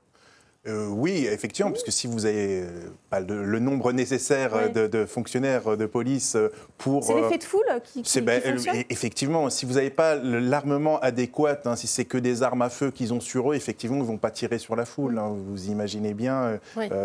euh, 0.67 0.88
oui, 0.88 1.27
effectivement, 1.31 1.71
puisque 1.71 1.91
si 1.91 2.07
vous 2.07 2.25
avez 2.25 2.63
euh, 2.63 2.89
pas 3.09 3.21
le, 3.21 3.59
nombre 3.59 3.93
nécessaire 3.93 4.51
euh, 4.53 4.88
de, 4.88 5.05
fonctionnaires 5.05 5.77
de 5.77 5.86
police 5.86 6.36
pour... 6.77 7.03
C'est 7.03 7.15
l'effet 7.15 7.38
de 7.38 7.43
foule 7.43 7.65
qui, 7.83 8.01
qui, 8.01 8.21
ben, 8.21 8.41
Effectivement, 8.89 9.50
si 9.50 9.65
vous 9.65 9.75
n'avez 9.75 9.89
pas 9.89 10.15
l'armement 10.15 11.00
adéquat, 11.00 11.59
hein, 11.65 11.75
si 11.75 11.88
c'est 11.88 12.03
que 12.03 12.17
des 12.17 12.43
armes 12.43 12.62
à 12.62 12.69
feu 12.69 12.91
qu'ils 12.91 13.13
ont 13.13 13.21
sur 13.21 13.51
eux, 13.51 13.55
effectivement, 13.55 13.97
ils 13.97 14.01
ne 14.01 14.07
vont 14.07 14.17
pas 14.17 14.31
tirer 14.31 14.57
sur 14.57 14.75
la 14.75 14.86
foule. 14.86 15.17
Hein. 15.17 15.33
vous 15.47 15.69
imaginez 15.69 16.13
bien, 16.13 16.60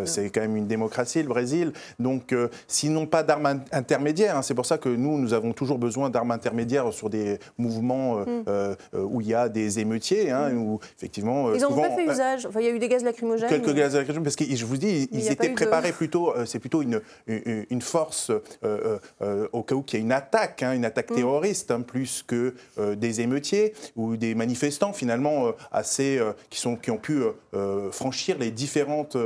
c'est 0.05 0.31
quand 0.31 0.41
même 0.41 0.57
une 0.57 0.67
démocratie, 0.67 1.23
le 1.23 1.29
Brésil. 1.29 1.73
Donc, 2.01 2.35
s'ils 2.67 2.93
n'ont 2.93 3.07
pas 3.07 3.23
d'armes 3.23 3.61
intermédiaires, 3.71 4.37
hein, 4.37 4.43
c'est 4.43 4.55
pour 4.55 4.67
ça 4.67 4.79
que 4.79 4.89
nous, 4.89 5.19
nous 5.19 5.35
avons 5.35 5.53
toujours 5.53 5.79
besoin 5.79 6.11
d'armes 6.11 6.33
intermédiaires 6.33 6.93
sur 6.93 7.11
des 7.11 7.39
mouvements 7.59 8.17
mm. 8.17 8.45
où 8.97 9.21
il 9.21 9.29
y 9.29 9.35
a 9.35 9.49
des 9.49 9.79
émeutiers, 9.79 10.33
mm. 10.33 10.57
où 10.57 10.81
effectivement... 10.97 11.55
Ils 11.55 11.61
n'en 11.61 11.71
ont 11.71 11.81
pas 11.81 11.91
fait 11.91 12.07
usage. 12.07 12.49
il 12.59 12.65
y 12.65 12.69
a 12.69 12.71
eu 12.71 12.79
des 12.81 12.89
gaz 12.89 13.05
lacrymogènes 13.05 13.52
quelques 13.53 13.75
gaz 13.75 13.99
parce 14.23 14.37
que 14.37 14.45
je 14.45 14.65
vous 14.65 14.77
dis, 14.77 15.09
ils 15.13 15.31
étaient 15.31 15.51
préparés 15.51 15.93
plutôt, 15.93 16.35
euh, 16.35 16.45
c'est 16.47 16.59
plutôt 16.59 16.83
une, 16.83 17.01
une, 17.27 17.83
force 17.83 18.31
euh, 18.65 18.99
euh, 19.23 19.49
au 19.53 19.63
cas 19.63 19.75
où 19.75 19.85
il 19.89 19.95
y 19.95 19.97
a 19.97 20.01
une 20.01 20.13
attaque, 20.13 20.63
hein, 20.63 20.73
une 20.73 20.85
attaque 20.85 21.11
mm. 21.11 21.15
terroriste, 21.15 21.71
hein, 21.71 21.81
plus 21.81 22.25
que 22.27 22.55
des 22.79 23.21
émeutiers 23.21 23.75
ou 23.97 24.17
des 24.17 24.35
manifestants 24.35 24.93
finalement 24.93 25.53
assez, 25.71 26.21
qui, 26.51 26.61
sont, 26.61 26.77
qui 26.77 26.91
ont 26.91 26.99
pu 26.99 27.23
franchir 27.91 28.39
les 28.39 28.51
différentes 28.51 29.17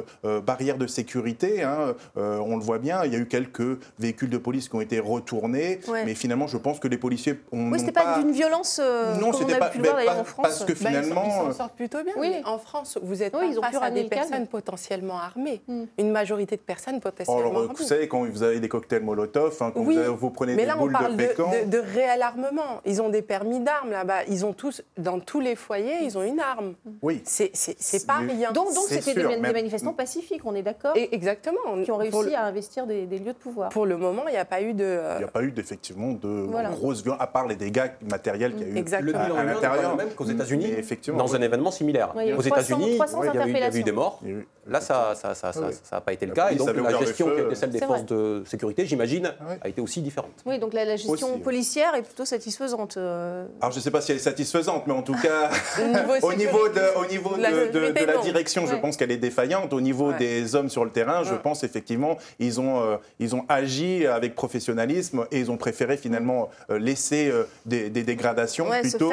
barrières 0.44 0.78
de 0.78 0.86
sécurité. 0.86 1.62
Hein. 1.62 1.94
on 2.16 2.56
le 2.56 2.62
voit 2.62 2.78
bien, 2.78 3.04
il 3.04 3.12
y 3.12 3.16
a 3.16 3.18
eu 3.18 3.26
quelques 3.26 3.78
véhicules 3.98 4.30
de 4.30 4.38
police 4.38 4.68
qui 4.68 4.76
ont 4.76 4.80
été 4.80 4.98
retournés, 5.00 5.80
mais 6.04 6.14
finalement, 6.14 6.46
je 6.46 6.56
pense 6.56 6.78
que 6.78 6.88
les 6.88 6.98
policiers 6.98 7.40
ont. 7.52 7.70
Oui, 7.70 7.78
c'était 7.78 7.92
pas, 7.92 8.18
d'une 8.18 8.32
violence. 8.32 8.80
non, 9.20 9.32
c'était 9.32 9.58
pas, 9.58 9.68
pu 9.68 9.80
en 9.88 10.24
France. 10.24 10.46
Parce 10.46 10.64
que 10.64 10.74
finalement, 10.74 11.14
bah, 11.22 11.26
ils 11.26 11.52
s'en 11.52 11.52
sortent 11.52 11.76
plutôt 11.76 12.02
bien. 12.02 12.14
Oui. 12.16 12.34
En 12.44 12.58
France, 12.58 12.98
vous 13.02 13.22
êtes 13.22 13.34
oui, 13.34 13.48
ils 13.50 13.58
ont 13.58 13.62
face 13.62 13.76
à 13.80 13.90
des 13.90 14.05
personnes 14.08 14.46
potentiellement 14.46 15.18
armées. 15.18 15.60
Hmm. 15.66 15.84
Une 15.98 16.10
majorité 16.10 16.56
de 16.56 16.60
personnes 16.60 17.00
potentiellement 17.00 17.40
Alors, 17.40 17.62
armées. 17.62 17.74
Vous 17.76 17.84
savez, 17.84 18.08
quand 18.08 18.24
vous 18.24 18.42
avez 18.42 18.60
des 18.60 18.68
cocktails 18.68 19.02
Molotov, 19.02 19.56
hein, 19.60 19.72
quand 19.74 19.82
vous, 19.82 20.30
prenez 20.30 20.54
mais 20.54 20.62
des 20.62 20.68
là, 20.68 20.76
boules 20.76 20.94
on 20.94 20.98
parle 20.98 21.16
de 21.16 21.26
pécan... 21.26 21.50
De, 21.50 21.70
de, 21.70 21.78
réel 21.78 22.22
armement. 22.22 22.80
Ils 22.84 23.02
ont 23.02 23.08
des 23.08 23.22
permis 23.22 23.60
d'armes 23.60 23.90
là-bas. 23.90 24.24
Ils 24.28 24.44
ont 24.44 24.52
tous, 24.52 24.82
dans 24.98 25.20
tous 25.20 25.40
les 25.40 25.56
foyers, 25.56 26.02
ils 26.02 26.16
ont 26.18 26.22
une 26.22 26.40
arme. 26.40 26.74
Oui. 27.02 27.22
C'est 27.24 28.06
pas 28.06 28.18
rien. 28.18 28.52
Donc, 28.52 28.74
donc 28.74 28.84
c'était 28.88 29.14
des, 29.14 29.36
manifestants 29.36 29.92
pacifiques, 29.92 30.42
on 30.44 30.54
est 30.54 30.62
d'accord 30.62 30.94
Exactement. 30.96 31.82
Qui 31.84 31.90
ont 31.90 31.96
réussi 31.96 32.34
à 32.34 32.44
investir 32.44 32.86
des, 32.86 33.06
lieux 33.06 33.32
de 33.32 33.32
pouvoir. 33.32 33.70
Pour 33.70 33.86
le 33.86 33.96
moment, 33.96 34.22
il 34.28 34.32
n'y 34.32 34.38
a 34.38 34.44
pas 34.44 34.62
eu 34.62 34.74
de... 34.74 35.00
Il 35.16 35.18
n'y 35.18 35.24
a 35.24 35.28
pas 35.28 35.42
eu 35.42 35.52
effectivement 35.56 36.12
de 36.12 36.46
grosses 36.72 37.02
violences, 37.02 37.20
à 37.20 37.26
part 37.26 37.46
les 37.46 37.56
dégâts 37.56 37.90
matériels 38.08 38.54
qu'il 38.54 38.68
y 38.68 38.70
a 38.70 38.74
eu 38.74 38.78
Exactement. 38.78 39.36
à, 39.36 39.44
l'intérieur. 39.44 39.96
même 39.96 40.10
qu'aux 40.10 40.24
États-Unis, 40.24 40.74
dans 41.16 41.34
un 41.34 41.40
événement 41.40 41.70
similaire. 41.70 42.14
Aux 42.14 42.42
États-Unis, 42.42 42.98
il 42.98 43.58
y 43.58 43.62
a 43.62 43.76
eu 43.76 43.82
des 43.82 43.92
morts. 43.96 44.46
Là, 44.68 44.80
ça 44.80 45.14
ça 45.14 45.52
n'a 45.92 46.00
pas 46.00 46.12
été 46.12 46.26
le 46.26 46.32
cas. 46.32 46.50
Et 46.50 46.56
donc 46.56 46.74
la 46.74 46.98
gestion 46.98 47.30
qui 47.34 47.40
été 47.40 47.54
celle 47.54 47.70
des 47.70 47.78
forces 47.78 48.04
de 48.04 48.42
sécurité, 48.46 48.86
j'imagine, 48.86 49.32
a 49.60 49.68
été 49.68 49.80
aussi 49.80 50.00
différente. 50.00 50.32
Oui, 50.44 50.58
donc 50.58 50.72
la, 50.72 50.96
gestion 50.96 51.38
policière 51.38 51.94
est 51.94 52.02
plutôt 52.02 52.24
satisfaisante. 52.24 52.96
Euh. 52.96 53.46
Alors 53.60 53.72
je 53.72 53.78
ne 53.78 53.82
sais 53.82 53.90
pas 53.90 54.00
si 54.00 54.12
elle 54.12 54.18
est 54.18 54.20
satisfaisante, 54.20 54.86
mais 54.86 54.92
en 54.92 55.02
tout 55.02 55.16
cas, 55.20 55.50
au 56.22 56.32
niveau 56.34 56.68
de, 56.68 56.98
au 56.98 57.06
niveau 57.06 57.36
de, 57.36 58.04
la, 58.06 58.18
direction, 58.18 58.66
je 58.66 58.76
pense 58.76 58.96
qu'elle 58.96 59.10
est 59.10 59.16
défaillante. 59.16 59.72
Au 59.72 59.80
niveau 59.80 60.12
des 60.12 60.54
hommes 60.54 60.68
sur 60.68 60.84
le 60.84 60.90
terrain, 60.90 61.22
je 61.24 61.34
pense 61.34 61.64
effectivement, 61.64 62.16
ils 62.38 62.60
ont, 62.60 62.80
euh, 62.80 62.96
ils 63.18 63.34
ont 63.34 63.44
agi 63.48 64.06
avec 64.06 64.34
professionnalisme 64.34 65.26
et 65.30 65.40
ils 65.40 65.50
ont 65.50 65.56
préféré 65.56 65.96
finalement 65.96 66.50
euh, 66.70 66.78
laisser 66.78 67.32
des, 67.64 67.90
dégradations 67.90 68.68
plutôt 68.80 69.10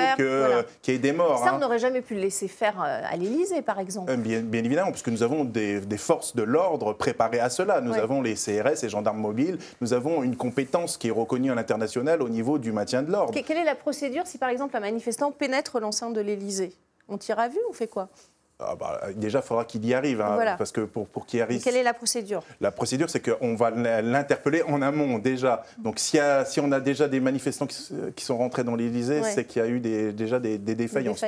qu'il 0.82 0.94
y 0.94 0.98
ait 0.98 1.00
des 1.00 1.12
morts. 1.12 1.40
Ça, 1.44 1.54
on 1.54 1.56
hein. 1.56 1.60
n'aurait 1.60 1.80
jamais 1.80 2.02
pu 2.02 2.16
le 2.16 2.22
laisser 2.22 2.48
faire 2.48 2.80
à 2.80 3.16
l'Élysée, 3.16 3.62
par 3.62 3.80
exemple. 3.80 4.16
Bien, 4.18 4.42
bien 4.42 4.64
évidemment, 4.64 4.92
puisque 4.92 5.10
nous 5.10 5.24
avons 5.24 5.43
des, 5.44 5.82
des 5.82 5.98
forces 5.98 6.36
de 6.36 6.44
l'ordre 6.44 6.94
préparées 6.94 7.40
à 7.40 7.50
cela. 7.50 7.82
Nous 7.82 7.94
avons 7.94 8.22
les 8.22 8.36
CRS 8.36 8.84
et 8.84 8.90
gendarmes 8.90 9.20
mobiles. 9.20 9.58
Nous 9.82 9.94
avons 9.94 10.24
une 10.24 10.36
compétence 10.36 10.98
qui 10.98 11.08
est 11.10 11.12
reconnue 11.12 11.52
à 11.52 11.56
l'international 11.56 12.22
au 12.22 12.30
niveau 12.30 12.58
du 12.58 12.72
maintien 12.72 13.04
de 13.04 13.12
l'ordre. 13.12 13.34
Quelle 13.34 13.58
est 13.58 13.64
la 13.64 13.76
procédure 13.76 14.26
si, 14.26 14.38
par 14.38 14.50
exemple, 14.50 14.76
un 14.78 14.80
manifestant 14.80 15.32
pénètre 15.32 15.80
l'enceinte 15.80 16.14
de 16.14 16.22
l'Élysée? 16.22 16.74
On 17.10 17.18
tire 17.18 17.40
à 17.40 17.50
vue 17.50 17.60
ou 17.68 17.72
on 17.72 17.74
fait 17.74 17.88
quoi? 17.88 18.10
Ah 18.68 18.76
bah, 18.76 19.02
déjà, 19.16 19.40
il 19.40 19.46
faudra 19.46 19.66
qu'il 19.66 19.86
y 19.86 19.94
arrive. 19.94 20.22
Hein, 20.22 20.56
parce 20.58 20.72
que 20.72 20.82
pour, 20.82 21.08
pour 21.08 21.26
qu'il 21.26 21.42
arrive. 21.42 21.62
quelle 21.64 21.76
est 21.76 21.84
la 21.84 21.94
procédure? 21.94 22.44
La 22.62 22.72
procédure, 22.72 23.10
c'est 23.10 23.20
qu'on 23.20 23.56
va 23.56 23.72
l'interpeller 23.72 24.64
en 24.64 24.82
amont 24.82 25.20
déjà. 25.20 25.64
Donc, 25.78 26.00
si, 26.00 26.18
si, 26.46 26.60
on 26.60 26.72
a 26.72 26.80
déjà 26.80 27.08
des 27.08 27.20
manifestants 27.20 27.68
qui, 27.68 28.26
sont 28.26 28.38
rentrés 28.38 28.64
dans 28.64 28.76
l'Élysée, 28.76 29.22
c'est 29.24 29.46
qu'il 29.46 29.62
y 29.62 29.66
a 29.66 29.68
eu 29.68 29.80
des, 29.80 30.14
déjà 30.14 30.40
des, 30.40 30.58
défaillances. 30.58 31.24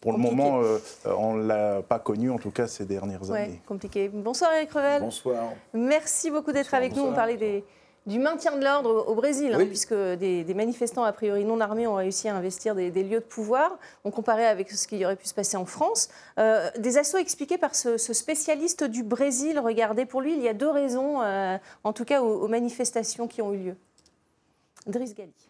pour 0.00 0.12
le 0.12 0.18
moment, 0.18 0.60
euh, 0.62 0.78
on 1.04 1.34
ne 1.34 1.46
l'a 1.46 1.82
pas 1.82 1.98
connu, 1.98 2.30
en 2.30 2.38
tout 2.38 2.50
cas, 2.50 2.66
ces 2.66 2.84
dernières 2.84 3.30
années. 3.30 3.60
compliqué. 3.66 4.10
Bonsoir, 4.12 4.52
Eric 4.54 4.72
Revel. 4.72 5.02
Bonsoir. 5.02 5.52
Merci 5.72 6.30
beaucoup 6.30 6.52
d'être 6.52 6.74
avec 6.74 6.94
nous. 6.94 7.02
On 7.02 7.12
parlait 7.12 7.36
des 7.36 7.64
du 8.06 8.18
maintien 8.18 8.56
de 8.56 8.64
l'ordre 8.64 9.06
au 9.08 9.14
Brésil, 9.14 9.54
hein, 9.54 9.64
puisque 9.66 9.94
des, 9.94 10.54
manifestants 10.54 11.04
a 11.04 11.12
priori 11.12 11.44
non 11.44 11.60
armés 11.60 11.86
ont 11.86 11.94
réussi 11.94 12.28
à 12.28 12.36
investir 12.36 12.74
des, 12.74 12.90
lieux 12.90 13.20
de 13.20 13.24
pouvoir. 13.24 13.78
On 14.04 14.10
comparait 14.10 14.46
avec 14.46 14.70
ce 14.70 14.86
qui 14.86 15.04
aurait 15.04 15.16
pu 15.16 15.26
se 15.26 15.34
passer 15.34 15.56
en 15.56 15.64
France. 15.64 16.08
Euh, 16.38 16.70
des 16.78 16.98
assauts 16.98 17.18
expliqués 17.18 17.58
par 17.58 17.74
ce, 17.74 17.96
spécialiste 17.96 18.84
du 18.84 19.02
Brésil. 19.02 19.58
Regardez, 19.58 20.04
pour 20.04 20.20
lui, 20.20 20.34
il 20.34 20.42
y 20.42 20.48
a 20.48 20.54
deux 20.54 20.70
raisons, 20.70 21.22
euh, 21.22 21.56
en 21.82 21.92
tout 21.92 22.04
cas 22.04 22.20
aux 22.20 22.48
manifestations 22.48 23.26
qui 23.26 23.42
ont 23.42 23.52
eu 23.52 23.58
lieu. 23.58 23.76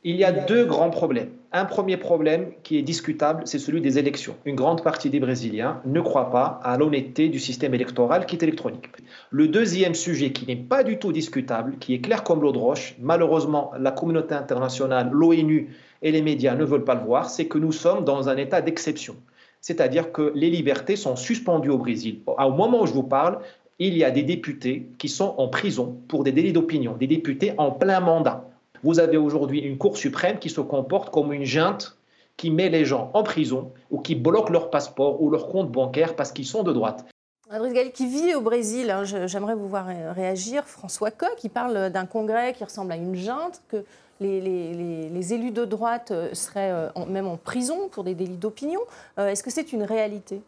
Il 0.04 0.14
y 0.14 0.22
a 0.22 0.30
deux 0.30 0.64
grands 0.64 0.90
problèmes. 0.90 1.30
Un 1.50 1.64
premier 1.64 1.96
problème 1.96 2.52
qui 2.62 2.78
est 2.78 2.82
discutable, 2.82 3.42
c'est 3.46 3.58
celui 3.58 3.80
des 3.80 3.98
élections. 3.98 4.36
Une 4.44 4.54
grande 4.54 4.84
partie 4.84 5.10
des 5.10 5.18
Brésiliens 5.18 5.80
ne 5.84 6.00
croient 6.00 6.30
pas 6.30 6.60
à 6.62 6.78
l'honnêteté 6.78 7.28
du 7.28 7.40
système 7.40 7.74
électoral 7.74 8.26
qui 8.26 8.36
est 8.36 8.42
électronique. 8.44 8.86
Le 9.30 9.48
deuxième 9.48 9.94
sujet 9.96 10.30
qui 10.30 10.46
n'est 10.46 10.54
pas 10.54 10.84
du 10.84 10.98
tout 10.98 11.10
discutable, 11.10 11.78
qui 11.78 11.94
est 11.94 12.00
clair 12.00 12.22
comme 12.22 12.42
l'eau 12.42 12.52
de 12.52 12.58
roche, 12.58 12.94
malheureusement 13.00 13.72
la 13.76 13.90
communauté 13.90 14.36
internationale, 14.36 15.10
l'ONU 15.10 15.74
et 16.02 16.12
les 16.12 16.22
médias 16.22 16.54
ne 16.54 16.64
veulent 16.64 16.84
pas 16.84 16.94
le 16.94 17.04
voir, 17.04 17.28
c'est 17.28 17.46
que 17.46 17.58
nous 17.58 17.72
sommes 17.72 18.04
dans 18.04 18.28
un 18.28 18.36
état 18.36 18.60
d'exception. 18.60 19.16
C'est-à-dire 19.60 20.12
que 20.12 20.30
les 20.36 20.50
libertés 20.50 20.94
sont 20.94 21.16
suspendues 21.16 21.70
au 21.70 21.78
Brésil. 21.78 22.20
Au 22.26 22.50
moment 22.50 22.82
où 22.82 22.86
je 22.86 22.92
vous 22.92 23.02
parle, 23.02 23.40
il 23.80 23.96
y 23.96 24.04
a 24.04 24.12
des 24.12 24.22
députés 24.22 24.86
qui 24.98 25.08
sont 25.08 25.34
en 25.38 25.48
prison 25.48 25.98
pour 26.06 26.22
des 26.22 26.30
délits 26.30 26.52
d'opinion, 26.52 26.94
des 26.96 27.08
députés 27.08 27.54
en 27.58 27.72
plein 27.72 27.98
mandat. 27.98 28.48
Vous 28.84 29.00
avez 29.00 29.16
aujourd'hui 29.16 29.60
une 29.60 29.78
Cour 29.78 29.96
suprême 29.96 30.38
qui 30.38 30.50
se 30.50 30.60
comporte 30.60 31.10
comme 31.10 31.32
une 31.32 31.44
junte 31.44 31.96
qui 32.36 32.50
met 32.50 32.68
les 32.68 32.84
gens 32.84 33.10
en 33.14 33.22
prison 33.22 33.72
ou 33.90 33.98
qui 33.98 34.14
bloque 34.14 34.50
leur 34.50 34.68
passeport 34.68 35.22
ou 35.22 35.30
leur 35.30 35.48
compte 35.48 35.72
bancaire 35.72 36.14
parce 36.14 36.32
qu'ils 36.32 36.44
sont 36.44 36.62
de 36.62 36.72
droite. 36.72 37.06
Adrien 37.48 37.72
Galli, 37.72 37.92
qui 37.92 38.06
vit 38.06 38.34
au 38.34 38.42
Brésil, 38.42 38.90
hein, 38.90 39.04
j'aimerais 39.04 39.54
vous 39.54 39.68
voir 39.68 39.86
réagir. 39.86 40.64
François 40.64 41.10
Coq, 41.10 41.34
qui 41.38 41.48
parle 41.48 41.88
d'un 41.90 42.04
congrès 42.04 42.52
qui 42.52 42.62
ressemble 42.62 42.92
à 42.92 42.96
une 42.96 43.14
junte, 43.14 43.62
que 43.68 43.84
les, 44.20 45.32
élus 45.32 45.50
de 45.50 45.64
droite 45.64 46.10
euh, 46.10 46.34
seraient 46.34 46.70
euh, 46.70 47.06
même 47.08 47.26
en 47.26 47.38
prison 47.38 47.88
pour 47.90 48.04
des 48.04 48.14
délits 48.14 48.36
d'opinion. 48.36 48.80
Euh, 49.18 49.28
est-ce 49.28 49.42
que 49.42 49.50
c'est 49.50 49.72
une 49.72 49.82
réalité? 49.82 50.42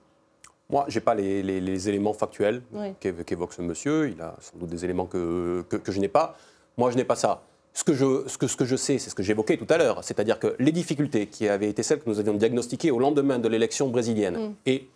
Moi, 0.69 0.85
je 0.89 0.99
n'ai 0.99 1.05
pas 1.05 1.15
les, 1.15 1.89
éléments 1.89 2.13
factuels 2.13 2.61
qu'évoque 3.01 3.55
ce 3.55 3.63
monsieur. 3.63 4.11
Il 4.11 4.21
a 4.21 4.35
sans 4.41 4.59
doute 4.59 4.69
des 4.69 4.85
éléments 4.85 5.07
que, 5.07 5.63
que 5.63 5.93
je 5.93 6.01
n'ai 6.01 6.09
pas. 6.09 6.37
Moi, 6.77 6.91
je 6.91 6.97
n'ai 6.97 7.05
pas 7.05 7.17
ça. 7.17 7.43
Ce 7.77 7.85
que, 7.85 7.93
je, 7.93 8.27
ce, 8.27 8.39
que, 8.39 8.47
ce 8.47 8.57
que 8.57 8.65
je 8.65 8.75
sais, 8.75 8.97
c'est 8.97 9.11
ce 9.11 9.15
que 9.15 9.23
j'évoquais 9.23 9.59
tout 9.59 9.67
à 9.69 9.77
l'heure, 9.77 10.03
c'est-à-dire 10.03 10.39
que 10.39 10.57
les 10.59 10.73
difficultés 10.73 11.27
qui 11.27 11.47
avaient 11.47 11.69
été 11.69 11.83
celles 11.83 12.01
que 12.01 12.09
nous 12.09 12.19
avions 12.19 12.33
diagnostiquées 12.33 12.91
au 12.91 12.99
lendemain 12.99 13.39
de 13.39 13.49
l'élection 13.49 13.89
brésilienne 13.89 14.39
mm. 14.39 14.55
et 14.65 14.89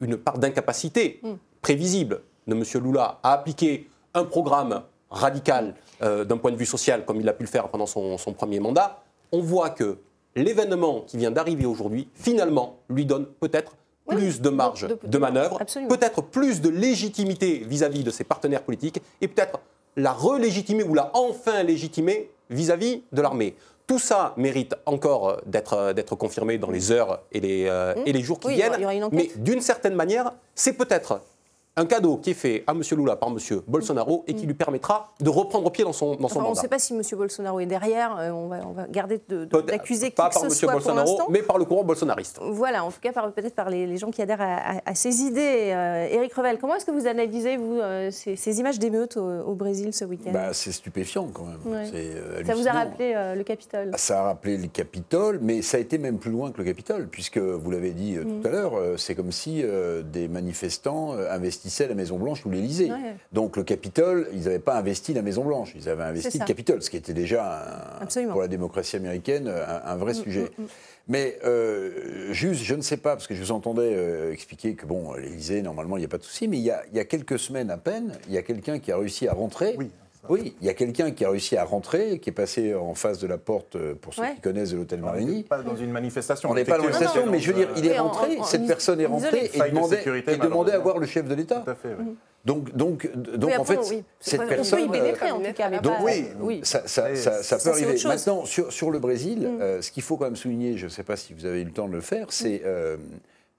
une 0.00 0.16
part 0.16 0.38
d'incapacité 0.38 1.18
mm. 1.24 1.32
prévisible 1.62 2.20
de 2.46 2.54
M. 2.54 2.62
Lula 2.80 3.18
à 3.24 3.32
appliquer 3.32 3.90
un 4.14 4.22
programme 4.22 4.82
radical 5.10 5.74
euh, 6.02 6.24
d'un 6.24 6.36
point 6.36 6.52
de 6.52 6.56
vue 6.56 6.64
social 6.64 7.04
comme 7.04 7.20
il 7.20 7.28
a 7.28 7.32
pu 7.32 7.42
le 7.42 7.48
faire 7.48 7.68
pendant 7.70 7.86
son, 7.86 8.16
premier 8.36 8.60
mandat, 8.60 9.02
on 9.32 9.40
voit 9.40 9.70
que 9.70 9.98
l'événement 10.36 11.00
qui 11.00 11.16
vient 11.16 11.32
d'arriver 11.32 11.66
aujourd'hui, 11.66 12.06
finalement, 12.14 12.76
lui 12.88 13.04
donne 13.04 13.26
peut-être 13.40 13.74
plus 14.06 14.40
de 14.40 14.48
marge 14.48 14.86
de, 15.02 15.18
manœuvre, 15.18 15.58
peut-être 15.88 16.22
plus 16.22 16.60
de 16.60 16.68
légitimité 16.68 17.64
vis 17.66 17.82
à 17.82 17.88
-vis 17.88 18.04
de 18.04 18.12
ses 18.12 18.22
partenaires 18.22 18.62
politiques 18.62 19.02
et 19.20 19.26
peut-être 19.26 19.58
la 19.96 20.12
relégitimer 20.12 20.84
ou 20.84 20.94
la 20.94 21.10
enfin 21.14 21.62
légitimer 21.62 22.30
vis-à-vis 22.50 23.02
de 23.12 23.22
l'armée. 23.22 23.56
Tout 23.86 23.98
ça 23.98 24.32
mérite 24.36 24.74
encore 24.86 25.40
d'être 25.44 26.14
confirmé 26.16 26.56
dans 26.58 26.70
les 26.70 26.92
heures 26.92 27.20
et 27.32 27.40
les, 27.40 27.66
euh, 27.66 27.94
et 28.06 28.12
les 28.12 28.22
jours 28.22 28.38
qui 28.40 28.54
viennent. 28.54 29.08
mais 29.12 29.30
d'une 29.36 29.60
certaine 29.60 29.94
manière, 29.94 30.32
c'est 30.54 30.74
peut-être 30.74 31.20
un 31.76 31.86
cadeau 31.86 32.18
qui 32.18 32.30
est 32.30 32.34
fait 32.34 32.64
à 32.66 32.72
M. 32.72 32.82
Lula 32.96 33.16
par 33.16 33.30
M. 33.30 33.38
Bolsonaro 33.66 34.24
et 34.26 34.34
qui 34.34 34.46
lui 34.46 34.54
permettra 34.54 35.12
de 35.20 35.30
reprendre 35.30 35.70
pied 35.70 35.84
dans 35.84 35.92
son, 35.92 36.16
dans 36.16 36.28
son 36.28 36.40
On 36.40 36.50
ne 36.50 36.54
sait 36.54 36.68
pas 36.68 36.78
si 36.78 36.94
M. 36.94 37.00
Bolsonaro 37.16 37.60
est 37.60 37.66
derrière, 37.66 38.16
euh, 38.18 38.30
on, 38.30 38.48
va, 38.48 38.60
on 38.66 38.72
va 38.72 38.86
garder 38.88 39.20
d'accuser 39.28 40.10
qui 40.10 40.16
Pas 40.16 40.28
par 40.28 40.44
M. 40.44 40.50
Bolsonaro, 40.50 41.22
mais 41.30 41.42
par 41.42 41.56
le 41.56 41.64
courant 41.64 41.84
bolsonariste. 41.84 42.40
Voilà, 42.42 42.84
en 42.84 42.90
tout 42.90 43.00
cas 43.00 43.12
peut-être 43.12 43.54
par 43.54 43.70
les, 43.70 43.96
gens 43.96 44.10
qui 44.10 44.20
adhèrent 44.20 44.60
à, 44.84 44.94
ces 44.94 45.22
idées. 45.22 45.72
Euh, 45.72 46.08
Éric 46.10 46.34
Revel, 46.34 46.58
comment 46.58 46.74
est-ce 46.74 46.84
que 46.84 46.90
vous 46.90 47.06
analysez, 47.06 47.56
vous, 47.56 47.78
euh, 47.80 48.10
ces, 48.10 48.60
images 48.60 48.78
d'émeutes 48.78 49.16
au, 49.16 49.54
Brésil 49.54 49.94
ce 49.94 50.04
week-end? 50.04 50.32
Bah, 50.32 50.52
C'est 50.52 50.72
stupéfiant 50.72 51.28
quand 51.32 51.46
même. 51.46 51.86
ça 52.44 52.54
vous 52.54 52.68
a 52.68 52.72
rappelé 52.72 53.14
le 53.34 53.42
Capitole? 53.44 53.90
Ah, 53.94 53.98
Ça 53.98 54.20
a 54.20 54.22
rappelé 54.24 54.58
le 54.58 54.68
Capitole, 54.68 55.38
mais 55.40 55.62
ça 55.62 55.78
a 55.78 55.80
été 55.80 55.96
même 55.96 56.18
plus 56.18 56.30
loin 56.30 56.50
que 56.50 56.58
le 56.58 56.64
Capitole, 56.64 57.08
puisque 57.08 57.38
vous 57.38 57.70
l'avez 57.70 57.92
dit 57.92 58.16
mm. 58.16 58.42
tout 58.42 58.48
à 58.48 58.50
l'heure, 58.50 58.72
c'est 58.98 59.14
comme 59.14 59.32
si 59.32 59.64
des 60.04 60.28
manifestants 60.28 61.12
investissaient 61.12 61.61
la 61.88 61.94
Maison-Blanche 61.94 62.44
ou 62.46 62.50
l'Élysée. 62.50 62.90
Donc 63.32 63.56
le 63.56 63.64
Capitole, 63.64 64.28
ils 64.32 64.44
n'avaient 64.44 64.58
pas 64.58 64.76
investi 64.76 65.14
la 65.14 65.22
Maison-Blanche, 65.22 65.72
ils 65.74 65.88
avaient 65.88 66.04
investi 66.04 66.38
le 66.38 66.44
Capitole, 66.44 66.82
ce 66.82 66.90
qui 66.90 66.96
était 66.96 67.14
déjà, 67.14 68.00
pour 68.30 68.40
la 68.40 68.48
démocratie 68.48 68.96
américaine, 68.96 69.48
un, 69.48 69.96
vrai 69.96 70.12
mm, 70.12 70.22
sujet. 70.22 70.50
Mm, 70.58 70.62
mm. 70.62 70.66
Mais 71.08 71.38
euh, 71.44 72.32
juste, 72.32 72.62
je 72.62 72.74
ne 72.74 72.80
sais 72.80 72.96
pas, 72.96 73.16
parce 73.16 73.26
que 73.26 73.34
je 73.34 73.42
vous 73.42 73.52
entendais 73.52 73.92
euh, 73.94 74.32
expliquer 74.32 74.74
que, 74.74 74.86
bon, 74.86 75.14
l'Élysée, 75.14 75.62
normalement, 75.62 75.96
il 75.96 76.00
n'y 76.00 76.06
a 76.06 76.08
pas 76.08 76.18
de 76.18 76.22
souci, 76.22 76.46
mais 76.46 76.58
il 76.58 76.62
y, 76.62 76.70
a, 76.70 76.82
il 76.92 76.96
y, 76.96 77.00
a, 77.00 77.04
quelques 77.04 77.38
semaines 77.38 77.70
à 77.70 77.76
peine, 77.76 78.12
il 78.28 78.34
y 78.34 78.38
a 78.38 78.42
quelqu'un 78.42 78.78
qui 78.78 78.92
a 78.92 78.96
réussi 78.96 79.26
à 79.26 79.32
rentrer. 79.32 79.74
Oui. 79.78 79.90
Oui, 80.28 80.54
il 80.60 80.66
y 80.66 80.70
a 80.70 80.74
quelqu'un 80.74 81.10
qui 81.10 81.24
a 81.24 81.30
réussi 81.30 81.56
à 81.56 81.64
rentrer, 81.64 82.20
qui 82.20 82.30
est 82.30 82.32
passé 82.32 82.74
en 82.74 82.94
face 82.94 83.18
de 83.18 83.26
la 83.26 83.38
porte, 83.38 83.74
euh, 83.74 83.94
pour 83.94 84.14
ceux 84.14 84.22
qui 84.34 84.40
connaissent, 84.40 84.70
de 84.70 84.76
l'hôtel 84.76 85.00
Marigny. 85.00 85.32
On 85.32 85.36
n'est 85.36 85.42
pas 85.42 85.62
dans 85.62 85.76
une 85.76 85.90
manifestation. 85.90 86.50
On 86.50 86.54
n'est 86.54 86.64
pas 86.64 86.78
dans 86.78 86.84
une 86.84 86.90
manifestation, 86.90 87.26
mais 87.30 87.40
je 87.40 87.52
veux 87.52 87.58
dire, 87.58 87.68
il 87.76 87.86
est 87.86 87.98
rentré, 87.98 88.38
cette 88.44 88.66
personne 88.66 89.00
est 89.00 89.06
rentrée 89.06 89.50
et 89.52 89.70
demandait, 89.70 90.04
et 90.26 90.36
demandait 90.36 90.72
à 90.72 90.78
voir 90.78 90.98
le 90.98 91.06
chef 91.06 91.26
de 91.26 91.34
l'État. 91.34 91.62
Tout 91.64 91.70
à 91.70 91.74
fait, 91.74 91.94
oui. 91.98 92.16
Donc, 92.44 92.74
donc, 92.74 93.08
donc 93.14 93.52
en 93.56 93.64
fait, 93.64 94.04
cette 94.18 94.46
personne. 94.46 94.82
Oui, 94.82 94.88
pénétrer, 94.88 95.30
en 95.30 95.40
tout 95.40 95.52
cas, 95.52 95.68
mais 95.68 95.80
donc, 95.80 95.94
oui, 96.40 96.60
ça, 96.64 96.86
ça, 96.86 97.14
ça, 97.14 97.58
peut 97.58 97.70
arriver. 97.70 97.96
Maintenant, 98.04 98.44
sur, 98.44 98.72
sur, 98.72 98.90
le 98.90 98.98
Brésil, 98.98 99.40
mm. 99.40 99.60
euh, 99.60 99.82
ce 99.82 99.92
qu'il 99.92 100.02
faut 100.02 100.16
quand 100.16 100.24
même 100.24 100.36
souligner, 100.36 100.76
je 100.76 100.86
ne 100.86 100.90
sais 100.90 101.04
pas 101.04 101.16
si 101.16 101.34
vous 101.34 101.46
avez 101.46 101.60
eu 101.60 101.64
le 101.64 101.72
temps 101.72 101.88
de 101.88 101.92
le 101.92 102.00
faire, 102.00 102.26
c'est. 102.30 102.58
Mm. 102.58 102.66
Euh, 102.66 102.96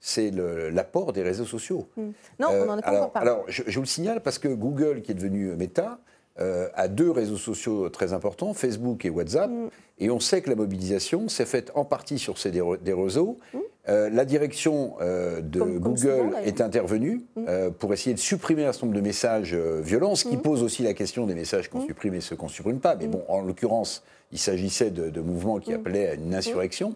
c'est 0.05 0.31
l'apport 0.31 1.13
des 1.13 1.23
réseaux 1.23 1.45
sociaux. 1.45 1.87
Mm. 1.95 2.01
Non, 2.37 2.49
on 2.51 2.65
n'en 2.65 2.77
a 2.77 2.81
pas 2.81 2.87
alors, 2.89 3.01
encore 3.03 3.11
parlé. 3.13 3.29
Alors, 3.29 3.45
je, 3.47 3.63
je, 3.65 3.75
vous 3.75 3.83
le 3.83 3.87
signale 3.87 4.21
parce 4.21 4.37
que 4.37 4.49
Google, 4.49 5.01
qui 5.01 5.11
est 5.11 5.15
devenu 5.15 5.55
Meta, 5.55 5.97
euh, 6.39 6.67
à 6.73 6.87
deux 6.87 7.11
réseaux 7.11 7.37
sociaux 7.37 7.89
très 7.89 8.11
importants, 8.11 8.55
Facebook 8.55 9.05
et 9.05 9.11
WhatsApp. 9.11 9.51
Mm. 9.51 9.69
Et 9.99 10.09
on 10.09 10.19
sait 10.19 10.41
que 10.41 10.49
la 10.49 10.55
mobilisation 10.55 11.29
s'est 11.29 11.45
faite 11.45 11.71
en 11.75 11.85
partie 11.85 12.17
sur 12.17 12.39
ces 12.39 12.49
des 12.49 12.61
réseaux. 12.93 13.37
Mm. 13.53 13.57
Euh, 13.89 14.09
la 14.09 14.25
direction 14.25 14.95
euh, 15.01 15.41
de 15.41 15.59
Google 15.59 16.31
est 16.43 16.59
intervenue 16.59 17.21
mm. 17.35 17.71
pour 17.77 17.93
essayer 17.93 18.15
de 18.15 18.19
supprimer 18.19 18.65
un 18.65 18.71
certain 18.71 18.87
nombre 18.87 18.97
de 18.97 19.03
messages 19.03 19.53
violents, 19.53 20.15
ce 20.15 20.25
qui 20.25 20.37
pose 20.37 20.63
aussi 20.63 20.81
la 20.81 20.95
question 20.95 21.27
des 21.27 21.35
messages 21.35 21.69
qu'on 21.69 21.85
supprime 21.85 22.15
et 22.15 22.21
ceux 22.21 22.35
qu'on 22.35 22.47
ne 22.47 22.51
supprime 22.51 22.79
pas. 22.79 22.95
Mais 22.95 23.05
bon, 23.07 23.23
en 23.27 23.41
l'occurrence, 23.41 24.03
il 24.31 24.39
s'agissait 24.39 24.89
de, 24.89 25.21
mouvements 25.21 25.59
qui 25.59 25.71
appelaient 25.71 26.07
à 26.07 26.13
une 26.15 26.33
insurrection. 26.33 26.95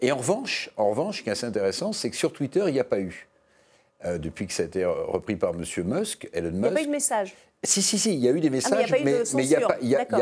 et 0.00 0.12
en 0.12 0.16
revanche, 0.16 0.70
en 0.76 0.90
revanche, 0.90 1.18
ce 1.18 1.22
qui 1.24 1.28
est 1.28 1.32
assez 1.32 1.46
intéressant, 1.46 1.92
c'est 1.92 2.10
que 2.10 2.16
sur 2.16 2.32
Twitter, 2.32 2.62
il 2.68 2.72
n'y 2.72 2.80
a 2.80 2.84
pas 2.84 3.00
eu. 3.00 3.27
Depuis 4.04 4.46
que 4.46 4.52
ça 4.52 4.62
a 4.62 4.66
été 4.66 4.84
repris 4.84 5.36
par 5.36 5.52
M. 5.54 5.64
Musk, 5.84 6.28
Elon 6.32 6.50
Musk. 6.50 6.54
Il 6.54 6.60
n'y 6.60 6.66
a 6.66 6.70
pas 6.70 6.82
eu 6.82 6.86
de 6.86 6.90
message. 6.90 7.34
Si, 7.64 7.82
si, 7.82 7.98
si, 7.98 8.14
il 8.14 8.20
y 8.20 8.28
a 8.28 8.30
eu 8.30 8.40
des 8.40 8.50
messages, 8.50 8.92
mais 8.92 9.00
il 9.42 9.48
n'y 9.48 9.56
a, 9.56 9.60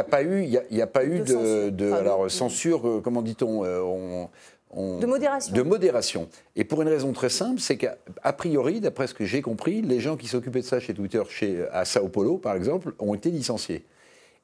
pas 0.04 0.22
eu, 0.22 0.42
il 0.70 0.80
a, 0.80 0.86
pas 0.86 1.04
eu 1.04 1.20
de, 1.20 1.92
alors, 1.92 2.30
censure, 2.30 2.88
euh, 2.88 3.00
comment 3.02 3.20
dit-on 3.20 3.62
euh, 3.62 4.26
de 4.74 5.06
modération. 5.06 5.54
De 5.54 5.62
modération. 5.62 6.28
Et 6.54 6.64
pour 6.64 6.80
une 6.80 6.88
raison 6.88 7.12
très 7.12 7.28
simple, 7.28 7.60
c'est 7.60 7.76
qu'a 7.76 8.32
priori, 8.32 8.80
d'après 8.80 9.06
ce 9.06 9.14
que 9.14 9.24
j'ai 9.24 9.42
compris, 9.42 9.82
les 9.82 10.00
gens 10.00 10.16
qui 10.16 10.28
s'occupaient 10.28 10.60
de 10.60 10.66
ça 10.66 10.80
chez 10.80 10.94
Twitter, 10.94 11.22
chez, 11.28 11.66
à 11.72 11.84
Sao 11.84 12.08
Paulo 12.08 12.38
par 12.38 12.56
exemple, 12.56 12.94
ont 12.98 13.14
été 13.14 13.30
licenciés. 13.30 13.84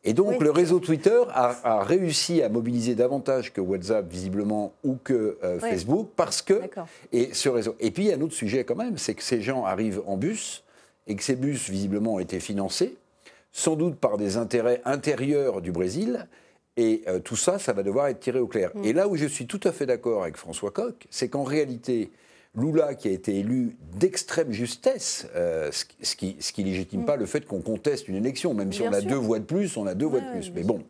Et 0.04 0.14
donc 0.14 0.42
le 0.42 0.50
réseau 0.50 0.80
Twitter 0.80 1.20
a, 1.28 1.84
réussi 1.84 2.42
à 2.42 2.48
mobiliser 2.48 2.94
davantage 2.94 3.52
que 3.52 3.60
WhatsApp 3.60 4.10
visiblement 4.10 4.72
ou 4.82 4.96
que 5.02 5.38
euh, 5.44 5.60
Facebook 5.60 6.10
parce 6.16 6.42
que 6.42 6.60
et 7.12 7.32
ce 7.32 7.48
réseau. 7.48 7.76
Et 7.78 7.92
puis 7.92 8.04
il 8.04 8.08
y 8.08 8.12
a 8.12 8.16
un 8.16 8.20
autre 8.20 8.34
sujet 8.34 8.64
quand 8.64 8.74
même, 8.74 8.98
c'est 8.98 9.14
que 9.14 9.22
ces 9.22 9.42
gens 9.42 9.64
arrivent 9.64 10.02
en 10.06 10.16
bus 10.16 10.64
et 11.06 11.16
que 11.16 11.22
ces 11.22 11.36
bus, 11.36 11.68
visiblement, 11.68 12.14
ont 12.14 12.18
été 12.18 12.40
financés, 12.40 12.96
sans 13.52 13.76
doute 13.76 13.96
par 13.96 14.18
des 14.18 14.36
intérêts 14.36 14.80
intérieurs 14.84 15.60
du 15.60 15.72
Brésil. 15.72 16.26
Et 16.76 17.02
euh, 17.06 17.18
tout 17.18 17.36
ça, 17.36 17.58
ça 17.58 17.72
va 17.72 17.82
devoir 17.82 18.08
être 18.08 18.20
tiré 18.20 18.38
au 18.38 18.46
clair. 18.46 18.70
Mm. 18.74 18.84
Et 18.84 18.92
là 18.92 19.08
où 19.08 19.16
je 19.16 19.26
suis 19.26 19.46
tout 19.46 19.60
à 19.64 19.72
fait 19.72 19.84
d'accord 19.84 20.22
avec 20.22 20.36
François 20.36 20.70
Coq, 20.70 21.06
c'est 21.10 21.28
qu'en 21.28 21.44
réalité, 21.44 22.10
Lula, 22.54 22.94
qui 22.94 23.08
a 23.08 23.12
été 23.12 23.38
élu 23.38 23.76
d'extrême 23.94 24.52
justesse, 24.52 25.26
euh, 25.34 25.70
ce, 25.72 26.16
qui, 26.16 26.36
ce 26.38 26.52
qui 26.52 26.62
légitime 26.62 27.02
mm. 27.02 27.06
pas 27.06 27.16
le 27.16 27.26
fait 27.26 27.46
qu'on 27.46 27.60
conteste 27.60 28.08
une 28.08 28.16
élection, 28.16 28.52
même 28.52 28.72
si 28.72 28.82
on 28.82 28.92
a 28.92 29.00
deux 29.00 29.16
voix 29.16 29.38
de 29.38 29.44
plus, 29.44 29.76
on 29.76 29.86
a 29.86 29.94
deux 29.94 30.06
voix 30.06 30.20
de 30.20 30.30
plus. 30.32 30.52
Mais 30.54 30.62
bon, 30.62 30.82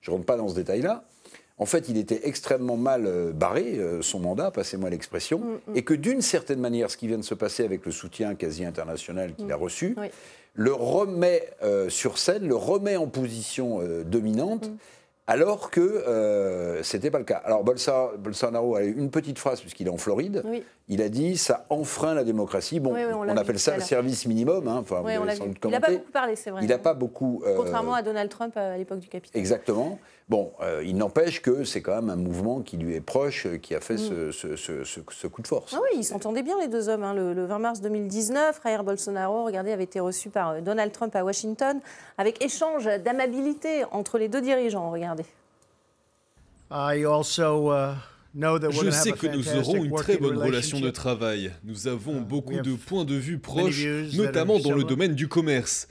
je 0.00 0.10
ne 0.10 0.16
rentre 0.16 0.26
pas 0.26 0.36
dans 0.36 0.48
ce 0.48 0.54
détail-là. 0.54 1.04
En 1.60 1.66
fait, 1.66 1.90
il 1.90 1.98
était 1.98 2.22
extrêmement 2.26 2.78
mal 2.78 3.04
euh, 3.06 3.32
barré, 3.32 3.76
euh, 3.76 4.00
son 4.00 4.18
mandat, 4.18 4.50
passez-moi 4.50 4.88
l'expression, 4.88 5.40
mm, 5.40 5.72
mm. 5.72 5.76
et 5.76 5.82
que 5.82 5.92
d'une 5.92 6.22
certaine 6.22 6.58
manière, 6.58 6.90
ce 6.90 6.96
qui 6.96 7.06
vient 7.06 7.18
de 7.18 7.22
se 7.22 7.34
passer 7.34 7.64
avec 7.64 7.84
le 7.84 7.92
soutien 7.92 8.34
quasi 8.34 8.64
international 8.64 9.34
qu'il 9.34 9.52
a 9.52 9.56
reçu, 9.56 9.94
le 10.54 10.72
remet 10.72 11.50
euh, 11.62 11.90
sur 11.90 12.16
scène, 12.16 12.48
le 12.48 12.56
remet 12.56 12.96
en 12.96 13.08
position 13.08 13.80
dominante, 14.06 14.70
alors 15.30 15.70
que 15.70 15.80
euh, 15.80 16.82
ce 16.82 16.96
n'était 16.96 17.10
pas 17.12 17.18
le 17.18 17.24
cas. 17.24 17.40
Alors 17.44 17.62
Bolsonaro 17.62 18.74
a 18.74 18.82
eu 18.82 18.92
une 18.98 19.10
petite 19.10 19.38
phrase, 19.38 19.60
puisqu'il 19.60 19.86
est 19.86 19.90
en 19.90 19.96
Floride, 19.96 20.42
il 20.88 21.00
a 21.02 21.08
dit 21.08 21.38
ça 21.38 21.66
enfreint 21.70 22.14
la 22.14 22.24
démocratie. 22.24 22.80
Bon, 22.80 22.96
on, 22.96 23.36
appelle 23.36 23.60
ça 23.60 23.76
le 23.76 23.82
service 23.82 24.26
minimum. 24.26 24.66
Hein. 24.66 24.78
Enfin, 24.80 25.04
il 25.06 25.70
n'a 25.70 25.80
pas 25.80 25.92
beaucoup 25.92 26.10
parlé, 26.10 26.34
c'est 26.34 26.50
vrai. 26.50 26.62
Il 26.64 26.68
n'a 26.68 26.78
pas 26.78 26.94
beaucoup. 26.94 27.44
Euh, 27.46 27.54
Contrairement 27.56 27.94
à 27.94 28.02
Donald 28.02 28.28
Trump 28.28 28.56
à 28.56 28.76
l'époque 28.76 28.98
du 28.98 29.08
Capitole. 29.08 29.38
Exactement. 29.38 30.00
Bon, 30.30 30.52
euh, 30.62 30.84
il 30.86 30.96
n'empêche 30.96 31.42
que 31.42 31.64
c'est 31.64 31.82
quand 31.82 31.96
même 31.96 32.08
un 32.08 32.14
mouvement 32.14 32.60
qui 32.60 32.76
lui 32.76 32.94
est 32.94 33.00
proche, 33.00 33.48
qui 33.60 33.74
a 33.74 33.80
fait 33.80 33.96
mm. 33.96 34.30
ce, 34.30 35.26
coup 35.26 35.42
de 35.42 35.48
force. 35.48 35.74
Ah 35.76 35.80
oui, 35.82 35.98
ils 35.98 36.04
s'entendaient 36.04 36.44
bien 36.44 36.56
les 36.60 36.68
deux 36.68 36.88
hommes. 36.88 37.02
Hein. 37.02 37.14
Le, 37.14 37.44
20 37.44 37.58
mars 37.58 37.80
2019, 37.80 38.60
Jair 38.64 38.84
Bolsonaro, 38.84 39.44
regardez, 39.44 39.72
avait 39.72 39.82
été 39.82 39.98
reçu 39.98 40.30
par 40.30 40.62
Donald 40.62 40.92
Trump 40.92 41.16
à 41.16 41.24
Washington, 41.24 41.80
avec 42.16 42.40
échange 42.44 42.84
d'amabilité 43.04 43.82
entre 43.90 44.18
les 44.18 44.28
deux 44.28 44.40
dirigeants. 44.40 44.92
Regardez. 44.92 45.24
I 46.70 47.04
also, 47.04 47.72
uh... 47.72 47.94
Je 48.32 48.90
sais 48.90 49.10
que 49.10 49.26
nous 49.26 49.48
aurons 49.56 49.84
une 49.84 49.96
très 49.96 50.16
bonne 50.16 50.38
relation 50.38 50.78
de 50.78 50.90
travail. 50.90 51.50
Nous 51.64 51.88
avons 51.88 52.18
uh, 52.18 52.24
beaucoup 52.24 52.60
de 52.60 52.74
points 52.74 53.04
de 53.04 53.16
vue 53.16 53.38
proches, 53.38 53.84
notamment 54.14 54.60
dans 54.60 54.74
le 54.74 54.84
domaine 54.84 55.16
du 55.16 55.26
commerce. 55.26 55.88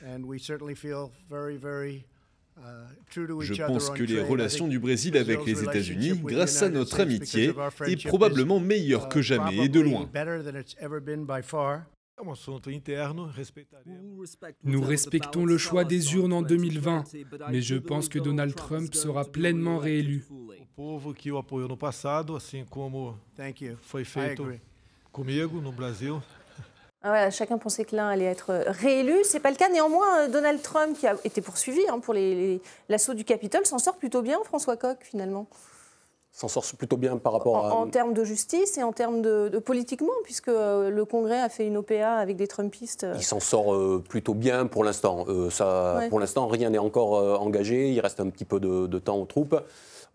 Uh, 2.60 3.42
Je 3.42 3.66
pense 3.66 3.90
que 3.90 4.04
les 4.04 4.22
relations 4.22 4.68
du 4.68 4.80
Brésil 4.80 5.18
avec 5.18 5.46
les 5.46 5.64
États-Unis, 5.64 6.20
grâce 6.24 6.62
à 6.62 6.70
notre 6.70 7.00
amitié, 7.00 7.54
est 7.86 8.08
probablement 8.08 8.60
meilleure 8.60 9.10
que 9.10 9.22
jamais 9.22 9.66
et 9.66 9.70
de 9.70 9.80
loin. 9.80 10.10
Nous 14.64 14.82
respectons 14.82 15.46
le 15.46 15.58
choix 15.58 15.86
des 15.86 16.14
urnes 16.16 16.34
en 16.34 16.42
2020, 16.42 17.04
mais 17.50 17.62
je 17.62 17.76
pense 17.76 18.10
que 18.10 18.20
Donald 18.20 18.56
Trump 18.56 18.94
sera 18.94 19.24
pleinement 19.24 19.78
réélu. 19.78 20.26
Ah 27.02 27.30
chacun 27.30 27.58
pensait 27.58 27.86
que 27.86 27.96
l'un 27.96 28.10
allait 28.10 28.26
être 28.26 28.64
réélu. 28.68 29.16
C'est 29.24 29.40
pas 29.40 29.52
le 29.52 29.56
cas. 29.56 29.70
Néanmoins, 29.70 30.28
Donald 30.28 30.62
Trump, 30.62 30.98
qui 30.98 31.08
a 31.08 31.16
été 31.24 31.42
poursuivi 31.42 31.82
hein, 31.90 32.00
pour 32.00 32.14
l'assaut 32.90 33.14
du 33.14 33.24
Capitole, 33.24 33.66
s'en 33.66 33.80
sort 33.80 33.96
plutôt 33.96 34.22
bien, 34.22 34.40
François 34.44 34.76
Koch, 34.76 34.98
finalement 35.02 35.48
s'en 36.32 36.48
sort 36.48 36.64
plutôt 36.78 36.98
bien 36.98 37.18
par 37.18 37.34
rapport 37.34 37.66
à... 37.66 37.76
En 37.76 37.88
termes 37.88 38.14
de 38.14 38.24
justice 38.24 38.78
et 38.78 38.84
en 38.84 38.94
termes 38.94 39.22
de, 39.22 39.60
politiquement, 39.60 40.14
puisque 40.24 40.48
euh, 40.48 40.90
le 40.90 41.06
Congrès 41.06 41.42
a 41.42 41.50
fait 41.50 41.68
une 41.68 41.78
OPA 41.78 42.16
avec 42.16 42.38
des 42.38 42.48
Trumpistes. 42.48 43.06
Il 43.16 43.24
s'en 43.24 43.40
sort 43.40 43.74
euh, 43.74 44.02
plutôt 44.08 44.34
bien 44.34 44.66
pour 44.66 44.84
l'instant. 44.84 45.26
Euh, 45.28 45.50
ça, 45.50 46.02
Pour 46.10 46.20
l'instant, 46.20 46.48
rien 46.48 46.70
n'est 46.70 46.78
encore 46.78 47.42
engagé. 47.42 47.92
Il 47.92 48.00
reste 48.00 48.20
un 48.20 48.30
petit 48.30 48.46
peu 48.46 48.60
de, 48.60 48.88
de, 48.88 49.00
temps 49.00 49.18
aux 49.18 49.26
troupes. 49.26 49.56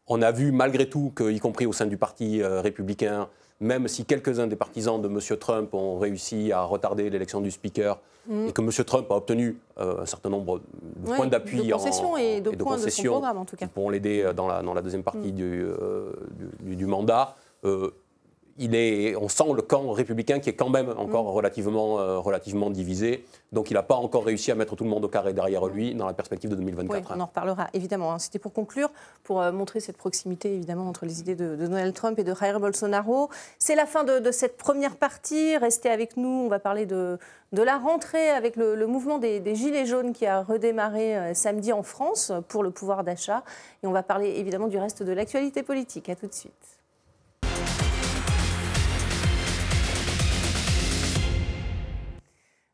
On 0.06 0.22
a 0.22 0.32
vu 0.32 0.52
malgré 0.52 0.88
tout 0.88 1.12
qu'y 1.16 1.40
compris 1.40 1.66
au 1.66 1.72
sein 1.72 1.86
du 1.86 1.96
Parti 1.96 2.42
républicain, 2.42 3.28
même 3.64 3.88
si 3.88 4.04
quelques-uns 4.04 4.46
des 4.46 4.56
partisans 4.56 5.00
de 5.00 5.08
M. 5.08 5.18
Trump 5.38 5.74
ont 5.74 5.98
réussi 5.98 6.52
à 6.52 6.62
retarder 6.62 7.08
l'élection 7.08 7.40
du 7.40 7.50
Speaker, 7.50 7.98
mm. 8.28 8.48
et 8.48 8.52
que 8.52 8.60
M. 8.60 8.70
Trump 8.84 9.10
a 9.10 9.14
obtenu 9.16 9.58
euh, 9.80 10.02
un 10.02 10.06
certain 10.06 10.28
nombre 10.28 10.60
de 10.60 11.14
points 11.14 11.26
d'appui 11.26 11.66
de 11.66 11.72
concessions 11.72 12.16
et 12.16 12.40
de, 12.42 12.50
points 12.50 12.76
de 12.76 12.88
son 12.88 13.02
programme, 13.04 13.38
en 13.38 13.44
tout 13.46 13.56
cas. 13.56 13.66
qui 13.66 13.72
pourront 13.72 13.88
l'aider 13.88 14.22
euh, 14.22 14.32
dans 14.34 14.46
la, 14.46 14.62
dans 14.62 14.74
la 14.74 14.82
deuxième 14.82 15.02
partie 15.02 15.32
mm. 15.32 15.40
euh, 15.40 16.12
du, 16.60 16.76
du, 16.76 16.86
mandat 16.86 17.36
il 18.58 18.74
est, 18.74 19.16
on 19.16 19.28
sent 19.28 19.52
le 19.54 19.62
camp 19.62 19.90
républicain 19.92 20.38
qui 20.38 20.50
est 20.50 20.54
quand 20.54 20.68
même 20.68 20.90
encore 20.96 21.24
mm. 21.24 21.28
relativement, 21.28 21.98
euh, 21.98 22.18
relativement 22.18 22.70
divisé. 22.70 23.24
Donc 23.52 23.70
il 23.70 23.74
n'a 23.74 23.82
pas 23.82 23.96
encore 23.96 24.24
réussi 24.24 24.50
à 24.50 24.54
mettre 24.54 24.76
tout 24.76 24.84
le 24.84 24.90
monde 24.90 25.04
au 25.04 25.08
carré 25.08 25.32
derrière 25.32 25.66
lui 25.66 25.94
dans 25.94 26.06
la 26.06 26.12
perspective 26.12 26.50
de 26.50 26.56
2024. 26.56 27.12
on 27.16 27.20
en 27.20 27.26
reparlera 27.26 27.68
évidemment. 27.72 28.12
Hein. 28.12 28.18
C'était 28.18 28.38
pour 28.38 28.52
conclure, 28.52 28.90
pour 29.22 29.40
euh, 29.40 29.52
montrer 29.52 29.80
cette 29.80 29.96
proximité 29.96 30.54
évidemment 30.54 30.88
entre 30.88 31.04
les 31.06 31.20
idées 31.20 31.34
de, 31.34 31.56
Donald 31.56 31.94
Trump 31.94 32.18
et 32.18 32.24
de 32.24 32.34
Jair 32.34 32.60
Bolsonaro. 32.60 33.28
C'est 33.58 33.74
la 33.74 33.86
fin 33.86 34.04
de, 34.04 34.30
cette 34.30 34.56
première 34.56 34.96
partie. 34.96 35.56
Restez 35.56 35.90
avec 35.90 36.16
nous. 36.16 36.28
On 36.28 36.48
va 36.48 36.58
parler 36.58 36.86
de, 36.86 37.18
de 37.52 37.62
la 37.62 37.78
rentrée 37.78 38.30
avec 38.30 38.56
le, 38.56 38.86
mouvement 38.86 39.18
des, 39.18 39.40
des, 39.40 39.54
Gilets 39.54 39.86
jaunes 39.86 40.12
qui 40.12 40.26
a 40.26 40.42
redémarré 40.42 41.16
euh, 41.16 41.34
samedi 41.34 41.72
en 41.72 41.82
France 41.82 42.32
pour 42.48 42.62
le 42.62 42.70
pouvoir 42.70 43.04
d'achat. 43.04 43.42
Et 43.82 43.86
on 43.86 43.92
va 43.92 44.02
parler 44.02 44.28
évidemment 44.36 44.68
du 44.68 44.78
reste 44.78 45.02
de 45.02 45.12
l'actualité 45.12 45.62
politique. 45.62 46.08
À 46.08 46.16
tout 46.16 46.26
de 46.26 46.34
suite. 46.34 46.83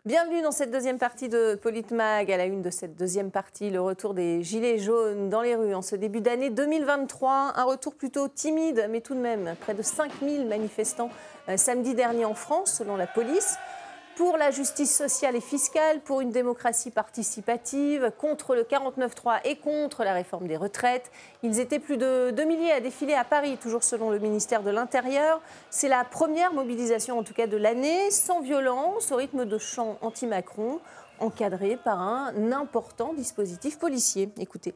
Bienvenue 0.07 0.41
dans 0.41 0.51
cette 0.51 0.71
deuxième 0.71 0.97
partie 0.97 1.29
de 1.29 1.57
Politmag. 1.57 2.33
À 2.33 2.39
la 2.39 2.47
une 2.47 2.63
de 2.63 2.71
cette 2.71 2.97
deuxième 2.97 3.31
partie, 3.31 3.69
le 3.69 3.83
retour 3.83 4.15
des 4.15 4.43
Gilets 4.43 4.79
jaunes 4.79 5.29
dans 5.29 5.43
les 5.43 5.55
rues 5.55 5.75
en 5.75 5.83
ce 5.83 5.95
début 5.95 6.23
d'année 6.23 6.49
2023. 6.49 7.53
Un 7.55 7.65
retour 7.65 7.95
plutôt 7.95 8.27
timide, 8.27 8.87
mais 8.89 9.03
tout 9.03 9.15
de 9.15 9.21
même 9.21 9.57
près 9.61 9.75
de 9.75 9.83
5000 9.83 10.47
manifestants 10.47 11.11
euh, 11.51 11.59
samedi 11.59 11.95
dernier 11.95 12.25
en 12.25 12.33
France, 12.33 12.77
selon 12.79 12.97
la 12.97 13.07
police 13.07 13.57
pour 14.17 14.37
la 14.37 14.51
justice 14.51 14.95
sociale 14.95 15.37
et 15.37 15.41
fiscale, 15.41 16.01
pour 16.01 16.21
une 16.21 16.31
démocratie 16.31 16.91
participative, 16.91 18.13
contre 18.19 18.55
le 18.55 18.63
49-3 18.63 19.41
et 19.45 19.57
contre 19.57 20.05
la 20.05 20.13
réforme 20.13 20.47
des 20.47 20.57
retraites. 20.57 21.11
Ils 21.43 21.61
étaient 21.61 21.79
plus 21.79 21.97
de 21.97 22.31
2 22.31 22.45
milliers 22.45 22.73
à 22.73 22.81
défiler 22.81 23.15
à 23.15 23.25
Paris, 23.25 23.57
toujours 23.57 23.83
selon 23.83 24.11
le 24.11 24.19
ministère 24.19 24.63
de 24.63 24.71
l'Intérieur. 24.71 25.41
C'est 25.71 25.89
la 25.89 26.05
première 26.05 26.53
mobilisation, 26.53 27.19
en 27.19 27.23
tout 27.23 27.35
cas 27.35 27.47
de 27.47 27.57
l'année, 27.57 28.11
sans 28.11 28.41
violence, 28.41 29.13
au 29.13 29.17
rythme 29.17 29.45
de 29.45 29.59
chants 29.59 29.99
anti-Macron, 30.03 30.81
encadré 31.19 31.77
par 31.77 32.01
un 32.01 32.53
important 32.53 33.15
dispositif 33.15 33.79
policier. 33.79 34.31
Écoutez. 34.39 34.75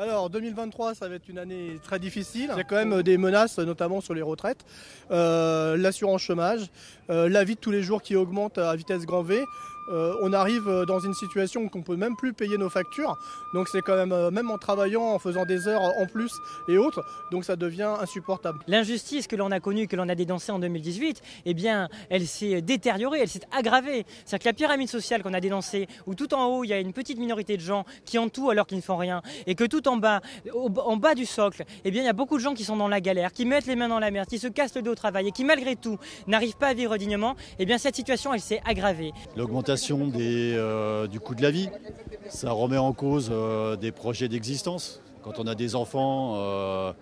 Alors 0.00 0.30
2023, 0.30 0.94
ça 0.94 1.10
va 1.10 1.16
être 1.16 1.28
une 1.28 1.36
année 1.36 1.78
très 1.82 1.98
difficile. 1.98 2.48
Il 2.54 2.56
y 2.56 2.60
a 2.60 2.64
quand 2.64 2.82
même 2.82 3.02
des 3.02 3.18
menaces, 3.18 3.58
notamment 3.58 4.00
sur 4.00 4.14
les 4.14 4.22
retraites, 4.22 4.64
euh, 5.10 5.76
l'assurance 5.76 6.22
chômage, 6.22 6.70
euh, 7.10 7.28
la 7.28 7.44
vie 7.44 7.54
de 7.54 7.60
tous 7.60 7.70
les 7.70 7.82
jours 7.82 8.00
qui 8.00 8.16
augmente 8.16 8.56
à 8.56 8.74
vitesse 8.76 9.04
grand 9.04 9.22
V. 9.22 9.44
Euh, 9.90 10.14
on 10.20 10.32
arrive 10.32 10.68
euh, 10.68 10.84
dans 10.84 11.00
une 11.00 11.14
situation 11.14 11.68
qu'on 11.68 11.82
peut 11.82 11.96
même 11.96 12.16
plus 12.16 12.32
payer 12.32 12.58
nos 12.58 12.70
factures. 12.70 13.18
Donc 13.52 13.68
c'est 13.68 13.80
quand 13.80 13.96
même, 13.96 14.12
euh, 14.12 14.30
même 14.30 14.50
en 14.50 14.58
travaillant, 14.58 15.02
en 15.02 15.18
faisant 15.18 15.44
des 15.44 15.66
heures 15.66 15.82
en 15.82 16.06
plus 16.06 16.32
et 16.68 16.78
autres, 16.78 17.04
donc 17.30 17.44
ça 17.44 17.56
devient 17.56 17.94
insupportable. 18.00 18.60
L'injustice 18.68 19.26
que 19.26 19.36
l'on 19.36 19.50
a 19.50 19.60
connue, 19.60 19.88
que 19.88 19.96
l'on 19.96 20.08
a 20.08 20.14
dénoncée 20.14 20.52
en 20.52 20.58
2018, 20.58 21.22
eh 21.46 21.54
bien, 21.54 21.88
elle 22.08 22.26
s'est 22.26 22.62
détériorée, 22.62 23.20
elle 23.20 23.28
s'est 23.28 23.40
aggravée. 23.50 24.06
C'est-à-dire 24.24 24.38
que 24.38 24.48
la 24.48 24.52
pyramide 24.52 24.88
sociale 24.88 25.22
qu'on 25.22 25.34
a 25.34 25.40
dénoncée, 25.40 25.88
où 26.06 26.14
tout 26.14 26.32
en 26.34 26.46
haut 26.46 26.64
il 26.64 26.68
y 26.68 26.72
a 26.72 26.78
une 26.78 26.92
petite 26.92 27.18
minorité 27.18 27.56
de 27.56 27.62
gens 27.62 27.84
qui 28.04 28.18
ont 28.18 28.28
tout 28.28 28.50
alors 28.50 28.66
qu'ils 28.66 28.78
ne 28.78 28.82
font 28.82 28.96
rien, 28.96 29.22
et 29.46 29.54
que 29.54 29.64
tout 29.64 29.88
en 29.88 29.96
bas, 29.96 30.20
en 30.54 30.96
bas 30.96 31.14
du 31.14 31.26
socle, 31.26 31.64
eh 31.84 31.90
bien, 31.90 32.02
il 32.02 32.06
y 32.06 32.08
a 32.08 32.12
beaucoup 32.12 32.36
de 32.36 32.42
gens 32.42 32.54
qui 32.54 32.64
sont 32.64 32.76
dans 32.76 32.88
la 32.88 33.00
galère, 33.00 33.32
qui 33.32 33.44
mettent 33.44 33.66
les 33.66 33.76
mains 33.76 33.88
dans 33.88 33.98
la 33.98 34.10
merde, 34.10 34.28
qui 34.28 34.38
se 34.38 34.46
cassent 34.46 34.76
le 34.76 34.82
dos 34.82 34.92
au 34.92 34.94
travail 34.94 35.28
et 35.28 35.32
qui 35.32 35.44
malgré 35.44 35.74
tout 35.74 35.98
n'arrivent 36.26 36.56
pas 36.56 36.68
à 36.68 36.74
vivre 36.74 36.96
dignement. 36.96 37.34
Eh 37.58 37.66
bien, 37.66 37.78
cette 37.78 37.96
situation, 37.96 38.32
elle 38.32 38.40
s'est 38.40 38.60
aggravée. 38.64 39.12
L'augmentation 39.36 39.79
des, 39.88 40.54
euh, 40.56 41.06
du 41.06 41.20
coût 41.20 41.34
de 41.34 41.42
la 41.42 41.50
vie. 41.50 41.68
Ça 42.28 42.50
remet 42.52 42.76
en 42.76 42.92
cause 42.92 43.30
euh, 43.32 43.76
des 43.76 43.92
projets 43.92 44.28
d'existence. 44.28 45.00
Quand 45.22 45.38
on 45.38 45.46
a 45.46 45.54
des 45.54 45.74
enfants, 45.74 46.34
euh, 46.36 46.92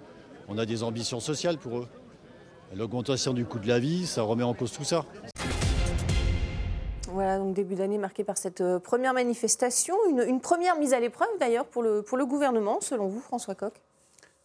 on 0.49 0.59
a 0.59 0.65
des 0.65 0.83
ambitions 0.83 1.21
sociales 1.21 1.59
pour 1.59 1.79
eux. 1.79 1.89
L'augmentation 2.75 3.33
du 3.33 3.45
coût 3.45 3.59
de 3.59 3.67
la 3.67 3.79
vie, 3.79 4.07
ça 4.07 4.23
remet 4.23 4.45
en 4.45 4.55
cause 4.55 4.73
tout 4.73 4.85
ça. 4.85 5.05
Voilà, 7.09 7.39
donc 7.39 7.55
début 7.55 7.75
d'année 7.75 7.99
marqué 7.99 8.23
par 8.23 8.37
cette 8.37 8.63
première 8.79 9.13
manifestation, 9.13 9.97
une, 10.11 10.41
première 10.41 10.79
mise 10.79 10.93
à 10.93 11.01
l'épreuve 11.01 11.29
d'ailleurs 11.41 11.65
pour 11.65 11.83
le, 11.83 12.03
pour 12.03 12.17
le 12.17 12.27
gouvernement, 12.27 12.79
selon 12.81 13.09
vous, 13.09 13.21
François 13.21 13.55
Coq? 13.55 13.73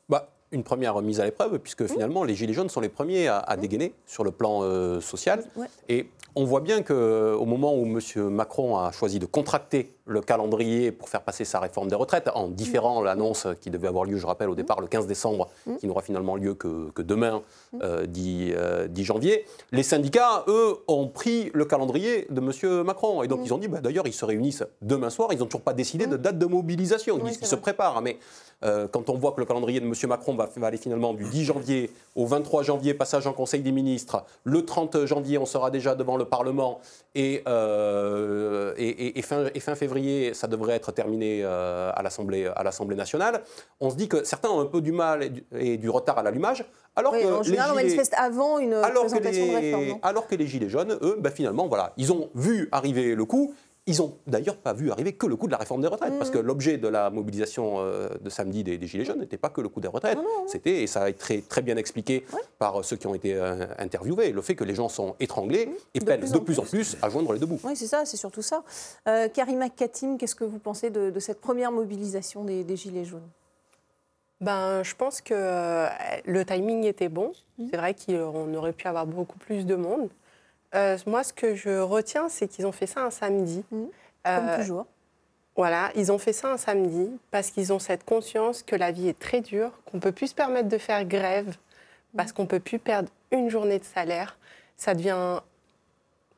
Bah, 0.10 0.30
Une 0.52 0.64
première 0.64 1.00
mise 1.02 1.20
à 1.20 1.26
l'épreuve, 1.26 1.60
puisque 1.60 1.86
finalement, 1.86 2.24
les 2.24 2.34
Gilets 2.34 2.54
jaunes 2.54 2.70
sont 2.70 2.82
les 2.82 2.90
premiers 2.90 3.28
à, 3.28 3.56
dégainer 3.58 3.94
sur 4.08 4.24
le 4.24 4.32
plan 4.32 4.62
social. 5.02 5.44
Et 5.88 6.08
on 6.36 6.46
voit 6.46 6.62
bien 6.62 6.82
qu'au 6.82 7.46
moment 7.46 7.76
où 7.76 7.86
M. 7.86 8.30
Macron 8.30 8.78
a 8.78 8.92
choisi 8.92 9.20
de 9.20 9.26
contracter 9.26 9.93
le 10.06 10.22
calendrier 10.22 10.92
pour 10.92 11.08
faire 11.08 11.22
passer 11.22 11.46
sa 11.46 11.60
réforme 11.60 11.88
des 11.88 11.96
retraites, 11.96 12.30
en 12.36 12.48
différant 12.48 13.02
mm. 13.02 13.06
l'annonce 13.06 13.48
qui 13.62 13.70
devait 13.70 13.88
avoir 13.88 14.04
lieu, 14.06 14.18
je 14.18 14.26
rappelle, 14.26 14.50
au 14.50 14.56
départ 14.56 14.82
le 14.82 14.88
15 14.88 15.08
décembre, 15.08 15.50
mm. 15.66 15.78
qui 15.78 15.88
n'aura 15.88 16.02
finalement 16.02 16.36
lieu 16.36 16.56
que, 16.56 16.92
demain, 17.02 17.42
10, 17.74 17.78
mm. 17.78 17.82
euh, 17.84 18.08
euh, 18.18 18.88
janvier. 19.04 19.46
Les 19.72 19.84
syndicats, 19.84 20.44
eux, 20.48 20.76
ont 20.88 21.08
pris 21.08 21.52
le 21.54 21.66
calendrier 21.66 22.28
de 22.30 22.42
M. 22.42 22.84
Macron. 22.84 23.24
Et 23.24 23.28
donc, 23.28 23.42
ils 23.46 23.54
ont 23.54 23.58
dit, 23.58 23.68
bah, 23.68 23.80
d'ailleurs, 23.82 24.08
ils 24.08 24.14
se 24.14 24.26
réunissent 24.26 24.66
demain 24.82 25.10
soir. 25.10 25.30
Ils 25.32 25.40
n'ont 25.40 25.46
toujours 25.46 25.62
pas 25.62 25.74
décidé 25.74 26.06
de 26.06 26.18
date 26.18 26.38
de 26.38 26.46
mobilisation. 26.46 27.18
Ils 27.20 27.24
disent 27.24 27.38
qu'ils 27.38 27.48
se 27.48 27.56
préparent. 27.56 28.02
Mais 28.02 28.18
euh, 28.66 28.88
quand 28.90 29.10
on 29.10 29.18
voit 29.18 29.32
que 29.32 29.40
le 29.40 29.46
calendrier 29.46 29.80
de 29.80 29.86
M. 29.86 29.94
Macron 30.08 30.36
va, 30.36 30.50
aller 30.64 30.78
finalement 30.78 31.14
du 31.14 31.26
10 31.26 31.46
janvier 31.46 31.92
au 32.16 32.26
23 32.26 32.64
janvier, 32.64 32.94
passage 32.94 33.26
en 33.28 33.34
Conseil 33.34 33.62
des 33.62 33.72
ministres, 33.72 34.26
le 34.44 34.66
30 34.66 35.06
janvier, 35.06 35.38
on 35.38 35.46
sera 35.46 35.72
déjà 35.72 35.96
devant 35.96 36.18
le 36.18 36.26
Parlement, 36.26 36.80
et, 37.16 37.44
et, 37.46 39.22
fin, 39.22 39.46
et 39.54 39.60
fin 39.60 39.76
février, 39.76 39.93
ça 40.34 40.48
devrait 40.48 40.76
être 40.76 40.92
terminé 40.92 41.42
euh, 41.44 41.92
à 41.96 42.04
l'Assemblée 42.04 42.96
nationale. 42.96 43.42
On 43.80 43.90
se 43.90 43.96
dit 43.96 44.08
que 44.08 44.24
certains 44.24 44.50
ont 44.50 44.60
un 44.60 44.66
peu 44.66 44.82
du 44.82 44.92
mal 44.92 45.30
et 45.58 45.78
du, 45.78 45.90
retard 45.90 46.18
à 46.18 46.24
l'allumage. 46.24 46.66
Alors 46.96 47.14
que 47.14 47.40
en 47.40 47.44
général, 47.44 47.72
on 47.72 47.76
manifeste 47.76 48.14
avant 48.18 48.60
une 48.60 48.74
alors 48.74 49.06
présentation 49.06 49.48
que 49.48 49.52
les, 49.52 49.72
de 49.72 49.76
réforme. 49.76 50.00
alors 50.04 50.28
que 50.28 50.36
les 50.36 50.48
Gilets 50.48 50.70
jaunes, 50.70 50.98
eux, 51.02 51.18
ben 51.20 51.32
finalement, 51.32 51.68
voilà, 51.68 51.94
ils 51.98 52.12
ont 52.12 52.30
vu 52.36 52.70
arriver 52.72 53.16
le 53.16 53.26
coup 53.26 53.54
ils 53.86 53.98
n'ont 53.98 54.18
d'ailleurs 54.28 54.56
pas 54.56 54.72
vu 54.72 54.92
arriver 54.92 55.14
que 55.14 55.26
le 55.26 55.36
coût 55.36 55.48
de 55.48 55.52
la 55.52 55.58
réforme 55.58 55.82
des 55.82 55.88
retraites, 55.88 56.18
parce 56.18 56.30
que 56.30 56.38
mmh. 56.38 56.46
l'objet 56.46 56.78
de 56.78 56.88
la 56.88 57.10
mobilisation 57.10 57.76
euh, 57.80 58.08
de 58.22 58.30
samedi 58.30 58.64
des, 58.64 58.80
Gilets 58.88 59.04
jaunes 59.04 59.20
n'était 59.20 59.38
pas 59.38 59.50
que 59.50 59.60
le 59.60 59.68
coût 59.68 59.82
des 59.82 59.90
retraites. 59.90 60.18
C'était, 60.48 60.84
et 60.84 60.88
ça 60.88 61.04
a 61.04 61.10
été 61.10 61.20
très, 61.20 61.42
très 61.42 61.62
bien 61.62 61.76
expliqué 61.76 62.26
par 62.60 62.86
ceux 62.86 62.96
qui 62.96 63.08
ont 63.08 63.16
été 63.16 63.34
euh, 63.36 63.66
interviewés, 63.78 64.32
le 64.32 64.42
fait 64.42 64.56
que 64.56 64.64
les 64.64 64.76
gens 64.76 64.88
sont 64.88 65.16
étranglés 65.20 65.66
mmh. 65.66 65.72
et 65.96 66.00
peinent 66.00 66.32
de 66.32 66.40
plus 66.40 66.60
en 66.60 66.64
plus 66.64 66.96
à 67.02 67.10
joindre 67.10 67.34
les 67.34 67.40
deux 67.40 67.46
bouts. 67.46 67.60
Oui, 67.64 67.76
c'est 67.76 67.88
ça, 67.88 68.06
c'est 68.06 68.18
surtout 68.18 68.42
ça. 68.42 68.64
Euh, 69.10 69.28
Karima 69.28 69.70
Katim, 69.70 70.18
qu'est-ce 70.18 70.36
que 70.36 70.46
vous 70.46 70.60
pensez 70.60 70.90
de, 70.90 71.20
cette 71.20 71.42
première 71.42 71.72
mobilisation 71.72 72.46
des, 72.46 72.78
Gilets 72.78 73.06
jaunes? 73.06 73.28
Ben, 74.40 74.82
je 74.84 74.96
pense 74.96 75.22
que 75.22 75.88
le 76.26 76.46
timing 76.46 76.86
était 76.86 77.10
bon. 77.10 77.34
Mmh. 77.58 77.68
C'est 77.70 77.78
vrai 77.78 77.96
qu'on 77.96 78.54
aurait 78.56 78.74
pu 78.74 78.88
avoir 78.88 79.06
beaucoup 79.06 79.38
plus 79.38 79.66
de 79.66 79.76
monde. 79.76 80.10
Euh, 80.76 80.98
moi, 81.06 81.24
ce 81.24 81.34
que 81.34 81.56
je 81.56 81.80
retiens, 81.80 82.30
c'est 82.30 82.48
qu'ils 82.48 82.66
ont 82.66 82.72
fait 82.72 82.88
ça 82.88 83.02
un 83.02 83.12
samedi. 83.12 83.64
Mmh. 83.72 83.84
Comme 84.26 84.50
euh, 84.50 84.58
toujours. 84.58 84.86
Voilà, 85.56 85.92
ils 85.96 86.12
ont 86.12 86.18
fait 86.18 86.34
ça 86.34 86.52
un 86.52 86.58
samedi 86.58 87.12
parce 87.30 87.52
qu'ils 87.52 87.72
ont 87.74 87.80
cette 87.80 88.04
conscience 88.06 88.64
que 88.64 88.76
la 88.76 88.92
vie 88.92 89.08
est 89.08 89.20
très 89.20 89.42
dure, 89.42 89.72
qu'on 89.86 89.98
ne 89.98 90.02
peut 90.02 90.12
plus 90.12 90.28
se 90.28 90.36
permettre 90.36 90.68
de 90.68 90.78
faire 90.80 91.06
grève 91.06 91.56
parce 92.18 92.32
mmh. 92.32 92.34
qu'on 92.34 92.44
ne 92.44 92.48
peut 92.48 92.60
plus 92.60 92.80
perdre 92.80 93.10
une 93.32 93.50
journée 93.50 93.78
de 93.78 93.84
salaire. 93.84 94.38
Ça 94.78 94.96
devient 94.96 95.42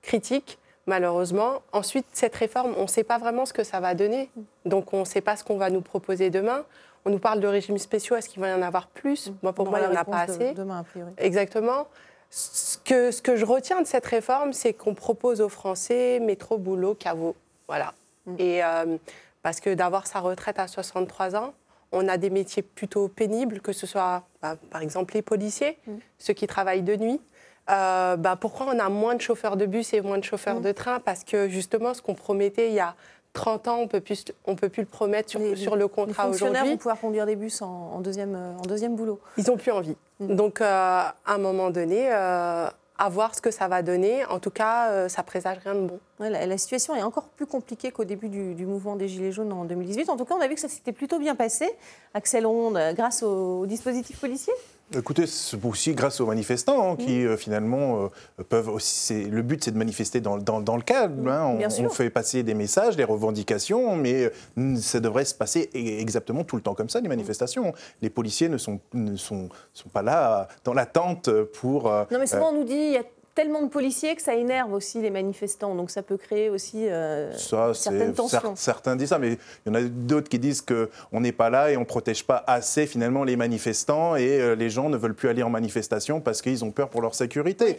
critique, 0.02 0.60
malheureusement. 0.86 1.62
Ensuite, 1.72 2.06
cette 2.12 2.36
réforme, 2.36 2.74
on 2.78 2.84
ne 2.84 2.88
sait 2.88 3.06
pas 3.06 3.18
vraiment 3.18 3.46
ce 3.46 3.54
que 3.54 3.64
ça 3.64 3.80
va 3.80 3.96
donner. 3.96 4.30
Mmh. 4.36 4.70
Donc, 4.70 4.94
on 4.94 5.02
ne 5.02 5.06
sait 5.06 5.22
pas 5.22 5.38
ce 5.38 5.44
qu'on 5.44 5.58
va 5.58 5.70
nous 5.70 5.82
proposer 5.82 6.30
demain. 6.30 6.66
On 7.06 7.12
nous 7.12 7.20
parle 7.20 7.40
de 7.40 7.48
régimes 7.48 7.78
spéciaux, 7.78 8.16
est-ce 8.16 8.28
qu'il 8.28 8.42
va 8.42 8.50
y 8.50 8.54
en 8.54 8.64
avoir 8.64 8.88
plus? 8.88 9.32
Moi, 9.44 9.54
pour 9.54 9.70
moi, 9.70 9.80
il 9.80 9.90
n'y 9.90 9.96
en 9.96 10.00
a 10.00 10.04
pas 10.04 10.22
assez. 10.22 10.54
Demain, 10.54 10.80
a 10.80 10.84
priori. 10.84 11.14
Exactement. 11.18 11.88
Ce 12.30 12.78
que, 12.78 13.12
ce 13.12 13.22
que 13.22 13.36
je 13.36 13.46
retiens 13.46 13.82
de 13.82 13.88
cette 13.88 14.06
réforme, 14.06 14.54
c'est 14.54 14.74
qu'on 14.74 14.94
propose 14.94 15.42
aux 15.42 15.50
Français 15.50 16.20
métro, 16.20 16.58
boulot, 16.58 16.96
caveau. 16.96 17.36
Voilà. 17.68 17.94
Mm. 18.26 18.36
Et 18.40 18.64
euh, 18.64 18.98
parce 19.42 19.60
que 19.60 19.74
d'avoir 19.74 20.08
sa 20.08 20.20
retraite 20.20 20.60
à 20.60 20.68
63 20.68 21.36
ans, 21.36 21.54
on 21.92 22.08
a 22.08 22.18
des 22.18 22.30
métiers 22.30 22.64
plutôt 22.64 23.08
pénibles, 23.08 23.62
que 23.62 23.72
ce 23.72 23.88
soit 23.88 24.24
bah, 24.42 24.58
par 24.70 24.82
exemple 24.82 25.14
les 25.14 25.22
policiers, 25.22 25.78
mm. 25.88 25.94
ceux 26.18 26.34
qui 26.34 26.48
travaillent 26.48 26.82
de 26.82 26.96
nuit. 26.96 27.22
Euh, 27.70 28.16
bah, 28.16 28.36
pourquoi 28.36 28.68
on 28.68 28.80
a 28.80 28.90
moins 28.90 29.16
de 29.16 29.22
chauffeurs 29.22 29.58
de 29.58 29.66
bus 29.66 29.94
et 29.94 30.02
moins 30.02 30.18
de 30.18 30.24
chauffeurs 30.24 30.60
mm. 30.60 30.64
de 30.64 30.72
train? 30.72 31.00
Parce 31.00 31.24
que 31.24 31.48
justement, 31.48 31.94
ce 31.94 32.02
qu'on 32.02 32.16
promettait 32.16 32.70
il 32.70 32.76
y 32.76 32.80
a 32.80 32.96
30 33.36 33.68
ans, 33.68 33.78
on 33.80 33.88
peut 33.88 34.02
ne 34.48 34.54
peut 34.56 34.70
plus 34.70 34.82
le 34.82 34.88
promettre 34.88 35.30
sur, 35.30 35.40
sur 35.58 35.76
le 35.76 35.88
contrat 35.88 36.28
aujourd'hui. 36.28 36.40
Les 36.40 36.40
fonctionnaires 36.40 36.66
vont 36.66 36.78
pouvoir 36.78 37.00
conduire 37.00 37.26
des 37.26 37.36
bus 37.36 37.62
en, 37.62 38.00
deuxième, 38.00 38.36
euh, 38.36 38.58
en 38.58 38.64
deuxième 38.64 38.96
boulot. 38.96 39.20
Ils 39.38 39.46
n'ont 39.48 39.58
plus 39.58 39.72
envie. 39.72 39.96
Mm. 40.20 40.36
Donc, 40.36 40.62
euh, 40.62 40.66
à 40.66 41.14
un 41.28 41.38
moment 41.38 41.70
donné, 41.70 42.08
euh, 42.12 42.68
à 42.98 43.10
voir 43.10 43.36
ce 43.36 43.42
que 43.42 43.52
ça 43.52 43.68
va 43.68 43.82
donner. 43.82 44.26
En 44.26 44.40
tout 44.40 44.52
cas, 44.52 45.10
ça 45.10 45.22
présage 45.22 45.58
rien 45.64 45.76
de 45.76 45.82
bon. 45.82 46.00
la, 46.20 46.58
situation 46.58 46.96
est 46.96 47.04
encore 47.04 47.26
plus 47.26 47.46
compliquée 47.46 47.92
qu'au 47.92 48.06
début 48.06 48.30
du, 48.30 48.66
mouvement 48.66 48.96
des 48.96 49.10
Gilets 49.10 49.34
jaunes 49.34 49.52
en 49.52 49.66
2018. 49.66 50.10
En 50.10 50.16
tout 50.16 50.24
cas, 50.24 50.36
on 50.36 50.42
a 50.42 50.48
vu 50.48 50.56
que 50.56 50.62
ça 50.62 50.70
s'était 50.70 50.94
plutôt 50.94 51.20
bien 51.20 51.36
passé. 51.36 51.70
Axel 52.14 52.46
Ronde, 52.46 52.80
grâce 52.96 53.22
au 53.22 53.66
dispositif 53.66 54.18
policier 54.22 54.54
Écoutez, 54.94 55.26
c'est 55.26 55.58
aussi 55.66 55.94
grâce 55.96 56.22
aux 56.22 56.28
manifestants 56.28 56.92
hein, 56.92 56.96
qui 56.96 57.26
euh, 57.26 57.38
finalement 57.38 58.04
euh, 58.04 58.44
peuvent 58.48 58.70
aussi. 58.70 59.24
Le 59.24 59.42
but, 59.42 59.64
c'est 59.64 59.72
de 59.72 59.78
manifester 59.78 60.22
dans, 60.22 60.38
dans, 60.38 60.76
le 60.76 60.84
calme. 60.84 61.28
Hein. 61.28 61.58
On, 61.80 61.90
fait 61.90 62.12
passer 62.12 62.44
des 62.44 62.54
messages, 62.54 62.96
des 62.96 63.04
revendications, 63.04 63.96
mais 63.96 64.32
euh, 64.60 64.76
ça 64.76 65.00
devrait 65.00 65.26
se 65.26 65.34
passer 65.34 65.72
e-, 65.74 66.00
exactement 66.00 66.44
tout 66.44 66.56
le 66.56 66.62
temps 66.62 66.76
comme 66.76 66.90
ça, 66.90 67.02
les 67.02 67.10
manifestations. 67.10 67.74
Les 68.04 68.12
policiers 68.12 68.48
ne 68.48 68.60
sont, 68.60 68.80
ne 68.94 69.16
sont, 69.16 69.50
sont 69.74 69.90
pas 69.90 70.04
là 70.04 70.48
dans 70.64 70.74
l'attente 70.74 71.32
pour. 71.54 71.86
non, 71.86 72.20
mais 72.20 72.28
souvent 72.28 72.52
on 72.52 72.60
nous 72.60 72.64
dit 72.64 72.74
il 72.74 72.94
y 72.94 72.98
a 72.98 73.04
tellement 73.36 73.62
de 73.62 73.68
policiers 73.68 74.16
que 74.16 74.22
ça 74.22 74.34
énerve 74.34 74.74
aussi 74.74 75.02
les 75.02 75.10
manifestants. 75.10 75.76
Donc 75.76 75.92
ça 75.92 76.02
peut 76.02 76.18
créer 76.18 76.50
aussi 76.50 76.88
euh, 76.88 77.34
ça, 77.34 77.74
certaines 77.74 78.14
tensions. 78.14 78.56
certains 78.56 78.96
disent 78.96 79.10
ça, 79.10 79.20
mais 79.20 79.38
il 79.66 79.68
y 79.68 79.72
en 79.72 79.76
a 79.76 79.82
d'autres 79.82 80.30
qui 80.30 80.40
disent 80.40 80.62
qu'on 80.62 81.20
n'est 81.20 81.34
pas 81.34 81.50
là 81.50 81.70
et 81.70 81.78
on 81.78 81.82
ne 81.82 81.86
protège 81.86 82.26
pas 82.26 82.44
assez 82.48 82.88
finalement 82.88 83.26
les 83.26 83.36
manifestants 83.36 84.16
et 84.16 84.40
euh, 84.40 84.56
les 84.56 84.70
gens 84.70 84.90
ne 84.90 84.98
veulent 84.98 85.14
plus 85.14 85.28
aller 85.28 85.44
en 85.44 85.50
manifestation 85.50 86.22
parce 86.22 86.42
qu'ils 86.42 86.64
ont 86.64 86.72
peur 86.72 86.90
pour 86.90 87.02
leur 87.02 87.14
sécurité. 87.14 87.78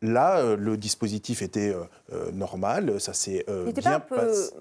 Là, 0.00 0.38
euh, 0.38 0.56
le 0.56 0.76
dispositif 0.76 1.42
était 1.42 1.70
euh, 1.70 1.82
euh, 2.12 2.30
normal, 2.30 3.00
ça 3.00 3.12
s'est 3.14 3.44
bien 3.74 3.98
passé. 3.98 4.52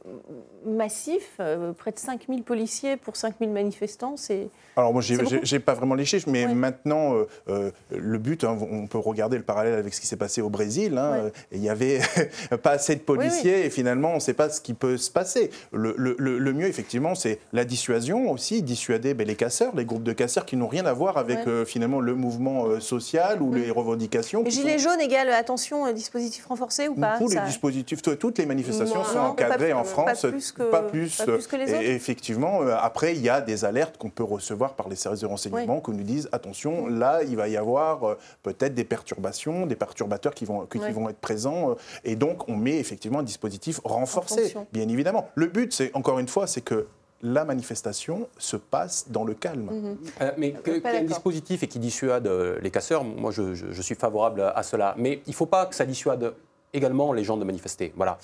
massif, 0.66 1.40
près 1.78 1.92
de 1.92 2.00
5000 2.00 2.42
policiers 2.42 2.98
pour 2.98 3.16
5000 3.16 3.52
manifestants, 3.52 4.18
c'est. 4.18 4.50
Alors 4.76 4.94
moi, 4.94 5.02
j'ai 5.02 5.60
pas 5.60 5.74
vraiment 5.76 5.96
les 5.96 6.06
chiffres, 6.06 6.30
mais 6.30 6.48
maintenant, 6.48 7.14
le 7.48 8.18
but, 8.18 8.44
hein, 8.44 8.58
on 8.72 8.88
peut 8.88 8.98
regarder 8.98 9.38
le 9.38 9.44
parallèle 9.44 9.76
avec 9.76 9.94
ce 9.94 10.02
qui 10.02 10.08
s'est 10.08 10.18
passé 10.18 10.42
au 10.42 10.50
Brésil. 10.50 10.98
Hein, 10.98 11.32
il 11.52 11.62
n'y 11.62 11.70
avait 11.70 12.00
pas 12.64 12.72
assez 12.72 12.96
de 12.96 13.02
policiers 13.02 13.66
et 13.66 13.70
finalement, 13.70 14.12
on 14.12 14.16
ne 14.16 14.20
sait 14.20 14.34
pas 14.34 14.50
ce 14.50 14.62
qui 14.62 14.74
peut 14.74 14.98
se 14.98 15.12
passer. 15.12 15.52
Le, 15.72 16.54
mieux, 16.54 16.68
effectivement, 16.68 17.16
c'est 17.16 17.40
la 17.54 17.66
dissuasion 17.66 18.32
aussi, 18.32 18.62
dissuader 18.62 19.14
ben, 19.14 19.28
les 19.28 19.36
casseurs, 19.36 19.76
les 19.76 19.86
groupes 19.86 20.04
de 20.04 20.14
casseurs 20.14 20.46
qui 20.46 20.58
n'ont 20.58 20.68
rien 20.68 20.86
à 20.86 20.94
voir 20.94 21.18
avec 21.18 21.40
finalement 21.66 22.00
le 22.00 22.16
mouvement 22.16 22.80
social 22.80 23.42
ou 23.42 23.54
les 23.54 23.72
revendications. 23.72 24.44
Les 24.44 24.52
Gilets 24.52 24.80
jaunes 24.80 25.02
également 25.02 25.27
attention, 25.34 25.92
dispositif 25.92 26.46
renforcé 26.46 26.88
ou 26.88 26.96
pas? 26.96 27.18
Tous 27.18 27.30
les 27.30 27.40
dispositifs, 27.42 28.02
toutes 28.02 28.38
les 28.38 28.46
manifestations 28.46 29.04
sont 29.04 29.20
encadrées 29.20 29.74
en 29.74 29.84
France, 29.84 30.22
pas 30.22 30.30
plus 30.30 30.52
que, 30.52 30.64
pas 30.64 30.82
plus, 30.84 31.18
que 31.18 31.56
les 31.56 31.72
autres. 31.74 31.82
Et 31.82 31.96
effectivement, 31.96 32.62
euh, 32.62 32.76
après, 32.80 33.16
il 33.16 33.22
y 33.22 33.30
a 33.30 33.42
des 33.42 33.66
alertes 33.66 33.98
qu'on 33.98 34.10
peut 34.10 34.24
recevoir 34.24 34.74
par 34.74 34.90
les 34.90 34.96
services 34.96 35.22
de 35.22 35.28
renseignement 35.28 35.82
qui 35.82 35.92
nous 35.92 36.04
disent 36.04 36.30
attention, 36.32 36.88
là, 36.88 37.22
il 37.24 37.36
va 37.36 37.48
y 37.48 37.58
avoir 37.58 38.04
euh, 38.04 38.18
peut-être 38.44 38.74
des 38.74 38.84
perturbations, 38.84 39.66
des 39.66 39.76
perturbateurs 39.76 40.34
qui 40.34 40.46
vont, 40.46 40.66
qui 40.66 40.80
vont 40.80 41.10
être 41.10 41.20
présents. 41.20 41.72
Euh, 41.72 41.76
et 42.04 42.16
donc, 42.16 42.48
on 42.50 42.56
met 42.56 42.78
effectivement 42.78 43.20
un 43.20 43.24
dispositif 43.24 43.80
renforcé, 43.84 44.56
bien 44.72 44.88
évidemment. 44.88 45.30
Le 45.36 45.48
but, 45.48 45.74
c'est 45.74 45.92
encore 45.94 46.20
une 46.20 46.28
fois, 46.28 46.48
c'est 46.48 46.62
que 46.62 46.88
la 47.22 47.46
manifestation 47.46 48.28
se 48.38 48.58
passe 48.58 49.10
dans 49.10 49.24
le 49.24 49.34
calme. 49.34 49.70
Mhm. 49.72 49.98
Euh, 50.22 50.32
mais 50.38 50.54
qu'il 50.54 50.74
y 50.74 50.78
ait 50.78 50.98
un 50.98 51.04
dispositif 51.04 51.64
et 51.64 51.68
qui 51.68 51.80
dissuade 51.80 52.28
euh, 52.28 52.60
les 52.62 52.72
casseurs, 52.72 53.04
moi 53.04 53.32
je, 53.32 53.82
suis 53.82 53.96
favorable 53.96 54.42
à 54.42 54.64
cela. 54.64 54.94
Mais 54.98 55.22
il 55.26 55.32
ne 55.32 55.36
faut 55.36 55.46
pas 55.46 55.66
que 55.66 55.76
ça 55.76 55.86
dissuade 55.86 56.34
également 56.74 57.14
les 57.14 57.24
gens 57.24 57.38
de 57.38 57.44
manifester. 57.44 57.94
Voilà. 57.96 58.18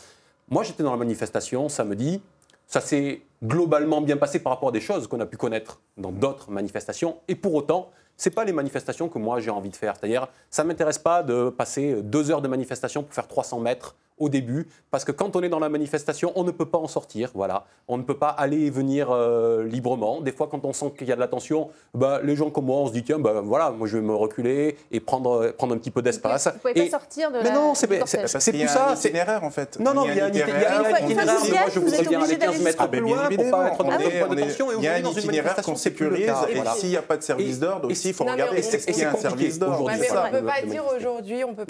Moi 0.50 0.64
j'étais 0.64 0.84
dans 0.84 0.92
la 0.92 0.98
manifestation 0.98 1.70
samedi, 1.70 2.22
ça 2.68 2.82
s'est 2.82 3.22
globalement 3.44 4.02
bien 4.02 4.18
passé 4.18 4.40
par 4.40 4.54
rapport 4.54 4.70
à 4.70 4.72
des 4.72 4.82
choses 4.82 5.08
qu'on 5.08 5.20
a 5.20 5.26
pu 5.26 5.38
connaître 5.38 5.82
dans 5.98 6.12
d'autres 6.12 6.52
manifestations, 6.52 7.18
et 7.28 7.36
pour 7.36 7.54
autant, 7.54 7.90
ce 8.18 8.30
pas 8.30 8.46
les 8.46 8.54
manifestations 8.54 9.10
que 9.10 9.18
moi 9.18 9.40
j'ai 9.40 9.50
envie 9.50 9.70
de 9.70 9.76
faire. 9.76 9.96
C'est-à-dire, 10.00 10.28
ça 10.50 10.64
ne 10.64 10.68
m'intéresse 10.70 11.00
pas 11.00 11.24
de 11.24 11.50
passer 11.50 12.02
deux 12.02 12.32
heures 12.32 12.42
de 12.42 12.48
manifestation 12.48 13.04
pour 13.04 13.14
faire 13.14 13.28
300 13.28 13.60
mètres 13.60 13.96
au 14.18 14.30
début, 14.30 14.68
parce 14.92 15.04
que 15.06 15.12
quand 15.12 15.36
on 15.36 15.42
est 15.42 15.50
dans 15.50 15.60
la 15.60 15.70
manifestation, 15.70 16.32
on 16.36 16.44
ne 16.44 16.52
peut 16.52 16.66
pas 16.66 16.78
en 16.78 16.88
sortir, 16.88 17.32
voilà. 17.34 17.66
On 17.88 17.98
ne 17.98 18.04
peut 18.04 18.18
pas 18.18 18.30
aller 18.30 18.62
et 18.62 18.70
venir 18.70 19.10
euh, 19.12 19.64
librement. 19.64 20.22
Des 20.22 20.32
fois, 20.32 20.48
quand 20.48 20.64
on 20.66 20.74
sent 20.74 20.94
qu'il 20.98 21.08
y 21.08 21.12
a 21.12 21.16
de 21.16 21.20
la 21.20 21.28
tension, 21.28 21.70
bah, 21.94 22.20
les 22.24 22.36
gens 22.36 22.50
comme 22.50 22.66
moi, 22.66 22.78
on 22.78 22.88
se 22.88 22.94
dit, 22.94 23.04
tiens, 23.04 23.20
bah, 23.20 23.42
voilà, 23.44 23.72
moi 23.72 23.88
je 23.88 23.98
vais 23.98 24.04
me 24.04 24.16
reculer 24.16 24.78
et 24.92 25.00
prendre, 25.00 25.52
prendre 25.52 25.74
un 25.74 25.78
petit 25.78 25.92
peu 25.92 26.02
d'espace. 26.02 26.48
Vous 26.48 26.54
ne 26.54 26.74
pouvez 26.74 26.86
pas 26.86 27.00
sortir 27.00 27.32
de 27.32 27.40
Mais 27.42 27.52
non, 27.52 27.74
c'est 27.74 27.88
plus 27.88 28.00
ça. 28.06 28.40
C'est 28.40 28.52
itinéraire, 28.52 29.44
en 29.44 29.50
fait. 29.50 29.80
Non, 29.80 29.94
non, 29.94 30.06
il 30.06 30.16
y 30.16 30.20
a 30.20 30.26
un 30.26 30.30
itinéraire. 30.30 30.84
Moi, 30.84 31.70
je 31.74 31.80
voudrais 31.80 32.04
bien 32.04 32.22
aller 32.22 32.38
15 32.38 32.62
mètres 32.62 32.90
plus 32.90 33.00
loin 33.00 33.30
pour 33.36 33.50
pas 33.50 33.68
être 33.70 33.84
dans 33.84 33.92
un 33.92 33.98
point 33.98 34.36
de 34.36 34.42
tension. 34.42 34.68
Il 34.78 34.84
y 34.84 34.88
a 34.88 34.94
un 34.96 35.00
itinéraire 35.00 35.56
qu'on 35.56 35.76
sécurise, 35.76 36.32
et 36.50 36.62
s'il 36.78 36.90
n'y 36.90 36.98
a 36.98 37.02
pas 37.02 37.18
de 37.18 37.24
service 37.24 37.60
d'ordre 37.60 37.90
aussi, 37.90 38.10
il 38.10 38.14
faut 38.14 38.26
regarder 38.26 38.58
est-ce 38.58 38.86
qu'il 38.86 38.98
y 38.98 39.04
a 39.04 39.12
un 39.12 39.16
service 39.16 39.60
d'ordre. 39.60 39.86
On 39.86 39.92
ne 39.92 40.40
peut 40.40 40.46
pas 40.46 40.62
dire 40.62 40.84
aujourd'hui, 40.96 41.44
on 41.44 41.52
ne 41.52 41.56
peut 41.56 41.66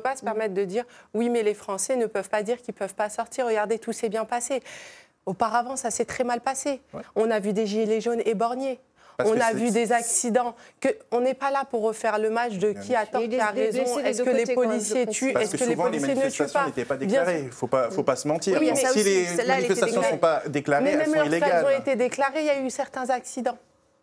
pas 0.00 0.16
se 0.16 0.24
permettre 0.24 0.54
de 0.54 0.64
dire, 0.64 0.84
oui, 1.14 1.28
mais 1.28 1.42
les 1.42 1.54
Français 1.54 1.79
ne 1.88 2.06
peuvent 2.06 2.28
pas 2.28 2.42
dire 2.42 2.58
qu'ils 2.58 2.74
ne 2.74 2.78
peuvent 2.78 2.94
pas 2.94 3.08
sortir. 3.08 3.46
Regardez, 3.46 3.78
tout 3.78 3.92
s'est 3.92 4.08
bien 4.08 4.24
passé. 4.24 4.62
Auparavant, 5.26 5.76
ça 5.76 5.90
s'est 5.90 6.04
très 6.04 6.24
mal 6.24 6.40
passé. 6.40 6.80
On 7.14 7.30
a 7.30 7.40
vu 7.40 7.52
des 7.52 7.66
gilets 7.66 8.00
jaunes 8.00 8.22
éborgnés. 8.24 8.80
on 9.18 9.38
a 9.38 9.52
vu 9.52 9.70
des 9.70 9.92
accidents. 9.92 10.54
Que, 10.80 10.88
on 11.10 11.20
n'est 11.20 11.34
pas 11.34 11.50
là 11.50 11.64
pour 11.70 11.82
refaire 11.82 12.18
le 12.18 12.30
match 12.30 12.54
de 12.54 12.72
qui 12.72 12.94
a 12.94 13.04
tort, 13.04 13.22
qui 13.22 13.38
a 13.38 13.50
raison. 13.50 13.98
Est-ce 13.98 14.22
que 14.22 14.30
les 14.30 14.54
policiers 14.54 15.06
tuent? 15.06 15.36
Est-ce 15.36 15.56
que, 15.56 15.64
les 15.64 15.76
policiers 15.76 16.14
ne 16.14 16.30
tuent 16.30 16.52
pas? 16.52 16.66
n'étaient 16.66 16.84
pas 16.86 16.96
déclarées. 16.96 17.40
Il 17.40 17.46
ne 17.46 17.50
faut 17.50 17.66
pas, 17.66 17.90
faut 17.90 18.02
pas 18.02 18.16
se 18.16 18.26
mentir. 18.26 18.58
si 18.58 19.02
les 19.02 19.26
manifestations 19.46 20.00
ne 20.00 20.06
sont 20.06 20.18
pas 20.18 20.42
déclarées, 20.48 20.84
Mais 20.84 20.92
elles 20.92 21.06
sont 21.06 21.24
illégales. 21.24 21.66
Elles 21.68 21.76
ont 21.76 21.80
été 21.80 21.96
déclarées, 21.96 22.40
il 22.40 22.46
y 22.46 22.50
a 22.50 22.60
eu 22.60 22.70
certains 22.70 23.10
accidents. 23.10 23.58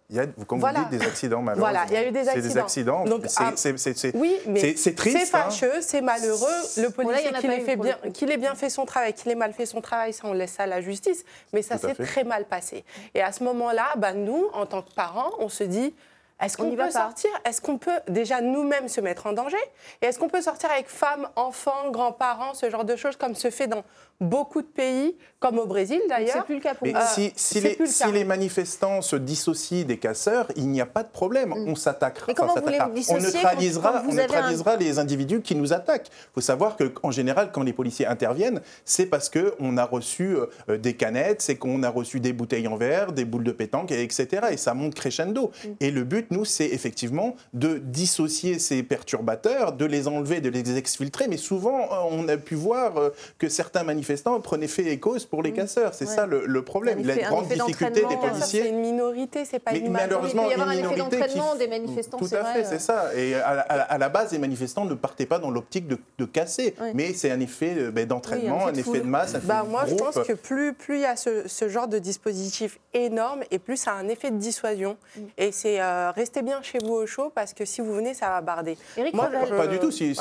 Il 0.10 0.16
y 0.16 0.20
a, 0.22 0.26
comme 0.48 0.62
vous 0.62 0.68
dites, 0.68 0.90
des 0.90 1.06
accidents 1.06 1.42
malheureusement. 1.42 1.80
Voilà, 1.80 1.86
il 1.90 1.94
y 1.94 1.98
a 1.98 2.08
eu 2.08 2.12
des 2.12 2.30
accidents. 2.30 2.42
C'est 2.42 2.54
des 2.54 2.58
accidents. 2.58 3.04
Donc, 3.04 3.26
ah, 3.36 3.52
c'est, 3.58 4.16
oui, 4.16 4.38
mais 4.48 4.78
c'est 4.78 4.96
triste. 4.96 5.18
C'est 5.18 5.36
hein. 5.36 5.44
fâcheux, 5.44 5.82
c'est 5.82 6.00
malheureux. 6.00 6.48
Le 6.78 6.90
policier 6.90 7.34
qu'il 7.34 7.52
ait, 7.52 7.76
bien, 7.76 7.98
ait 8.04 8.38
bien 8.38 8.56
fait 8.56 8.70
son 8.70 8.86
travail, 8.86 9.14
qu'il 9.14 9.30
ait 9.32 9.36
mal 9.36 9.52
fait 9.52 9.66
son 9.66 9.82
travail, 9.82 10.14
ça 10.14 10.22
on 10.26 10.32
laisse 10.32 10.54
ça 10.54 10.64
à 10.64 10.68
la 10.68 10.80
justice. 10.80 11.26
Mais 11.52 11.62
ça 11.62 11.78
s'est 11.78 11.94
très 11.94 12.24
mal 12.24 12.46
passé. 12.46 12.86
Et 13.16 13.22
à 13.22 13.34
ce 13.34 13.44
moment-là, 13.44 13.86
bah, 13.98 14.14
nous, 14.14 14.46
en 14.54 14.66
tant 14.66 14.82
que 14.82 14.94
parents, 14.94 15.32
on 15.40 15.50
se 15.50 15.66
dit, 15.66 15.94
Est-ce 16.40 16.56
qu'on 16.56 16.74
peut 16.74 16.92
sortir? 16.92 17.32
Est-ce 17.44 17.62
qu'on 17.62 17.78
peut 17.78 18.00
déjà 18.08 18.42
nous-mêmes 18.42 18.88
se 18.88 19.02
mettre 19.02 19.26
en 19.26 19.34
danger? 19.34 19.58
Et 20.02 20.06
est-ce 20.06 20.20
qu'on 20.20 20.30
peut 20.30 20.42
sortir 20.42 20.70
avec 20.72 20.88
femmes, 20.88 21.28
enfants, 21.36 21.90
grands-parents, 21.90 22.54
ce 22.54 22.70
genre 22.70 22.86
de 22.86 22.96
choses, 22.96 23.18
comme 23.18 23.36
se 23.36 23.50
fait 23.50 23.68
dans 23.68 23.84
beaucoup 24.20 24.62
de 24.62 24.68
pays, 24.68 25.16
comme 25.40 25.60
au 25.60 25.68
Brésil 25.68 26.02
d'ailleurs. 26.10 26.38
C'est 26.38 26.46
plus 26.46 26.56
le 26.56 26.62
cas 26.62 26.74
pour 26.74 26.88
Mais 26.88 26.94
si, 27.14 27.32
si, 27.36 27.62
les, 27.62 27.78
si 27.86 28.12
les, 28.12 28.24
manifestants 28.24 29.02
se 29.02 29.16
dissocient 29.16 29.86
des 29.86 29.98
casseurs, 29.98 30.52
il 30.56 30.68
n'y 30.70 30.82
a 30.82 30.88
pas 30.88 31.04
de 31.04 31.10
problème. 31.10 31.50
Mm. 31.50 31.70
On 31.70 31.76
s'attaquera. 31.76 32.34
On 33.10 33.18
neutralisera, 33.18 34.04
on 34.08 34.14
neutralisera 34.14 34.76
les 34.78 34.98
individus 34.98 35.42
qui 35.42 35.56
nous 35.56 35.72
attaquent. 35.72 36.08
Il 36.10 36.34
faut 36.36 36.42
savoir 36.42 36.78
qu'en 36.78 37.12
général, 37.12 37.52
quand 37.52 37.62
les 37.62 37.74
policiers 37.74 38.08
interviennent, 38.08 38.62
c'est 38.86 39.06
parce 39.06 39.30
qu'on 39.30 39.78
a 39.78 39.86
reçu 39.86 40.36
euh, 40.70 40.78
des 40.78 40.96
canettes, 40.96 41.44
c'est 41.44 41.58
qu'on 41.58 41.84
a 41.84 41.90
reçu 41.90 42.20
des 42.20 42.34
bouteilles 42.34 42.68
en 42.68 42.78
verre, 42.78 43.12
des 43.12 43.26
boules 43.26 43.44
de 43.44 43.52
pétanque, 43.52 43.92
etc. 43.92 44.48
Et 44.52 44.58
ça 44.58 44.74
monte 44.74 44.96
crescendo. 44.96 45.52
Mm. 45.64 45.68
Et 45.80 45.92
le 45.92 46.04
but, 46.04 46.32
nous, 46.32 46.46
c'est 46.46 46.68
effectivement 46.68 47.36
de 47.54 47.78
dissocier 47.78 48.58
ces 48.58 48.82
perturbateurs, 48.82 49.74
de 49.74 49.86
les 49.86 50.08
enlever, 50.08 50.42
de 50.42 50.50
les 50.50 50.78
exfiltrer. 50.78 51.28
Mais 51.28 51.38
souvent, 51.38 51.82
euh, 51.82 52.10
on 52.10 52.28
a 52.28 52.38
pu 52.38 52.56
voir 52.56 52.98
euh, 52.98 53.10
que 53.38 53.50
certains 53.50 53.84
manifestants 53.84 54.07
manifestants 54.08 54.40
prenaient 54.42 54.68
fait 54.68 54.86
et 54.86 55.00
cause 55.00 55.26
pour 55.26 55.44
les 55.44 55.52
casseurs. 55.52 55.94
C'est 55.94 56.06
ça 56.06 56.26
le, 56.26 56.62
problème. 56.62 57.00
Il 57.00 57.06
y 57.06 57.12
a 57.12 57.16
une 57.16 57.28
grande 57.28 57.48
difficulté 57.48 58.02
des 58.06 58.18
policiers. 58.18 58.64
C'est 58.64 58.70
une 58.70 58.80
minorité, 58.80 59.46
c'est 59.46 59.60
pas 59.60 59.74
une 59.74 59.92
Malheureusement, 59.92 60.44
il 60.44 60.46
peut 60.46 60.52
y 60.52 60.54
avoir 60.54 60.70
un 60.70 60.78
effet 60.78 60.96
d'entraînement 60.96 61.56
des 61.56 61.68
manifestants. 61.68 62.18
Tout 62.18 62.30
à 62.34 62.44
fait, 62.46 62.64
c'est 62.64 62.80
ça. 62.80 63.16
Et 63.16 63.36
à, 63.36 63.98
la 63.98 64.10
base, 64.10 64.32
les 64.32 64.40
manifestants 64.40 64.86
ne 64.86 64.94
partaient 64.94 65.26
pas 65.26 65.40
dans 65.40 65.52
l'optique 65.52 65.88
de, 65.88 66.26
casser, 66.26 66.76
mais 66.94 67.14
c'est 67.14 67.32
un 67.32 67.40
effet 67.40 67.74
euh, 67.78 67.92
ben, 67.92 68.06
d'entraînement, 68.06 68.68
un, 68.68 68.74
effet 68.74 69.00
de 69.00 69.08
masse. 69.08 69.36
Un 69.36 69.40
bah, 69.40 69.66
moi, 69.68 69.86
je 69.88 69.96
pense 69.96 70.20
que 70.20 70.34
plus 70.34 70.74
plus 70.74 70.98
il 70.98 71.02
y 71.02 71.06
a 71.06 71.16
ce, 71.16 71.70
genre 71.70 71.88
de 71.88 72.00
dispositif 72.00 72.80
énorme, 72.94 73.44
et 73.50 73.60
plus 73.60 73.78
ça 73.78 73.94
a 73.94 73.96
un 73.96 74.10
effet 74.10 74.30
de 74.30 74.38
dissuasion. 74.38 74.98
Mm. 75.16 75.22
Et 75.38 75.52
c'est 75.52 75.82
euh, 75.82 76.12
restez 76.12 76.42
bien 76.42 76.62
chez 76.62 76.80
vous 76.84 76.94
au 76.94 77.06
chaud 77.06 77.32
parce 77.34 77.54
que 77.54 77.66
si 77.66 77.82
vous 77.82 77.94
venez, 77.94 78.14
ça 78.14 78.30
va 78.30 78.42
barder. 78.42 78.78
moi, 79.14 79.30
pas 79.30 79.68
du 79.68 79.80
tout. 79.80 79.92
c'est 79.92 80.14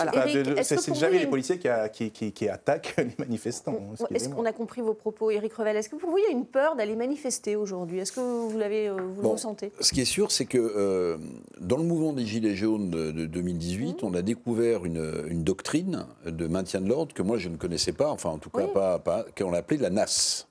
jamais 0.95 1.19
les 1.19 1.27
policiers 1.27 1.59
qui 1.59 2.49
attaquent 2.49 2.95
les 2.99 3.15
manifestants. 3.19 3.76
Est-ce 4.13 4.29
qu'on 4.29 4.45
a 4.45 4.53
compris 4.53 4.81
vos 4.81 4.95
propos, 4.95 5.31
Éric 5.31 5.55
Revel? 5.55 5.77
Est-ce 5.77 5.89
que 5.89 5.97
pour 5.97 6.11
vous, 6.11 6.19
il 6.19 6.25
y 6.25 6.29
a 6.29 6.31
une 6.31 6.47
peur 6.47 6.77
d'aller 6.77 6.97
manifester 6.97 7.57
aujourd'hui? 7.57 7.99
Est-ce 7.99 8.13
que 8.13 8.21
vous 8.21 8.59
l'avez, 8.59 8.89
euh, 8.89 8.97
vous 8.97 9.23
le 9.23 9.29
ressentez? 9.29 9.73
Ce 9.81 9.93
qui 9.93 10.01
est 10.01 10.07
sûr, 10.07 10.31
c'est 10.31 10.47
que 10.47 10.59
euh, 10.59 11.17
dans 11.61 11.77
le 11.77 11.85
mouvement 11.85 12.13
des 12.13 12.25
Gilets 12.25 12.57
jaunes 12.57 12.91
de, 12.91 13.27
2018, 13.27 14.03
mmh. 14.03 14.07
on 14.07 14.15
a 14.15 14.23
découvert 14.23 14.85
une, 14.85 15.45
doctrine 15.45 16.07
de 16.25 16.47
maintien 16.47 16.81
de 16.81 16.89
l'ordre 16.89 17.15
que 17.15 17.23
moi 17.23 17.39
je 17.39 17.49
ne 17.49 17.57
connaissais 17.57 17.93
pas, 17.93 18.11
enfin 18.11 18.31
en 18.31 18.39
tout 18.39 18.51
cas 18.51 18.67
pas, 18.67 18.99
pas 18.99 19.25
qu'on 19.37 19.53
a 19.53 19.59
appelée 19.59 19.79
la 19.79 19.91
NAS. 19.91 20.47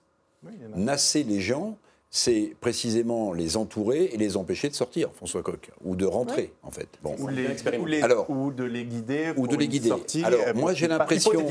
Nasser 0.75 1.23
les 1.23 1.41
gens, 1.41 1.77
c'est 2.15 2.55
précisément 2.61 3.33
les 3.33 3.57
entourer 3.57 4.05
et 4.13 4.17
les 4.17 4.37
empêcher 4.37 4.69
de 4.69 4.73
sortir, 4.73 5.11
François 5.13 5.43
Coq, 5.43 5.69
ou 5.83 5.97
de 5.97 6.05
rentrer, 6.05 6.53
en 6.63 6.71
fait. 6.71 6.87
Bon. 7.03 7.15
Ou, 7.19 7.27
ou, 7.27 8.51
de 8.51 8.63
les 8.63 8.85
guider. 8.85 9.33
Ou 9.35 9.47
de 9.47 9.55
les 9.57 9.67
guider. 9.67 9.91
Alors, 10.23 10.39
moi, 10.55 10.73
j'ai 10.73 10.87
l'impression. 10.87 11.45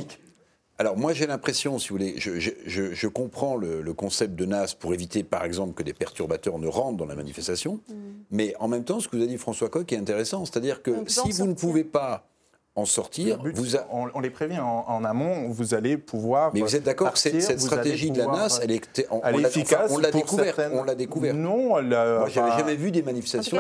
Alors 0.79 0.97
moi 0.97 1.13
j'ai 1.13 1.27
l'impression, 1.27 1.79
si 1.79 1.89
vous 1.89 1.95
voulez, 1.97 2.15
je, 2.19 3.07
comprends 3.07 3.57
le, 3.57 3.95
concept 3.95 4.35
de 4.35 4.45
NAS 4.45 4.75
pour 4.79 4.93
éviter 4.93 5.23
par 5.23 5.45
exemple 5.45 5.75
que 5.75 5.83
des 5.83 5.93
perturbateurs 5.93 6.59
ne 6.59 6.67
rentrent 6.67 6.97
dans 6.97 7.07
la 7.07 7.15
manifestation, 7.15 7.81
mm. 7.89 7.95
mais 8.33 8.55
en 8.59 8.69
même 8.69 8.85
temps 8.85 9.01
ce 9.01 9.09
que 9.09 9.17
vous 9.17 9.23
a 9.23 9.27
dit 9.27 9.39
François 9.39 9.69
Coq 9.69 9.93
est 9.93 9.97
intéressant, 9.97 10.45
c'est-à-dire 10.45 10.83
que 10.83 10.91
si 11.07 11.31
vous 11.33 11.47
ne 11.47 11.55
pouvez 11.55 11.85
pas 11.85 12.29
en 12.77 12.87
sortir. 12.87 13.39
vous 13.55 13.77
on, 13.91 14.21
les 14.21 14.31
prévient 14.31 14.59
en, 14.61 15.05
amont, 15.05 15.49
vous 15.49 15.75
allez 15.75 15.97
pouvoir. 15.97 16.51
Mais 16.53 16.61
vous 16.61 16.75
êtes 16.75 16.83
d'accord 16.83 17.13
que 17.13 17.19
cette 17.19 17.61
stratégie 17.61 18.11
de 18.11 18.19
la 18.19 18.27
NAS, 18.27 18.61
elle 18.63 18.73
est, 18.73 19.07
on, 19.11 19.39
efficace 19.39 19.93
on 19.93 19.99
l'a 19.99 20.11
découvert. 20.11 20.55
On 20.73 20.83
l'a 20.83 20.95
découvert. 20.95 21.35
Non, 21.35 21.81
Moi, 21.81 22.29
j'avais 22.29 22.59
jamais 22.59 22.77
vu 22.77 22.91
des 22.91 23.03
manifestations 23.03 23.59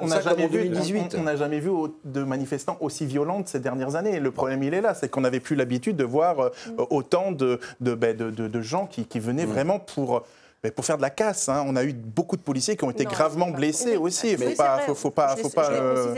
on 0.00 0.06
n'a 0.06 0.20
jamais, 0.20 0.46
vu, 0.46 0.70
on, 1.14 1.36
jamais 1.36 1.60
vu 1.60 1.70
de 2.04 2.22
manifestants 2.22 2.76
aussi 2.80 3.06
violentes 3.06 3.48
ces 3.48 3.60
dernières 3.60 3.96
années. 3.96 4.20
Le 4.20 4.30
problème, 4.30 4.62
il 4.62 4.74
est 4.74 4.80
là, 4.80 4.94
c'est 4.94 5.08
qu'on 5.08 5.20
n'avait 5.22 5.40
plus 5.40 5.56
l'habitude 5.56 5.96
de 5.96 6.04
voir 6.04 6.40
euh, 6.40 6.50
autant 6.90 7.32
de, 7.32 7.58
de, 7.80 7.94
ben, 7.94 8.16
de, 8.16 8.30
de 8.30 8.62
gens 8.62 8.86
qui, 8.86 9.06
qui 9.06 9.20
venaient 9.20 9.46
mm. 9.46 9.50
vraiment 9.50 9.78
pour 9.78 10.22
mais 10.62 10.70
pour 10.70 10.84
faire 10.84 10.96
de 10.96 11.02
la 11.02 11.10
casse. 11.10 11.48
Hein. 11.48 11.64
On 11.66 11.74
a 11.76 11.84
eu 11.84 11.92
beaucoup 11.92 12.36
de 12.36 12.42
policiers 12.42 12.76
qui 12.76 12.84
ont 12.84 12.90
été 12.90 13.04
gravement 13.04 13.50
blessés 13.50 13.96
aussi. 13.96 14.32
Il 14.32 14.38
ne 14.38 14.54
faut, 14.54 14.94
faut, 14.94 15.10
pas. 15.10 15.36
Faut 15.36 15.48
pas 15.48 15.70
euh, 15.70 16.14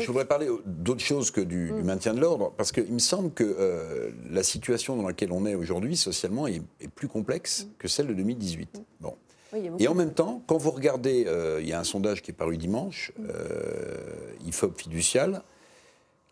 je, 0.00 0.06
voudrais 0.06 0.24
parler 0.24 0.48
d'autre 0.64 1.02
chose 1.02 1.30
que 1.30 1.40
du, 1.40 1.70
mm. 1.70 1.82
maintien 1.82 2.14
de 2.14 2.20
l'ordre, 2.20 2.52
parce 2.56 2.72
qu'il 2.72 2.92
me 2.92 2.98
semble 2.98 3.32
que 3.32 3.44
euh, 3.44 4.10
la 4.30 4.42
situation 4.42 4.96
dans 4.96 5.06
laquelle 5.06 5.32
on 5.32 5.44
est 5.44 5.54
aujourd'hui, 5.54 5.96
socialement, 5.96 6.46
est, 6.46 6.62
plus 6.94 7.08
complexe 7.08 7.64
mm. 7.64 7.68
que 7.78 7.88
celle 7.88 8.06
de 8.06 8.14
2018. 8.14 8.78
Mm. 8.78 8.82
Bon. 9.00 9.14
Et 9.78 9.86
en 9.86 9.94
même 9.94 10.12
temps, 10.12 10.42
quand 10.48 10.56
vous 10.56 10.72
regardez, 10.72 11.26
euh, 11.28 11.60
il 11.62 11.68
y 11.68 11.72
a 11.72 11.78
un 11.78 11.84
sondage 11.84 12.22
qui 12.22 12.32
est 12.32 12.34
paru 12.34 12.56
dimanche, 12.56 13.12
IFOP 14.44 14.80
fiducial, 14.80 15.42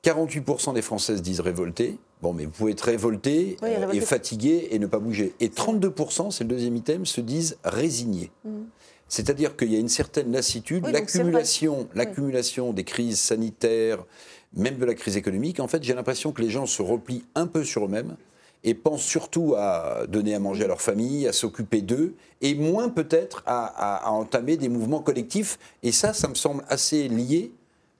48% 0.05 0.75
des 0.75 0.83
Françaises 0.83 1.23
disent 1.23 1.41
révoltées. 1.41 1.99
Bon, 2.23 2.33
mais 2.33 2.45
vous 2.45 2.51
pouvez 2.51 2.73
être 2.73 2.83
révolté, 2.83 3.57
euh, 3.63 3.91
et 3.91 4.01
fatigué 4.01 4.69
et 4.71 4.79
ne 4.79 4.87
pas 4.87 4.99
bouger. 4.99 5.35
Et 5.41 5.49
32%, 5.49 6.31
c'est 6.31 6.45
le 6.45 6.51
deuxième 6.51 6.77
item, 6.77 7.05
se 7.05 7.21
disent 7.21 7.59
résignés. 7.65 8.31
Mm. 8.45 8.63
C'est-à-dire 9.09 9.57
qu'il 9.57 9.73
y 9.73 9.77
a 9.77 9.79
une 9.79 9.89
certaine 9.89 10.33
lassitude, 10.33 10.87
l'accumulation, 10.87 11.89
l'accumulation 11.95 12.73
des 12.73 12.85
crises 12.85 13.21
sanitaires, 13.21 14.05
même 14.55 14.79
de 14.79 14.87
la 14.87 14.95
crise 14.95 15.17
économique. 15.17 15.61
En 15.61 15.69
fait, 15.69 15.83
j'ai 15.83 15.95
l'impression 15.95 16.33
que 16.33 16.41
les 16.41 16.49
gens 16.49 16.65
se 16.65 16.81
replient 16.81 17.25
un 17.35 17.47
peu 17.47 17.63
sur 17.63 17.85
eux-mêmes 17.85 18.17
et 18.65 18.75
pensent 18.75 19.03
surtout 19.03 19.55
à 19.57 20.07
donner 20.09 20.35
à 20.35 20.39
manger 20.39 20.65
à 20.65 20.69
leur 20.69 20.81
famille, 20.81 21.27
à 21.27 21.33
s'occuper 21.33 21.83
d'eux, 21.83 22.15
et 22.41 22.55
moins 22.55 22.89
peut-être 22.89 23.43
à, 23.45 24.11
entamer 24.11 24.57
des 24.57 24.69
mouvements 24.69 25.01
collectifs. 25.01 25.59
Et 25.83 25.93
ça, 25.93 26.13
ça 26.13 26.29
me 26.29 26.35
semble 26.35 26.65
assez 26.69 27.09
lié 27.09 27.53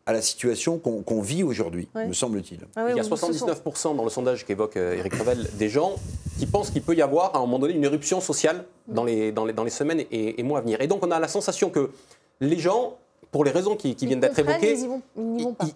à 0.05 0.13
la 0.13 0.23
situation 0.23 0.79
qu'on 0.79 1.21
vit 1.21 1.43
aujourd'hui, 1.45 1.89
me 1.95 2.13
semble-t-il. 2.13 2.61
Ah 2.75 2.87
il 2.91 2.97
y 2.97 3.01
a 3.01 3.05
79% 3.05 3.97
dans 3.97 4.05
le 4.05 4.11
sondage 4.11 4.45
qu'évoque 4.45 4.77
Eric 4.77 5.15
euh, 5.15 5.19
Revel 5.19 5.49
des 5.55 5.69
gens 5.69 5.95
qui 6.39 6.47
pensent 6.47 6.71
qu'il 6.71 6.83
peut 6.83 6.95
y 6.95 7.03
avoir 7.03 7.37
à 7.37 7.39
un 7.39 7.43
moment 7.43 7.61
donné 7.61 7.75
une 7.75 7.85
éruption 7.85 8.21
sociale 8.21 8.65
dans 8.89 9.05
les, 9.05 9.31
dans 9.31 9.45
les, 9.45 9.53
dans 9.53 9.65
les 9.65 9.71
semaines 9.71 10.03
et, 10.11 10.43
mois 10.43 10.59
à 10.59 10.63
venir. 10.63 10.81
Et 10.81 10.89
donc 10.89 11.05
on 11.07 11.11
a 11.13 11.21
la 11.21 11.29
sensation 11.29 11.71
que 11.71 11.91
les 12.41 12.59
gens, 12.59 12.99
pour 13.31 13.45
les 13.45 13.53
raisons 13.53 13.77
qui, 13.77 13.95
viennent 13.95 14.21
d'être 14.21 14.39
évoquées, 14.39 14.77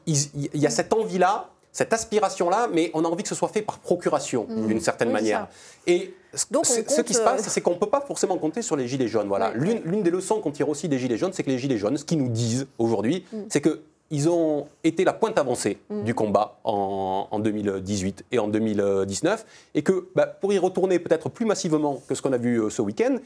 il 0.06 0.60
y 0.60 0.66
a 0.66 0.70
cette 0.70 0.92
envie-là, 0.92 1.50
cette 1.70 1.92
aspiration-là, 1.92 2.68
mais 2.72 2.90
on 2.94 3.04
a 3.04 3.08
envie 3.08 3.22
que 3.22 3.28
ce 3.28 3.34
soit 3.36 3.48
fait 3.48 3.62
par 3.62 3.78
procuration, 3.78 4.46
mmh. 4.48 4.66
d'une 4.66 4.80
certaine 4.80 5.12
manière. 5.12 5.46
Et 5.86 6.14
donc, 6.50 6.66
ce 6.66 7.00
qui 7.02 7.14
se 7.14 7.20
passe, 7.20 7.46
euh, 7.46 7.50
c'est 7.50 7.60
qu'on 7.60 7.74
ne 7.74 7.78
peut 7.78 7.88
pas 7.88 8.00
forcément 8.00 8.38
compter 8.38 8.62
sur 8.62 8.76
les 8.76 8.88
gilets 8.88 9.08
jaunes. 9.08 9.28
Voilà. 9.28 9.52
L'une 9.54 10.02
des 10.02 10.10
leçons 10.10 10.40
qu'on 10.40 10.50
tire 10.50 10.68
aussi 10.68 10.88
des 10.88 10.98
gilets 10.98 11.16
jaunes, 11.16 11.32
c'est 11.32 11.44
que 11.44 11.50
les 11.50 11.58
gilets 11.58 11.78
jaunes, 11.78 11.96
ce 11.96 12.04
qu'ils 12.04 12.18
nous 12.18 12.28
disent 12.28 12.66
aujourd'hui, 12.78 13.24
mmh. 13.30 13.38
c'est 13.50 13.60
que 13.60 13.82
ils 14.10 14.28
ont 14.28 14.66
été 14.84 15.04
la 15.04 15.12
pointe 15.12 15.38
avancée 15.38 15.78
mm. 15.90 16.04
du 16.04 16.14
combat 16.14 16.58
en, 16.64 17.38
2018 17.38 18.24
et 18.32 18.38
en 18.38 18.48
2019, 18.48 19.44
et 19.74 19.82
que 19.82 20.08
bah, 20.14 20.26
pour 20.26 20.52
y 20.52 20.58
retourner 20.58 20.98
peut-être 20.98 21.28
plus 21.28 21.44
massivement 21.44 22.02
que 22.08 22.14
ce 22.14 22.22
qu'on 22.22 22.32
a 22.32 22.38
vu 22.38 22.60
euh, 22.60 22.70
ce 22.70 22.82
week-end, 22.82 23.16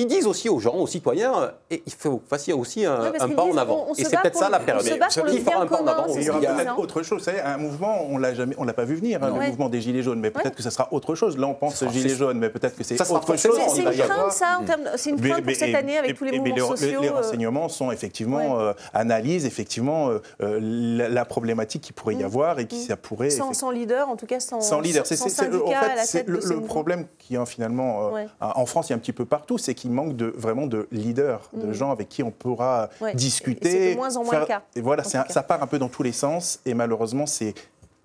ils 0.00 0.06
disent 0.06 0.26
aussi 0.26 0.48
aux 0.48 0.58
gens, 0.58 0.74
aux 0.76 0.86
citoyens, 0.86 1.52
et 1.70 1.82
il 1.86 1.92
faut 1.92 2.22
faire 2.26 2.58
aussi 2.58 2.84
un, 2.86 3.12
pas 3.36 3.44
en 3.44 3.56
avant. 3.56 3.88
et 3.96 4.04
c'est 4.04 4.16
peut-être 4.16 4.38
ça 4.38 4.48
la 4.48 4.60
période. 4.60 4.98
Il 5.32 5.42
fera 5.42 5.62
un 5.62 5.66
pas 5.66 5.82
en 5.82 5.86
avant. 5.86 6.06
Il 6.14 6.22
y 6.22 6.30
aura 6.30 6.40
peut-être 6.40 6.78
autre 6.78 7.02
chose. 7.02 7.22
Vous 7.22 7.30
un 7.44 7.56
mouvement, 7.58 8.06
on 8.08 8.16
l'a 8.16 8.34
jamais, 8.34 8.54
on 8.58 8.64
l'a 8.64 8.72
pas 8.72 8.84
vu 8.84 8.94
venir, 8.94 9.22
hein, 9.22 9.32
le 9.34 9.46
mouvement 9.48 9.68
des 9.68 9.80
gilets 9.80 10.02
jaunes, 10.02 10.20
mais 10.20 10.30
peut-être 10.30 10.56
que 10.56 10.62
ça 10.62 10.70
sera 10.70 10.88
autre 10.92 11.14
chose. 11.14 11.36
Là, 11.36 11.46
on 11.46 11.54
pense 11.54 11.84
gilets 11.88 12.14
jaunes, 12.14 12.38
mais 12.38 12.48
peut-être 12.48 12.76
que 12.76 12.84
c'est 12.84 13.00
autre 13.00 13.36
chose. 13.36 13.58
C'est 13.68 13.82
une 13.82 13.92
crainte, 13.92 14.32
ça, 14.32 14.60
c'est 14.96 15.10
une 15.10 15.20
crainte 15.20 15.44
pour 15.44 15.54
cette 15.54 15.74
année 15.74 15.98
avec 15.98 16.16
tous 16.16 16.24
les 16.24 16.38
mouvements 16.38 16.68
sociaux. 16.68 17.00
Les 17.02 17.08
euh. 17.08 17.12
renseignements 17.12 17.68
sont 17.68 17.90
effectivement 17.90 18.58
euh, 18.60 18.72
analysent 18.94 19.46
effectivement 19.46 20.10
euh, 20.40 20.58
la 20.60 21.24
problématique 21.24 21.82
qui 21.82 21.92
pourrait 21.92 22.14
y 22.14 22.22
mm. 22.22 22.26
avoir 22.26 22.58
et 22.58 22.66
qui 22.66 22.84
mm. 22.84 22.88
ça 22.88 22.96
pourrait. 22.96 23.30
Sans 23.30 23.70
leader, 23.70 24.08
en 24.08 24.16
tout 24.16 24.26
cas, 24.26 24.40
sans. 24.40 24.60
Sans 24.60 24.80
leader, 24.80 25.06
c'est 25.06 26.26
le 26.26 26.60
problème 26.60 27.06
qui 27.18 27.36
finalement 27.46 28.12
en 28.40 28.66
France, 28.66 28.88
il 28.88 28.92
y 28.92 28.94
a 28.94 28.96
un 28.96 29.00
petit 29.00 29.12
peu 29.12 29.24
partout, 29.24 29.58
c'est 29.58 29.74
qu'il 29.74 29.89
manque 29.90 30.16
de, 30.16 30.26
vraiment 30.36 30.66
de 30.66 30.88
leaders, 30.90 31.48
de 31.52 31.66
mm. 31.66 31.72
gens 31.72 31.90
avec 31.90 32.08
qui 32.08 32.22
on 32.22 32.30
pourra 32.30 32.90
discuter. 33.14 33.70
C'est 33.70 33.90
de 33.92 33.96
moins 33.96 34.16
en 34.16 34.24
moins 34.24 34.40
le 34.40 34.46
cas. 34.46 34.62
Et 34.74 34.80
voilà, 34.80 35.04
ça 35.04 35.42
part 35.42 35.62
un 35.62 35.66
peu 35.66 35.78
dans 35.78 35.88
tous 35.88 36.02
les 36.02 36.12
sens 36.12 36.60
et 36.66 36.74
malheureusement, 36.74 37.26
c'est 37.26 37.54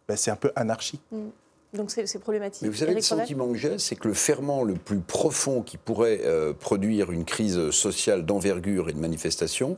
ben, 0.07 0.17
un 0.27 0.36
peu 0.36 0.51
anarchie. 0.55 0.99
Mm. 1.11 1.27
Donc 1.73 1.91
c'est 1.91 2.19
problématique. 2.19 2.61
Mais 2.61 2.69
vous 2.69 2.75
savez, 2.75 2.93
le 2.93 3.01
sentiment 3.01 3.49
que 3.49 3.57
j'ai, 3.57 3.77
c'est 3.79 3.95
que 3.95 4.07
le 4.07 4.13
ferment 4.13 4.63
le 4.63 4.75
plus 4.75 4.99
profond 4.99 5.61
qui 5.61 5.77
pourrait 5.77 6.21
euh, 6.23 6.53
produire 6.53 7.11
une 7.11 7.25
crise 7.25 7.69
sociale 7.71 8.25
d'envergure 8.25 8.89
et 8.89 8.93
de 8.93 8.97
manifestation, 8.97 9.77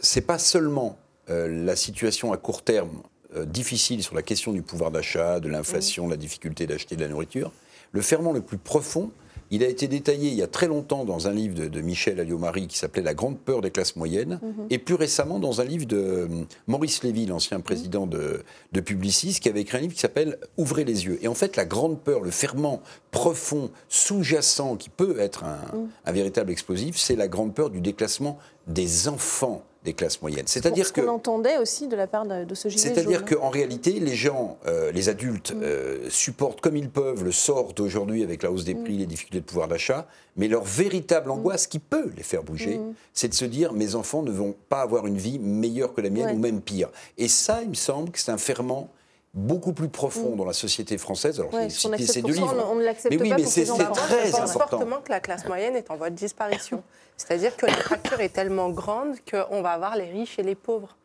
c'est 0.00 0.22
pas 0.22 0.38
seulement 0.38 0.98
euh, 1.28 1.64
la 1.64 1.76
situation 1.76 2.32
à 2.32 2.36
court 2.36 2.62
terme 2.62 3.02
euh, 3.36 3.44
difficile 3.44 4.02
sur 4.02 4.16
la 4.16 4.22
question 4.22 4.52
du 4.52 4.62
pouvoir 4.62 4.90
d'achat, 4.90 5.38
de 5.38 5.48
l'inflation, 5.48 6.06
mm. 6.06 6.10
la 6.10 6.16
difficulté 6.16 6.66
d'acheter 6.66 6.96
de 6.96 7.02
la 7.02 7.08
nourriture. 7.08 7.52
Le 7.92 8.00
ferment 8.02 8.32
le 8.32 8.40
plus 8.40 8.58
profond, 8.58 9.10
il 9.50 9.64
a 9.64 9.68
été 9.68 9.88
détaillé 9.88 10.28
il 10.28 10.34
y 10.34 10.42
a 10.42 10.46
très 10.46 10.68
longtemps 10.68 11.04
dans 11.04 11.26
un 11.26 11.32
livre 11.32 11.68
de, 11.68 11.80
Michel 11.80 12.20
Alliot-Marie 12.20 12.66
qui 12.66 12.78
s'appelait 12.78 13.02
La 13.02 13.14
grande 13.14 13.38
peur 13.38 13.60
des 13.60 13.70
classes 13.70 13.96
moyennes, 13.96 14.38
mhm. 14.42 14.66
et 14.70 14.78
plus 14.78 14.94
récemment 14.94 15.38
dans 15.38 15.60
un 15.60 15.64
livre 15.64 15.86
de 15.86 15.96
euh, 15.96 16.28
Maurice 16.66 17.02
Lévy, 17.02 17.26
l'ancien 17.26 17.60
président 17.60 18.06
de, 18.06 18.42
de, 18.72 18.80
Publicis, 18.80 19.40
qui 19.40 19.48
avait 19.48 19.62
écrit 19.62 19.78
un 19.78 19.80
livre 19.80 19.94
qui 19.94 20.00
s'appelle 20.00 20.38
Ouvrez 20.56 20.84
les 20.84 21.06
yeux. 21.06 21.18
Et 21.22 21.28
en 21.28 21.34
fait, 21.34 21.56
la 21.56 21.64
grande 21.64 22.00
peur, 22.00 22.20
le 22.20 22.30
ferment 22.30 22.80
profond, 23.10 23.70
sous-jacent, 23.88 24.76
qui 24.76 24.88
peut 24.88 25.18
être 25.18 25.44
un, 25.44 25.76
mhm. 25.76 25.88
un 26.04 26.12
véritable 26.12 26.50
explosif, 26.50 26.96
c'est 26.96 27.16
la 27.16 27.28
grande 27.28 27.54
peur 27.54 27.70
du 27.70 27.80
déclassement 27.80 28.38
des 28.66 29.08
enfants 29.08 29.64
des 29.84 29.94
classes 29.94 30.20
moyennes. 30.20 30.46
C'est-à-dire 30.46 30.92
que. 30.92 31.00
On 31.00 31.14
entendait 31.14 31.56
aussi 31.56 31.88
de 31.88 31.96
la 31.96 32.06
part 32.06 32.26
de, 32.26 32.54
ce 32.54 32.68
gilet 32.68 32.82
C'est-à-dire 32.82 33.20
hein. 33.20 33.34
qu'en 33.34 33.48
réalité, 33.48 33.92
les 33.92 34.14
gens, 34.14 34.58
euh, 34.66 34.92
les 34.92 35.08
adultes, 35.08 35.54
mm. 35.54 35.62
euh, 35.62 36.10
supportent 36.10 36.60
comme 36.60 36.76
ils 36.76 36.90
peuvent 36.90 37.24
le 37.24 37.32
sort 37.32 37.72
d'aujourd'hui 37.72 38.22
avec 38.22 38.42
la 38.42 38.50
hausse 38.50 38.64
des 38.64 38.74
mm. 38.74 38.84
prix, 38.84 38.98
les 38.98 39.06
difficultés 39.06 39.40
de 39.40 39.44
pouvoir 39.44 39.68
d'achat, 39.68 40.06
mais 40.36 40.48
leur 40.48 40.64
véritable 40.64 41.28
mm. 41.28 41.32
angoisse, 41.32 41.66
qui 41.66 41.78
peut 41.78 42.10
les 42.16 42.22
faire 42.22 42.42
bouger, 42.42 42.80
c'est 43.14 43.28
de 43.28 43.34
se 43.34 43.44
dire 43.46 43.72
mes 43.72 43.94
enfants 43.94 44.22
ne 44.22 44.30
vont 44.30 44.54
pas 44.68 44.82
avoir 44.82 45.06
une 45.06 45.16
vie 45.16 45.38
meilleure 45.38 45.94
que 45.94 46.00
la 46.00 46.10
mienne 46.10 46.36
ou 46.36 46.38
même 46.38 46.60
pire. 46.60 46.90
Et 47.16 47.28
ça, 47.28 47.62
il 47.62 47.70
me 47.70 47.74
semble 47.74 48.10
que 48.10 48.18
c'est 48.18 48.32
un 48.32 48.38
ferment 48.38 48.90
beaucoup 49.32 49.72
plus 49.72 49.88
profond 49.88 50.34
dans 50.34 50.44
la 50.44 50.52
société 50.52 50.98
française. 50.98 51.38
Alors, 51.40 51.54
ouais, 51.54 51.68
c'est 51.70 52.22
deux 52.22 52.32
livres. 52.32 52.68
On 52.70 52.74
ne 52.74 52.84
l'accepte 52.84 53.16
pas. 53.16 53.22
Oui, 53.22 53.32
mais 53.36 53.44
c'est 53.44 53.64
très 53.64 54.26
Je 54.26 54.32
pense 54.32 54.52
fortement 54.52 55.00
que 55.00 55.10
la 55.10 55.20
classe 55.20 55.46
moyenne 55.46 55.76
est 55.76 55.90
en 55.90 55.96
voie 55.96 56.10
de 56.10 56.16
disparition. 56.16 56.82
C'est-à-dire 57.20 57.54
que 57.54 57.66
la 57.66 57.74
fracture 57.74 58.20
est 58.20 58.30
tellement 58.30 58.70
grande 58.70 59.16
qu'on 59.30 59.60
va 59.60 59.72
avoir 59.72 59.94
les 59.94 60.10
riches 60.10 60.38
et 60.38 60.42
les 60.42 60.54
pauvres. 60.54 60.96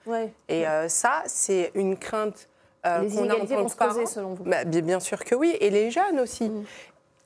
Et 0.48 0.66
euh, 0.66 0.88
ça, 0.88 1.24
c'est 1.26 1.72
une 1.76 1.98
crainte 1.98 2.48
euh, 2.86 3.02
que 3.02 3.76
parents. 3.76 4.06
selon 4.06 4.34
vous 4.34 4.46
bah, 4.46 4.64
Bien 4.64 5.02
sûr 5.02 5.26
que 5.26 5.36
oui, 5.36 5.58
et 5.60 5.70
les 5.70 5.92
jeunes 5.92 6.22
aussi. 6.22 6.50
Mm. 6.50 6.64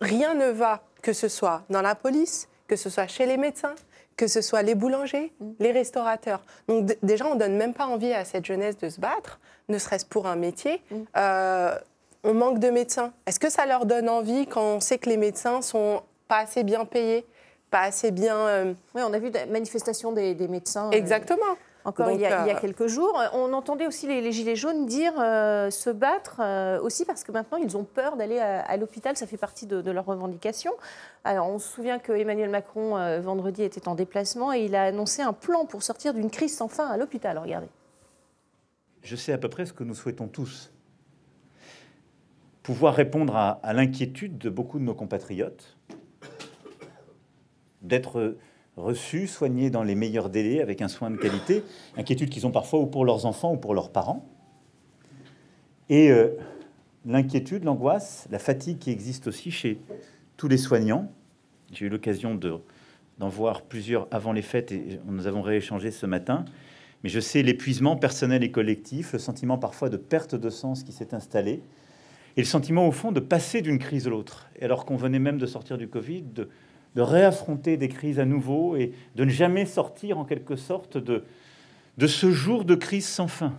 Rien 0.02 0.34
ne 0.34 0.50
va, 0.50 0.82
que 1.04 1.14
ce 1.14 1.28
soit 1.28 1.62
dans 1.70 1.84
la 1.84 1.94
police, 1.94 2.50
que 2.68 2.76
ce 2.76 2.90
soit 2.90 3.06
chez 3.06 3.28
les 3.28 3.38
médecins, 3.38 3.76
que 4.18 4.26
ce 4.26 4.42
soit 4.42 4.64
les 4.64 4.74
boulangers, 4.74 5.34
mm. 5.40 5.52
les 5.60 5.72
restaurateurs. 5.72 6.42
Donc 6.68 6.98
déjà, 7.04 7.28
on 7.28 7.36
ne 7.36 7.40
donne 7.40 7.58
même 7.58 7.76
pas 7.76 7.86
envie 7.86 8.14
à 8.14 8.26
cette 8.26 8.46
jeunesse 8.46 8.80
de 8.80 8.90
se 8.90 9.00
battre, 9.00 9.40
ne 9.68 9.78
serait-ce 9.78 10.06
pour 10.06 10.26
un 10.26 10.36
métier. 10.36 10.82
Mm. 10.90 10.96
Euh, 11.16 11.76
on 12.24 12.34
manque 12.34 12.58
de 12.58 12.72
médecins. 12.72 13.14
Est-ce 13.28 13.40
que 13.40 13.52
ça 13.52 13.68
leur 13.68 13.86
donne 13.86 14.10
envie 14.10 14.48
quand 14.48 14.64
on 14.64 14.80
sait 14.80 14.98
que 14.98 15.10
les 15.10 15.18
médecins 15.18 15.62
sont 15.62 16.02
pas 16.28 16.40
assez 16.40 16.64
bien 16.64 16.86
payés 16.86 17.24
pas 17.70 17.82
assez 17.82 18.12
bien. 18.12 18.36
Euh, 18.36 18.74
oui, 18.96 19.02
on 19.06 19.14
a 19.14 19.20
vu 19.20 19.30
des 19.30 19.46
manifestations 19.46 20.12
des, 20.12 20.36
médecins. 20.48 20.88
Euh, 20.88 20.92
Exactement. 20.92 21.58
Encore 21.86 22.12
il, 22.12 22.20
y 22.20 22.26
a, 22.26 22.46
euh, 22.46 22.60
quelques 22.60 22.88
jours. 22.88 23.20
On 23.34 23.54
entendait 23.54 23.88
aussi 23.88 24.06
les, 24.06 24.32
Gilets 24.32 24.58
jaunes 24.58 24.86
dire 24.86 25.14
se 25.16 25.90
battre 25.90 26.42
aussi 26.84 27.06
parce 27.06 27.24
que 27.24 27.32
maintenant 27.32 27.58
ils 27.58 27.78
ont 27.78 27.86
peur 27.86 28.18
d'aller 28.18 28.38
à, 28.38 28.76
l'hôpital. 28.78 29.16
Ça 29.16 29.26
fait 29.26 29.38
partie 29.38 29.66
de, 29.66 29.82
de 29.82 29.92
leurs 29.92 30.06
revendications. 30.06 30.74
Alors 31.24 31.48
on 31.48 31.58
se 31.58 31.70
souvient 31.70 31.98
que 31.98 32.12
Emmanuel 32.12 32.50
Macron 32.50 33.20
vendredi 33.22 33.64
était 33.64 33.88
en 33.88 33.96
déplacement 33.96 34.54
et 34.54 34.66
il 34.66 34.76
a 34.76 34.84
annoncé 34.84 35.22
un 35.22 35.34
plan 35.34 35.66
pour 35.66 35.82
sortir 35.82 36.14
d'une 36.14 36.30
crise 36.30 36.56
sans 36.56 36.68
fin 36.68 36.86
à 36.86 36.98
l'hôpital. 36.98 37.38
Regardez. 37.38 37.70
Je 39.02 39.16
sais 39.16 39.32
à 39.32 39.38
peu 39.38 39.50
près 39.50 39.66
ce 39.66 39.72
que 39.72 39.86
nous 39.86 39.96
souhaitons 39.96 40.28
tous. 40.28 40.72
Pouvoir 42.62 42.94
répondre 42.94 43.36
à 43.36 43.74
l'inquiétude 43.74 44.38
de 44.38 44.50
beaucoup 44.50 44.80
de 44.80 44.84
nos 44.84 44.94
compatriotes 44.94 45.78
d'être 47.82 48.36
reçus, 48.78 49.28
soignés 49.28 49.70
dans 49.70 49.84
les 49.84 49.96
meilleurs 49.96 50.30
délais, 50.30 50.62
avec 50.62 50.82
un 50.82 50.88
soin 50.88 51.12
de 51.12 51.18
qualité, 51.18 51.64
inquiétude 51.98 52.30
qu'ils 52.30 52.48
ont 52.48 52.52
parfois 52.52 52.80
ou 52.80 52.86
pour 52.86 53.06
leurs 53.06 53.26
enfants 53.26 53.54
ou 53.54 53.58
pour 53.58 53.74
leurs 53.74 53.92
parents. 53.92 54.26
Et 55.90 56.12
euh, 56.12 56.30
l'inquiétude, 57.06 57.64
l'angoisse, 57.64 58.28
la 58.32 58.40
fatigue 58.40 58.80
qui 58.80 58.92
existe 58.92 59.28
aussi 59.28 59.52
chez 59.52 59.80
tous 60.38 60.48
les 60.48 60.58
soignants. 60.58 61.12
J'ai 61.72 61.86
eu 61.86 61.90
l'occasion 61.90 62.36
d'en 62.36 63.30
voir 63.30 63.64
plusieurs 63.64 64.08
avant 64.12 64.32
les 64.32 64.42
fêtes 64.42 64.72
et 64.72 65.00
nous 65.06 65.28
avons 65.28 65.42
rééchangé 65.42 65.92
ce 65.92 66.06
matin. 66.06 66.46
Mais 67.04 67.10
je 67.10 67.20
sais 67.20 67.44
l'épuisement 67.44 67.96
personnel 67.96 68.44
et 68.44 68.52
collectif, 68.52 69.14
le 69.14 69.20
sentiment 69.20 69.58
parfois 69.58 69.90
de 69.90 69.98
perte 69.98 70.36
de 70.36 70.50
sens 70.50 70.84
qui 70.84 70.92
s'est 70.92 71.14
installé, 71.14 71.62
et 72.36 72.42
le 72.42 72.46
sentiment 72.46 72.88
au 72.88 72.92
fond 72.92 73.12
de 73.12 73.20
passer 73.20 73.62
d'une 73.62 73.80
crise 73.80 74.08
à 74.08 74.10
l'autre. 74.10 74.50
Et 74.60 74.66
alors 74.66 74.86
qu'on 74.86 74.98
venait 74.98 75.20
même 75.20 75.38
de 75.38 75.46
sortir 75.46 75.78
du 75.78 75.88
Covid, 75.88 76.24
de, 76.24 76.50
de 76.96 77.02
réaffronter 77.02 77.78
des 77.78 77.90
crises 77.90 78.20
à 78.20 78.26
nouveau 78.26 78.76
et 78.76 78.94
de 79.16 79.26
ne 79.26 79.30
jamais 79.30 79.66
sortir 79.66 80.18
en 80.18 80.26
quelque 80.26 80.56
sorte 80.56 80.98
de, 80.98 81.24
de 81.98 82.08
ce 82.08 82.32
jour 82.32 82.66
de 82.66 82.76
crise 82.76 83.08
sans 83.08 83.28
fin. 83.28 83.54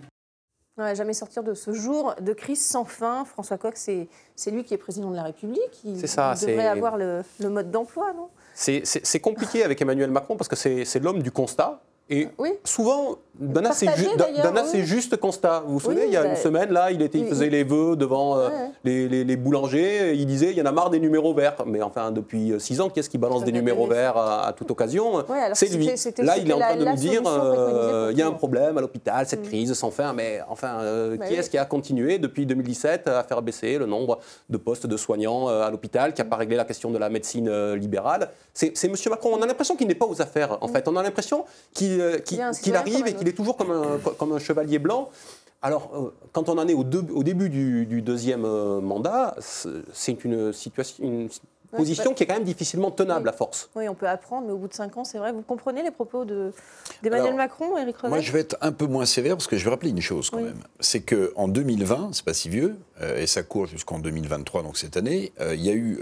Ouais, 0.79 0.95
jamais 0.95 1.13
sortir 1.13 1.43
de 1.43 1.53
ce 1.53 1.73
jour 1.73 2.15
de 2.21 2.33
crise 2.33 2.65
sans 2.65 2.85
fin. 2.85 3.25
François 3.25 3.59
Coq, 3.59 3.77
c'est 3.77 4.09
lui 4.51 4.65
qui 4.65 4.73
est 4.73 4.79
président 4.79 5.11
de 5.11 5.17
la 5.17 5.25
République. 5.25 5.85
Il, 5.85 6.09
ça, 6.09 6.35
il 6.41 6.47
devrait 6.47 6.67
avoir 6.69 6.97
le, 6.97 7.23
le 7.39 7.51
mode 7.51 7.71
d'emploi, 7.71 8.13
non? 8.15 8.29
C'est 8.55 9.21
compliqué 9.21 9.63
avec 9.63 9.81
Emmanuel 9.83 10.11
Macron 10.11 10.37
parce 10.37 10.49
que 10.49 10.57
c'est 10.57 10.99
l'homme 11.01 11.23
du 11.23 11.31
constat. 11.31 11.83
Et 12.11 12.29
souvent, 12.65 13.19
d'un 13.41 13.65
assez, 13.65 14.85
juste 14.85 15.17
constat. 15.17 15.63
Vous 15.67 15.75
vous 15.75 15.81
souvenez, 15.81 16.05
il 16.07 16.13
y 16.13 16.17
a 16.17 16.27
une 16.27 16.37
semaine, 16.37 16.71
là, 16.71 16.91
il, 16.91 17.01
était, 17.01 17.19
il 17.19 17.27
faisait 17.27 17.49
les 17.49 17.65
vœux 17.65 17.97
devant 17.97 18.39
euh, 18.39 18.49
les, 18.85 19.37
boulangers. 19.37 20.15
Il 20.15 20.27
disait 20.27 20.51
il 20.51 20.59
y 20.59 20.63
en 20.63 20.67
a 20.67 20.73
marre 20.73 20.91
des 20.91 21.01
numéros 21.01 21.33
verts. 21.33 21.57
Mais 21.67 21.81
enfin, 21.81 22.11
depuis 22.11 22.53
euh, 22.53 22.59
six 22.59 22.81
ans, 22.81 22.91
qui 22.91 23.01
est-ce 23.01 23.09
qui 23.09 23.17
balance 23.17 23.45
des 23.45 23.53
numéros 23.53 23.87
verts 23.87 24.17
à, 24.17 24.53
toute 24.55 24.71
occasion? 24.71 25.25
C'est 25.55 25.75
lui. 25.75 25.91
Là, 26.19 26.37
il 26.37 26.51
est 26.51 26.53
en 26.53 26.59
train 26.59 26.77
de 26.77 26.85
nous 26.85 26.97
dire 26.97 27.23
euh, 27.27 28.11
il 28.13 28.19
y 28.19 28.23
a 28.23 28.27
un 28.27 28.33
problème 28.33 28.77
à 28.77 28.81
l'hôpital, 28.81 29.27
cette 29.27 29.41
mm. 29.41 29.49
crise 29.49 29.73
sans 29.73 29.91
fin. 29.91 30.13
Mais 30.13 30.41
enfin, 30.49 30.81
bah 31.19 31.27
qui 31.27 31.35
est-ce 31.35 31.49
qui 31.49 31.59
a 31.59 31.65
continué 31.65 32.19
depuis 32.19 32.45
2017 32.45 33.09
à 33.09 33.23
faire 33.23 33.41
baisser 33.41 33.79
le 33.79 33.87
nombre 33.87 34.19
de 34.51 34.59
postes 34.59 34.87
de 34.87 34.97
soignants 34.97 35.49
à 35.49 35.71
l'hôpital, 35.71 36.13
qui 36.13 36.21
n'a 36.21 36.29
pas 36.29 36.37
réglé 36.37 36.57
la 36.57 36.65
question 36.65 36.91
de 36.91 36.99
la 36.99 37.09
médecine 37.09 37.75
libérale? 37.75 38.29
C'est 38.53 38.85
M. 38.85 38.95
Macron. 39.09 39.31
On 39.33 39.43
a 39.43 39.47
l'impression 39.47 39.77
qu'il 39.77 39.87
n'est 39.87 39.95
pas 39.95 40.07
aux 40.07 40.21
affaires, 40.21 40.59
en 40.61 40.69
mm. 40.69 40.73
fait. 40.73 40.89
On 40.89 40.97
a 40.97 41.03
l'impression 41.03 41.45
qu'il 41.73 42.00
euh, 42.01 42.19
qu'il 42.19 42.41
arrive 42.77 43.07
et 43.07 43.15
qu'il 43.15 43.29
est 43.29 43.37
toujours 43.37 43.57
comme 43.57 43.71
un, 43.71 43.99
comme 44.19 44.33
un 44.33 44.39
chevalier 44.39 44.79
blanc. 44.79 45.11
Alors, 45.63 45.91
euh, 45.95 46.15
quand 46.33 46.49
on 46.49 46.59
en 46.59 46.67
est 46.69 46.75
au, 46.75 46.85
au 46.85 47.23
début 47.23 47.51
du, 47.51 48.03
deuxième 48.03 48.45
euh, 48.45 48.81
mandat, 48.81 49.37
c'est 49.93 50.25
une 50.25 50.53
situation, 50.55 51.05
une 51.05 51.29
position 51.77 52.15
qui 52.15 52.23
est 52.23 52.27
quand 52.27 52.35
même 52.35 52.45
difficilement 52.45 52.91
tenable 52.91 53.29
à 53.29 53.33
force. 53.33 53.69
Oui, 53.77 53.87
on 53.89 53.95
peut 53.95 54.09
apprendre, 54.09 54.47
mais 54.47 54.53
au 54.53 54.57
bout 54.57 54.69
de 54.69 54.75
cinq 54.75 54.97
ans, 54.97 55.05
c'est 55.05 55.19
vrai. 55.19 55.33
Vous 55.33 55.43
comprenez 55.43 55.83
les 55.83 55.91
propos 55.91 56.25
d'Emmanuel 57.03 57.35
Macron, 57.35 57.77
Éric 57.77 57.99
Revel 57.99 58.11
Moi, 58.11 58.21
je 58.21 58.33
vais 58.33 58.41
être 58.41 58.57
un 58.63 58.73
peu 58.73 58.87
moins 58.87 59.05
sévère 59.05 59.37
parce 59.37 59.47
que 59.47 59.59
je 59.59 59.65
vais 59.65 59.71
rappeler 59.71 59.91
une 59.91 60.01
chose 60.01 60.31
quand 60.31 60.41
même. 60.41 60.63
C'est 60.81 61.03
qu'en 61.03 61.47
2020, 61.47 62.11
c'est 62.13 62.25
pas 62.25 62.35
si 62.35 62.49
vieux, 62.49 62.77
et 63.17 63.27
ça 63.27 63.43
court 63.43 63.67
jusqu'en 63.67 63.99
2023, 63.99 64.63
donc 64.63 64.79
cette 64.79 64.97
année, 64.97 65.33
il 65.41 65.61
y 65.61 65.69
a 65.69 65.75
eu 65.75 66.01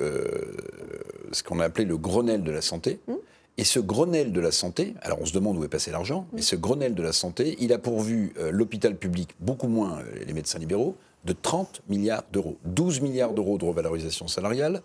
ce 1.32 1.42
qu'on 1.42 1.58
a 1.58 1.64
appelé 1.64 1.84
le 1.84 1.96
Grenelle 1.96 2.44
de 2.44 2.52
la 2.52 2.62
santé. 2.62 3.00
Hum. 3.08 3.18
Et 3.58 3.64
ce 3.64 3.80
Grenelle 3.80 4.32
de 4.32 4.40
la 4.40 4.52
santé, 4.52 4.94
alors 5.02 5.18
on 5.20 5.26
se 5.26 5.32
demande 5.32 5.58
où 5.58 5.64
est 5.64 5.68
passé 5.68 5.90
l'argent, 5.90 6.28
mais 6.32 6.42
ce 6.42 6.54
Grenelle 6.54 6.94
de 6.94 7.02
la 7.02 7.12
santé, 7.12 7.56
il 7.58 7.72
a 7.72 7.78
pourvu 7.78 8.32
euh, 8.38 8.52
l'hôpital 8.52 8.96
public, 8.96 9.30
beaucoup 9.40 9.66
moins 9.66 9.98
euh, 9.98 10.24
les 10.24 10.32
médecins 10.32 10.60
libéraux, 10.60 10.96
de 11.24 11.32
30 11.32 11.82
milliards 11.88 12.22
d'euros. 12.32 12.56
12 12.66 13.00
milliards 13.00 13.32
d'euros 13.32 13.58
de 13.58 13.64
revalorisation 13.64 14.28
salariale, 14.28 14.80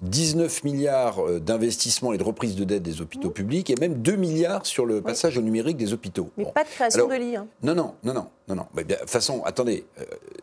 19 0.00 0.64
milliards 0.64 1.22
euh, 1.22 1.38
d'investissement 1.38 2.14
et 2.14 2.18
de 2.18 2.24
reprise 2.24 2.56
de 2.56 2.64
dette 2.64 2.82
des 2.82 3.02
hôpitaux 3.02 3.28
publics, 3.28 3.68
et 3.68 3.74
même 3.78 4.00
2 4.00 4.16
milliards 4.16 4.64
sur 4.64 4.86
le 4.86 5.02
passage 5.02 5.36
au 5.36 5.42
numérique 5.42 5.76
des 5.76 5.92
hôpitaux. 5.92 6.30
Mais 6.38 6.46
pas 6.46 6.64
de 6.64 6.70
création 6.70 7.06
de 7.06 7.14
lits. 7.16 7.36
Hein. 7.36 7.46
Non, 7.62 7.74
non, 7.74 7.94
non, 8.04 8.14
non. 8.14 8.26
non, 8.48 8.54
non. 8.54 8.66
de 8.74 8.94
toute 8.94 9.10
façon, 9.10 9.42
attendez, 9.44 9.84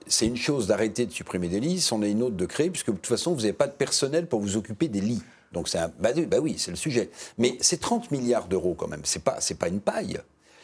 c'est 0.06 0.28
une 0.28 0.38
chose 0.38 0.68
d'arrêter 0.68 1.08
de 1.08 1.12
supprimer 1.12 1.48
des 1.48 1.60
lits, 1.60 1.82
c'en 1.82 2.04
est 2.04 2.12
une 2.12 2.22
autre 2.22 2.38
de 2.38 2.46
créer, 2.46 2.70
puisque 2.70 2.92
de 2.92 2.96
toute 2.96 3.08
façon, 3.08 3.34
vous 3.34 3.42
n'avez 3.42 3.54
pas 3.54 3.68
de 3.68 3.74
personnel 3.74 4.28
pour 4.28 4.40
vous 4.40 4.56
occuper 4.56 4.88
des 4.88 5.02
lits. 5.02 5.24
Donc 5.52 5.68
c'est 5.68 5.80
un, 5.80 5.92
bah, 6.00 6.10
bah, 6.28 6.38
oui, 6.42 6.56
c'est 6.58 6.72
le 6.72 6.78
sujet. 6.78 7.10
Mais 7.38 7.58
c'est 7.60 7.80
30 7.80 8.12
milliards 8.12 8.48
d'euros 8.48 8.76
quand 8.78 8.88
même. 8.88 9.02
C'est 9.04 9.24
pas, 9.24 9.38
c'est 9.40 9.56
pas 9.58 9.68
une 9.68 9.82
paille. 9.82 10.20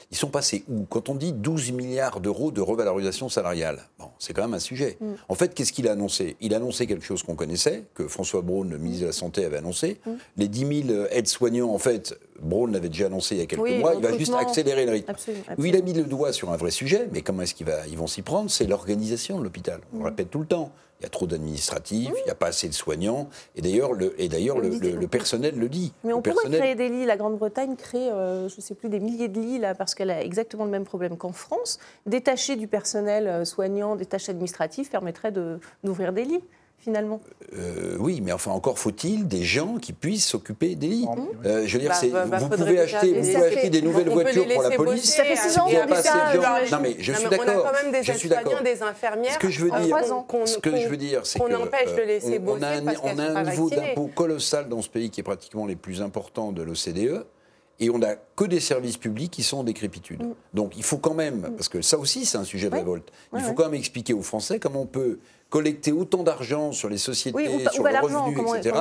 Ils 0.10 0.18
sont 0.18 0.30
passés 0.30 0.64
où? 0.70 0.86
Quand 0.86 1.10
on 1.10 1.16
dit 1.16 1.34
12 1.34 1.74
milliards 1.74 2.22
d'euros 2.22 2.52
de 2.52 2.62
revalorisation 2.62 3.28
salariale, 3.28 3.82
bon, 4.00 4.10
c'est 4.20 4.34
quand 4.34 4.44
même 4.44 4.54
un 4.54 4.60
sujet. 4.60 4.98
Mm. 5.02 5.14
En 5.28 5.36
fait, 5.36 5.54
qu'est-ce 5.54 5.74
qu'il 5.74 5.88
a 5.90 5.92
annoncé? 5.92 6.38
Il 6.40 6.54
a 6.54 6.58
annoncé 6.58 6.88
quelque 6.88 7.04
chose 7.04 7.24
qu'on 7.24 7.36
connaissait, 7.36 7.84
que 7.94 8.08
François 8.08 8.42
Braun, 8.42 8.70
le 8.70 8.78
ministre 8.78 9.02
de 9.02 9.08
la 9.08 9.14
Santé, 9.14 9.44
avait 9.44 9.58
annoncé. 9.58 10.00
Mm. 10.06 10.12
Les 10.38 10.48
10 10.48 10.84
000 10.88 11.06
aides-soignants, 11.12 11.74
en 11.74 11.78
fait, 11.78 12.18
Braun 12.42 12.72
l'avait 12.72 12.90
déjà 12.90 13.08
annoncé 13.08 13.36
il 13.36 13.40
y 13.40 13.42
a 13.42 13.46
quelques 13.46 13.80
mois, 13.80 13.96
il 13.96 14.02
va 14.02 14.18
juste 14.18 14.34
accélérer 14.34 14.86
le 14.86 14.92
rythme. 14.94 15.14
Où 15.58 15.66
il 15.66 15.76
a 15.76 15.82
mis 15.82 15.94
le 15.94 16.04
doigt 16.04 16.34
sur 16.34 16.52
un 16.52 16.58
vrai 16.58 16.72
sujet, 16.72 17.08
mais 17.12 17.22
comment 17.22 17.44
est-ce 17.44 17.56
qu'ils 17.56 17.98
vont 17.98 18.08
s'y 18.08 18.22
prendre 18.22 18.50
C'est 18.50 18.66
l'organisation 18.66 19.40
de 19.40 19.44
l'hôpital. 19.44 19.82
On 19.94 20.00
le 20.00 20.06
répète 20.06 20.30
tout 20.30 20.40
le 20.40 20.46
temps. 20.46 20.72
Il 21.00 21.04
y 21.04 21.06
a 21.06 21.10
trop 21.10 21.28
d'administratifs, 21.28 22.10
il 22.10 22.24
n'y 22.26 22.32
a 22.32 22.36
pas 22.36 22.48
assez 22.48 22.68
de 22.68 22.74
soignants, 22.74 23.30
et 23.56 23.62
d'ailleurs 23.62 23.94
le, 23.94 24.20
et 24.20 24.30
d'ailleurs 24.30 24.58
le, 24.58 25.08
personnel 25.08 25.56
le 25.56 25.70
dit. 25.70 25.94
Mais 26.04 26.12
on 26.12 26.24
pourrait 26.24 26.50
créer 26.50 26.74
des 26.74 26.90
lits. 26.90 27.06
La 27.06 27.18
Grande-Bretagne 27.18 27.76
crée, 27.76 28.10
euh, 28.10 28.50
je 28.50 28.56
ne 28.56 28.62
sais 28.62 28.74
plus, 28.74 28.90
des 28.90 29.00
milliers 29.00 29.28
de 29.28 29.40
lits 29.40 29.60
là, 29.60 29.76
parce 29.76 29.94
qu'elle 29.94 30.10
a 30.10 30.24
exactement 30.24 30.66
le 30.66 30.72
même 30.72 30.86
problème 30.86 31.16
qu'en 31.16 31.34
France. 31.34 31.78
Détacher 32.08 32.56
du 32.56 32.68
personnel 32.68 33.28
euh, 33.28 33.46
soignant, 33.46 33.96
des 33.96 34.08
tâches 34.08 34.30
administratives 34.30 34.90
permettrait 34.90 35.32
d'ouvrir 35.84 36.14
des 36.14 36.26
lits 36.26 36.44
finalement 36.80 37.22
euh, 37.54 37.96
Oui, 38.00 38.22
mais 38.22 38.32
enfin, 38.32 38.52
encore 38.52 38.80
faut-il 38.80 39.28
des 39.28 39.44
gens 39.44 39.78
qui 39.78 39.94
puissent 39.94 40.28
s'occuper 40.28 40.76
des 40.76 40.88
lits. 40.88 41.08
Euh, 41.46 41.64
je 41.66 41.74
veux 41.74 41.80
dire, 41.80 41.92
bah, 42.12 42.26
bah, 42.26 42.38
vous, 42.38 42.50
pouvez 42.50 42.80
acheter, 42.80 43.14
vous 43.14 43.20
pouvez 43.20 43.36
acheter 43.36 43.70
des 43.70 43.82
nouvelles 43.82 44.10
voitures 44.10 44.48
pour 44.48 44.64
la 44.64 44.72
police. 44.72 45.16
Ça 45.16 45.24
fait 45.24 45.36
six 45.36 45.58
ans 45.58 45.68
que 45.68 46.72
Non, 46.72 46.80
mais 46.82 46.96
je 47.00 47.14
suis 47.14 47.30
d'accord. 47.30 47.46
On 47.48 47.68
a 47.68 47.72
quand 47.72 47.84
même 47.84 47.92
des 47.92 48.10
aides-soignants, 48.10 48.64
des 48.64 48.84
infirmières. 48.84 49.34
Ce 49.34 49.40
que 49.40 49.50
je 49.50 49.66
veux 49.66 49.72
dire, 49.72 49.98
ce 50.46 50.58
que 50.58 50.78
je 50.78 50.88
veux 50.88 50.98
dire, 50.98 51.26
c'est 51.26 51.40
qu'on 51.40 51.54
empêche 51.54 51.94
de 51.96 52.02
laisser 52.02 52.40
bosser 52.40 52.66
On 53.04 53.20
a 53.20 53.40
un 53.40 53.44
niveau 53.44 53.70
d'impôt 53.70 54.10
colossal 54.14 54.70
dans 54.70 54.82
ce 54.82 54.90
pays 54.90 55.10
qui 55.10 55.22
est 55.22 55.24
pratiquement 55.24 55.66
les 55.66 55.76
plus 55.76 56.02
importants 56.02 56.52
de 56.52 56.62
l'OCDE. 56.62 57.26
et 57.80 57.90
on 57.90 58.00
n'a 58.00 58.16
que 58.36 58.46
des 58.46 58.60
services 58.60 58.98
publics 58.98 59.32
qui 59.32 59.44
sont 59.44 59.58
en 59.58 59.64
décrépitude. 59.64 60.24
Mm. 60.24 60.34
Donc 60.54 60.78
il 60.78 60.84
faut 60.84 60.98
quand 60.98 61.14
même, 61.14 61.54
parce 61.56 61.70
que 61.70 61.82
ça 61.82 61.98
aussi 61.98 62.26
c'est 62.26 62.38
un 62.38 62.44
sujet 62.44 62.70
de 62.70 62.76
révolte, 62.76 63.12
il 63.36 63.42
faut 63.42 63.54
quand 63.54 63.66
même 63.66 63.76
expliquer 63.76 64.14
aux 64.14 64.24
Français 64.24 64.60
comment 64.60 64.82
on 64.82 64.88
peut 64.88 65.20
collecter 65.50 65.92
autant 65.92 66.24
d'argent 66.24 66.72
sur 66.72 66.90
les 66.90 66.98
sociétés, 66.98 67.48
sur 67.72 67.84
le 67.84 68.02
revenu, 68.02 68.58
etc., 68.58 68.76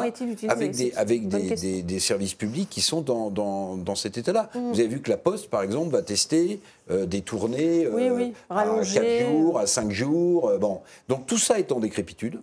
avec, 0.48 0.72
des, 0.72 0.92
avec 0.94 1.28
des, 1.28 1.82
des, 1.82 2.00
services 2.00 2.34
publics 2.34 2.68
qui 2.68 2.80
sont 2.80 3.02
dans, 3.02 3.30
dans, 3.30 3.76
dans 3.76 3.94
cet 3.94 4.18
état-là. 4.18 4.50
Mm. 4.54 4.72
Vous 4.72 4.80
avez 4.80 4.88
vu 4.88 5.00
que 5.00 5.10
la 5.10 5.16
Poste, 5.16 5.48
par 5.48 5.62
exemple, 5.62 5.92
va 5.92 6.02
tester 6.02 6.60
euh, 6.90 7.06
des 7.06 7.20
tournées 7.20 7.86
euh, 7.86 8.30
à 8.50 8.64
4 8.64 9.30
jours, 9.30 9.58
à 9.60 9.66
5 9.66 9.90
jours. 9.92 10.48
Euh, 10.48 10.58
bon. 10.58 10.80
Donc 11.08 11.26
tout 11.26 11.38
ça 11.38 11.58
est 11.58 11.70
en 11.70 11.78
décrépitude. 11.78 12.40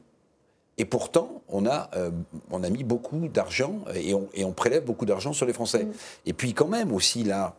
Et 0.77 0.85
pourtant, 0.85 1.43
on 1.49 1.67
a, 1.67 1.91
on 2.49 2.63
a 2.63 2.69
mis 2.71 2.83
beaucoup 2.83 3.27
d'argent 3.27 3.81
et 3.93 4.15
on, 4.15 4.27
et 4.33 4.43
on, 4.43 4.53
prélève 4.53 4.83
beaucoup 4.83 5.05
d'argent 5.05 5.31
sur 5.31 5.45
les 5.45 5.53
Français. 5.53 5.83
Mm. 5.83 5.91
Et 6.25 6.33
puis 6.33 6.53
quand 6.53 6.67
même 6.67 6.91
aussi 6.91 7.23
là, 7.23 7.55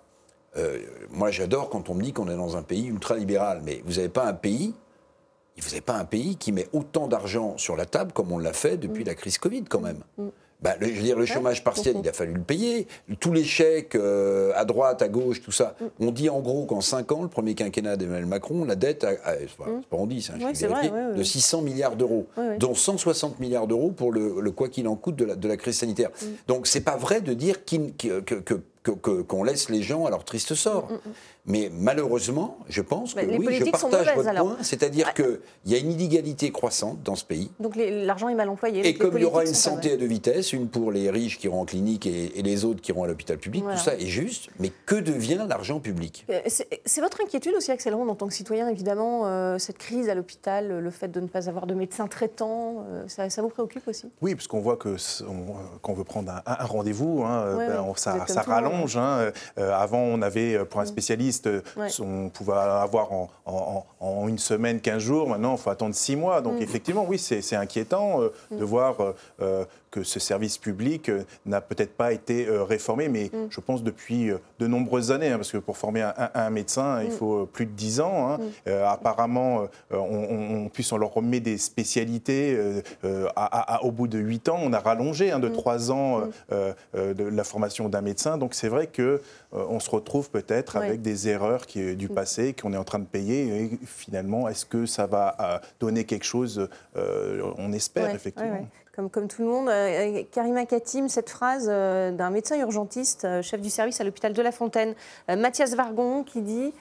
moi 1.12 1.30
j'adore 1.30 1.70
quand 1.70 1.90
on 1.90 1.94
me 1.94 2.02
dit 2.02 2.12
qu'on 2.12 2.28
est 2.28 2.36
dans 2.36 2.56
un 2.56 2.62
pays 2.62 2.86
ultra-libéral, 2.86 3.60
mais 3.64 3.82
vous 3.84 3.94
n'avez 3.94 4.08
pas 4.08 4.26
un 4.26 4.32
pays 4.32 4.74
vous 5.60 5.68
n'avez 5.68 5.80
pas 5.80 5.94
un 5.94 6.04
pays 6.04 6.36
qui 6.36 6.52
met 6.52 6.68
autant 6.72 7.06
d'argent 7.06 7.56
sur 7.58 7.76
la 7.76 7.86
table 7.86 8.12
comme 8.12 8.32
on 8.32 8.38
l'a 8.38 8.52
fait 8.52 8.76
depuis 8.76 9.04
mm. 9.04 9.06
la 9.06 9.14
crise 9.14 9.38
Covid, 9.38 9.64
quand 9.64 9.80
même. 9.80 10.00
Mm. 10.18 10.28
Bah, 10.62 10.74
le, 10.80 10.86
je 10.86 10.94
veux 10.94 11.02
dire, 11.02 11.18
le 11.18 11.26
chômage 11.26 11.62
partiel, 11.62 11.96
il 12.02 12.08
a 12.08 12.12
fallu 12.12 12.32
le 12.32 12.40
payer. 12.40 12.86
Tous 13.20 13.32
les 13.32 13.44
chèques 13.44 13.96
euh, 13.96 14.52
à 14.56 14.64
droite, 14.64 15.02
à 15.02 15.08
gauche, 15.08 15.42
tout 15.42 15.52
ça. 15.52 15.76
Mm. 15.78 15.84
On 16.00 16.10
dit 16.10 16.30
en 16.30 16.40
gros 16.40 16.64
qu'en 16.64 16.80
5 16.80 17.12
ans, 17.12 17.22
le 17.22 17.28
premier 17.28 17.54
quinquennat 17.54 17.96
d'Emmanuel 17.96 18.26
Macron, 18.26 18.64
la 18.64 18.74
dette, 18.74 19.06
c'est 19.06 19.56
pas, 19.56 19.66
on 19.92 20.06
dit, 20.06 20.22
c'est 20.22 20.32
un 20.32 20.54
chiffre 20.54 21.14
de 21.14 21.22
600 21.22 21.62
milliards 21.62 21.96
d'euros, 21.96 22.26
dont 22.58 22.74
160 22.74 23.38
milliards 23.40 23.66
d'euros 23.66 23.90
pour 23.90 24.10
le, 24.10 24.50
quoi 24.50 24.68
qu'il 24.68 24.88
en 24.88 24.96
coûte 24.96 25.16
de 25.16 25.24
la, 25.24 25.36
de 25.36 25.48
la 25.48 25.56
crise 25.56 25.78
sanitaire. 25.78 26.10
Donc 26.48 26.66
c'est 26.66 26.80
pas 26.80 26.96
vrai 26.96 27.20
de 27.20 27.34
dire 27.34 27.56
qu'on 29.28 29.44
laisse 29.44 29.68
les 29.68 29.82
gens 29.82 30.06
à 30.06 30.10
leur 30.10 30.24
triste 30.24 30.54
sort. 30.54 30.88
Mais 31.46 31.70
malheureusement, 31.70 32.56
je 32.70 32.80
pense 32.80 33.12
que 33.12 33.20
oui, 33.20 33.56
je 33.60 33.70
partage 33.70 34.14
votre 34.16 34.34
point, 34.34 34.56
c'est-à-dire 34.62 35.08
ah. 35.10 35.12
qu'il 35.12 35.40
y 35.66 35.74
a 35.74 35.78
une 35.78 35.92
inégalité 35.92 36.50
croissante 36.50 37.02
dans 37.02 37.16
ce 37.16 37.24
pays. 37.24 37.50
Donc 37.60 37.76
l'argent 37.76 38.30
est 38.30 38.34
mal 38.34 38.48
employé. 38.48 38.86
Et 38.86 38.94
comme 38.94 39.18
il 39.18 39.22
y 39.22 39.26
aura 39.26 39.44
une 39.44 39.52
santé 39.52 39.92
à 39.92 39.96
deux 39.96 40.06
vitesses, 40.06 40.54
une 40.54 40.68
pour 40.68 40.90
les 40.90 41.10
riches 41.10 41.38
qui 41.38 41.46
iront 41.46 41.60
en 41.60 41.64
clinique 41.66 42.06
et, 42.06 42.42
les 42.44 42.64
autres 42.64 42.80
qui 42.80 42.90
iront 42.90 43.04
à 43.04 43.06
l'hôpital 43.06 43.38
public, 43.38 43.64
tout 43.64 43.76
ça 43.76 43.94
est 43.94 44.06
juste, 44.06 44.48
mais 44.58 44.70
que 44.86 44.96
devient 44.96 45.44
l'argent 45.48 45.80
public? 45.80 46.26
Euh, 46.30 46.40
C'est 46.84 47.00
votre 47.00 47.20
inquiétude 47.20 47.54
aussi, 47.56 47.70
Axel 47.70 47.94
Ronde, 47.94 48.10
en 48.10 48.14
tant 48.14 48.26
que 48.26 48.34
citoyen, 48.34 48.68
évidemment, 48.68 49.26
euh, 49.26 49.58
cette 49.58 49.78
crise 49.78 50.08
à 50.08 50.14
l'hôpital, 50.14 50.80
le 50.80 50.90
fait 50.90 51.08
de 51.08 51.20
ne 51.20 51.26
pas 51.26 51.48
avoir 51.48 51.66
de 51.66 51.74
médecins 51.74 52.06
traitants, 52.06 52.84
euh, 52.90 53.04
ça, 53.08 53.42
vous 53.42 53.48
préoccupe 53.48 53.86
aussi? 53.88 54.10
Oui, 54.22 54.34
parce 54.34 54.46
qu'on 54.46 54.60
voit 54.60 54.76
que 54.76 54.96
quand 55.82 55.92
on 55.92 55.94
veut 55.94 56.04
prendre 56.04 56.42
un, 56.46 56.64
rendez-vous, 56.64 57.22
hein, 57.24 57.56
ben, 57.56 57.92
ça, 57.96 58.42
rallonge. 58.42 58.96
Hein. 58.96 59.32
avant, 59.56 60.00
on 60.00 60.22
avait, 60.22 60.64
pour 60.64 60.80
un 60.80 60.84
mm. 60.84 60.88
Euh, 61.46 61.62
on 62.00 62.28
pouvait 62.28 62.52
avoir 62.52 63.10
en, 63.12 64.28
une 64.28 64.38
semaine, 64.38 64.80
15 64.80 64.98
jours. 65.02 65.28
Maintenant, 65.28 65.56
il 65.56 65.58
faut 65.58 65.70
attendre 65.70 65.94
6 65.94 66.16
mois. 66.16 66.40
Donc, 66.40 66.58
mm. 66.58 66.62
effectivement, 66.62 67.06
oui, 67.08 67.18
c'est 67.18 67.56
inquiétant 67.56 68.20
euh, 68.20 68.32
de 68.50 68.62
mm. 68.62 68.64
voir 68.64 68.96
euh, 69.40 69.64
que 69.94 70.02
ce 70.02 70.18
service 70.18 70.58
public 70.58 71.08
n'a 71.46 71.60
peut-être 71.60 71.94
pas 71.94 72.12
été 72.12 72.46
réformé, 72.48 73.08
mais 73.08 73.30
mm. 73.32 73.46
je 73.50 73.60
pense 73.60 73.84
depuis 73.84 74.30
de 74.58 74.66
nombreuses 74.66 75.12
années, 75.12 75.28
hein, 75.28 75.36
parce 75.36 75.52
que 75.52 75.58
pour 75.58 75.76
former 75.76 76.02
un, 76.02 76.50
médecin, 76.50 77.02
il 77.02 77.12
faut 77.12 77.46
plus 77.46 77.66
de 77.66 77.70
10 77.70 78.00
ans. 78.00 78.30
Hein. 78.32 78.38
apparemment, 78.86 79.68
on, 79.92 80.68
puisse 80.68 80.90
on 80.92 80.96
leur 80.96 81.14
remet 81.14 81.40
des 81.40 81.58
spécialités 81.58 82.58
au 83.82 83.90
bout 83.92 84.08
de 84.08 84.18
8 84.18 84.48
ans. 84.48 84.58
On 84.60 84.72
a 84.72 84.80
rallongé 84.80 85.30
hein, 85.30 85.38
de 85.38 85.48
3 85.48 85.92
ans 85.92 86.22
de 86.52 87.24
la 87.24 87.44
formation 87.44 87.88
d'un 87.88 88.00
médecin. 88.00 88.36
Donc, 88.38 88.54
c'est 88.54 88.68
vrai 88.68 88.88
que 88.88 89.20
on 89.52 89.78
se 89.78 89.90
retrouve 89.90 90.30
peut-être 90.30 90.76
avec 90.76 91.00
des 91.02 91.28
erreurs 91.28 91.66
qui, 91.66 91.94
du 91.94 92.08
mm. 92.08 92.14
passé 92.14 92.54
qu'on 92.54 92.72
est 92.72 92.76
en 92.76 92.84
train 92.84 92.98
de 92.98 93.04
payer. 93.04 93.62
Et 93.62 93.78
finalement, 93.86 94.48
est-ce 94.48 94.66
que 94.66 94.86
ça 94.86 95.06
va 95.06 95.36
euh, 95.40 95.58
donner 95.80 96.04
quelque 96.04 96.24
chose 96.24 96.68
euh, 96.96 97.52
On 97.58 97.72
espère, 97.72 98.14
effectivement. 98.14 98.68
Comme, 98.94 99.10
comme, 99.10 99.28
tout 99.28 99.42
le 99.42 99.48
monde. 99.48 99.68
Euh, 99.68 100.22
Karima 100.30 100.66
Katim, 100.66 101.08
cette 101.08 101.30
phrase 101.30 101.66
d'un 101.66 102.30
médecin 102.30 102.58
urgentiste, 102.58 103.26
chef 103.42 103.60
du 103.60 103.70
service 103.70 104.00
à 104.00 104.04
l'hôpital 104.04 104.32
de 104.32 104.42
La 104.42 104.52
Fontaine, 104.52 104.94
Mathias 105.28 105.74
Vargon, 105.74 106.22
qui 106.22 106.42
dit 106.42 106.72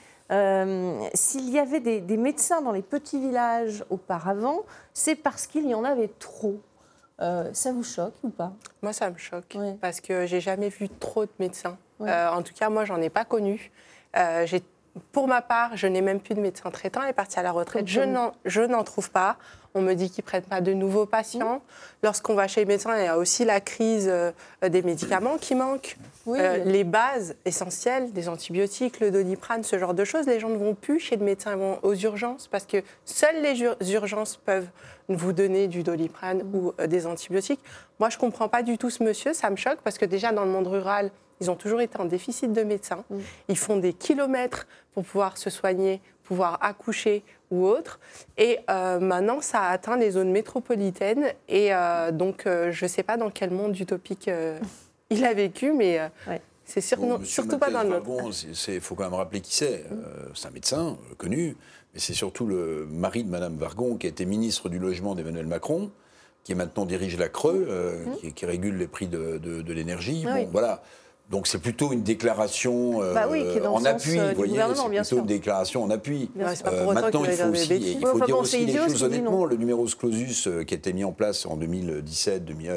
S'il 1.13 1.49
y 1.49 1.59
avait 1.59 1.79
des, 1.79 2.01
des, 2.01 2.17
médecins 2.17 2.61
dans 2.61 2.71
les 2.71 2.83
petits 2.83 3.19
villages 3.19 3.83
auparavant, 3.89 4.61
c'est 4.93 5.15
parce 5.15 5.47
qu'il 5.47 5.67
y 5.67 5.73
en 5.73 5.83
avait 5.83 6.11
trop. 6.19 6.59
ça 7.19 7.71
vous 7.71 7.83
choque 7.83 8.13
ou 8.23 8.29
pas? 8.29 8.53
Moi, 8.83 8.93
ça 8.93 9.09
me 9.09 9.17
choque, 9.17 9.57
parce 9.81 9.99
que 9.99 10.27
j'ai 10.27 10.39
jamais 10.39 10.69
vu 10.69 10.89
trop 10.89 11.25
de 11.25 11.31
médecins. 11.39 11.77
en 11.99 12.41
tout 12.43 12.53
cas, 12.53 12.69
moi, 12.69 12.85
j'en 12.85 13.01
ai 13.01 13.09
pas 13.09 13.25
connu. 13.25 13.71
Euh, 14.17 14.45
pour 15.11 15.27
ma 15.27 15.41
part, 15.41 15.75
je 15.75 15.87
n'ai 15.87 16.01
même 16.01 16.19
plus 16.19 16.35
de 16.35 16.39
médecin 16.39 16.69
traitant. 16.69 17.01
Elle 17.01 17.09
est 17.09 17.13
partie 17.13 17.39
à 17.39 17.43
la 17.43 17.51
retraite. 17.51 17.87
Je 17.87 18.61
n'en 18.61 18.83
trouve 18.83 19.09
pas. 19.09 19.37
On 19.75 19.81
me 19.81 19.93
dit 19.93 20.09
qu'ils 20.09 20.23
ne 20.23 20.27
prennent 20.27 20.43
pas 20.43 20.61
de 20.61 20.73
nouveaux 20.73 21.05
patients. 21.05 21.61
Lorsqu'on 22.03 22.35
va 22.35 22.47
chez 22.47 22.61
le 22.61 22.67
médecin, 22.67 22.97
il 22.97 23.05
y 23.05 23.07
a 23.07 23.17
aussi 23.17 23.43
la 23.43 23.59
crise 23.59 24.07
euh, 24.07 24.31
des 24.61 24.81
médicaments 24.81 25.37
qui 25.37 25.55
manquent. 25.55 25.97
Euh, 26.27 26.63
les 26.63 26.83
bases 26.83 27.35
essentielles, 27.43 28.13
des 28.13 28.29
antibiotiques, 28.29 28.99
le 28.99 29.11
doliprane, 29.11 29.63
ce 29.63 29.77
genre 29.77 29.93
de 29.93 30.05
choses, 30.05 30.27
les 30.27 30.39
gens 30.39 30.49
ne 30.49 30.57
vont 30.57 30.75
plus 30.75 30.99
chez 30.99 31.17
le 31.17 31.25
médecin, 31.25 31.51
ils 31.51 31.57
vont 31.57 31.79
aux 31.81 31.95
urgences 31.95 32.47
parce 32.47 32.65
que 32.65 32.77
seules 33.03 33.41
les 33.41 33.91
urgences 33.91 34.37
peuvent 34.37 34.67
vous 35.09 35.33
donner 35.33 35.67
du 35.67 35.83
doliprane 35.83 36.43
ou 36.53 36.71
des 36.87 37.05
antibiotiques. 37.05 37.59
Moi, 37.99 38.09
je 38.09 38.15
ne 38.15 38.21
comprends 38.21 38.47
pas 38.47 38.63
du 38.63 38.77
tout 38.77 38.89
ce 38.89 39.03
monsieur, 39.03 39.33
ça 39.33 39.49
me 39.49 39.57
choque 39.57 39.79
parce 39.83 39.97
que 39.97 40.05
déjà 40.05 40.31
dans 40.31 40.45
le 40.45 40.51
monde 40.51 40.67
rural, 40.67 41.11
ils 41.41 41.51
ont 41.51 41.55
toujours 41.55 41.81
été 41.81 41.99
en 41.99 42.05
déficit 42.05 42.53
de 42.53 42.63
médecins. 42.63 43.03
Mm. 43.09 43.17
Ils 43.49 43.57
font 43.57 43.77
des 43.77 43.93
kilomètres 43.93 44.65
pour 44.93 45.03
pouvoir 45.03 45.37
se 45.37 45.49
soigner, 45.49 46.01
pouvoir 46.23 46.57
accoucher 46.61 47.23
ou 47.53 47.67
autre. 47.67 47.99
Et 48.37 48.59
euh, 48.69 48.99
maintenant, 48.99 49.41
ça 49.41 49.61
a 49.61 49.69
atteint 49.69 49.97
les 49.97 50.11
zones 50.11 50.31
métropolitaines. 50.31 51.27
Et 51.47 51.73
euh, 51.73 52.11
donc, 52.11 52.45
euh, 52.45 52.71
je 52.71 52.85
ne 52.85 52.89
sais 52.89 53.03
pas 53.03 53.17
dans 53.17 53.29
quel 53.29 53.51
monde 53.51 53.77
utopique 53.77 54.29
il 55.09 55.25
a 55.25 55.33
vécu, 55.33 55.71
mais 55.73 55.99
c'est 56.65 56.81
surtout 56.81 57.57
pas 57.59 57.69
dans 57.69 57.83
le 57.83 57.89
nôtre. 57.89 58.09
Il 58.67 58.81
faut 58.81 58.95
quand 58.95 59.03
même 59.03 59.13
rappeler 59.13 59.41
qui 59.41 59.55
c'est. 59.55 59.85
c'est 60.33 60.47
un 60.47 60.51
médecin 60.51 60.97
connu, 61.17 61.55
mais 61.93 61.99
c'est 61.99 62.13
surtout 62.13 62.47
le 62.47 62.87
mari 62.89 63.23
de 63.23 63.29
Madame 63.29 63.55
Vargon, 63.55 63.95
qui 63.97 64.07
a 64.07 64.09
été 64.09 64.25
ministre 64.25 64.69
du 64.69 64.79
Logement 64.79 65.15
d'Emmanuel 65.15 65.47
Macron 65.47 65.91
qui 66.43 66.55
maintenant 66.55 66.85
dirige 66.85 67.17
la 67.17 67.29
Creux, 67.29 68.05
mm. 68.05 68.33
qui, 68.33 68.45
régule 68.45 68.75
les 68.75 68.87
prix 68.87 69.07
de, 69.07 69.71
l'énergie. 69.71 70.25
bon, 70.25 70.49
voilà. 70.51 70.83
Donc 71.29 71.47
c'est 71.47 71.59
plutôt 71.59 71.91
une 71.91 72.03
déclaration 72.03 73.01
euh, 73.01 73.13
bah 73.13 73.27
en 73.69 73.85
appui, 73.85 74.19
euh, 74.19 74.29
vous 74.29 74.35
voyez, 74.35 74.59
c'est 74.75 74.99
plutôt 74.99 75.19
une 75.19 75.25
déclaration 75.25 75.83
en 75.83 75.89
appui. 75.89 76.29
Euh, 76.37 76.93
maintenant, 76.93 77.23
il 77.23 77.31
faut, 77.31 77.49
aussi, 77.49 77.95
il 77.97 78.05
faut 78.05 78.25
dire 78.25 78.37
aussi 78.37 78.65
les 78.65 78.73
choses 78.73 79.03
honnêtement. 79.03 79.45
Le 79.45 79.55
numerus 79.55 79.95
clausus 79.95 80.49
qui 80.67 80.73
a 80.73 80.77
été 80.77 80.93
mis 80.93 81.03
en 81.03 81.11
place 81.11 81.45
en 81.45 81.55
2017, 81.55 82.45
2000, 82.45 82.71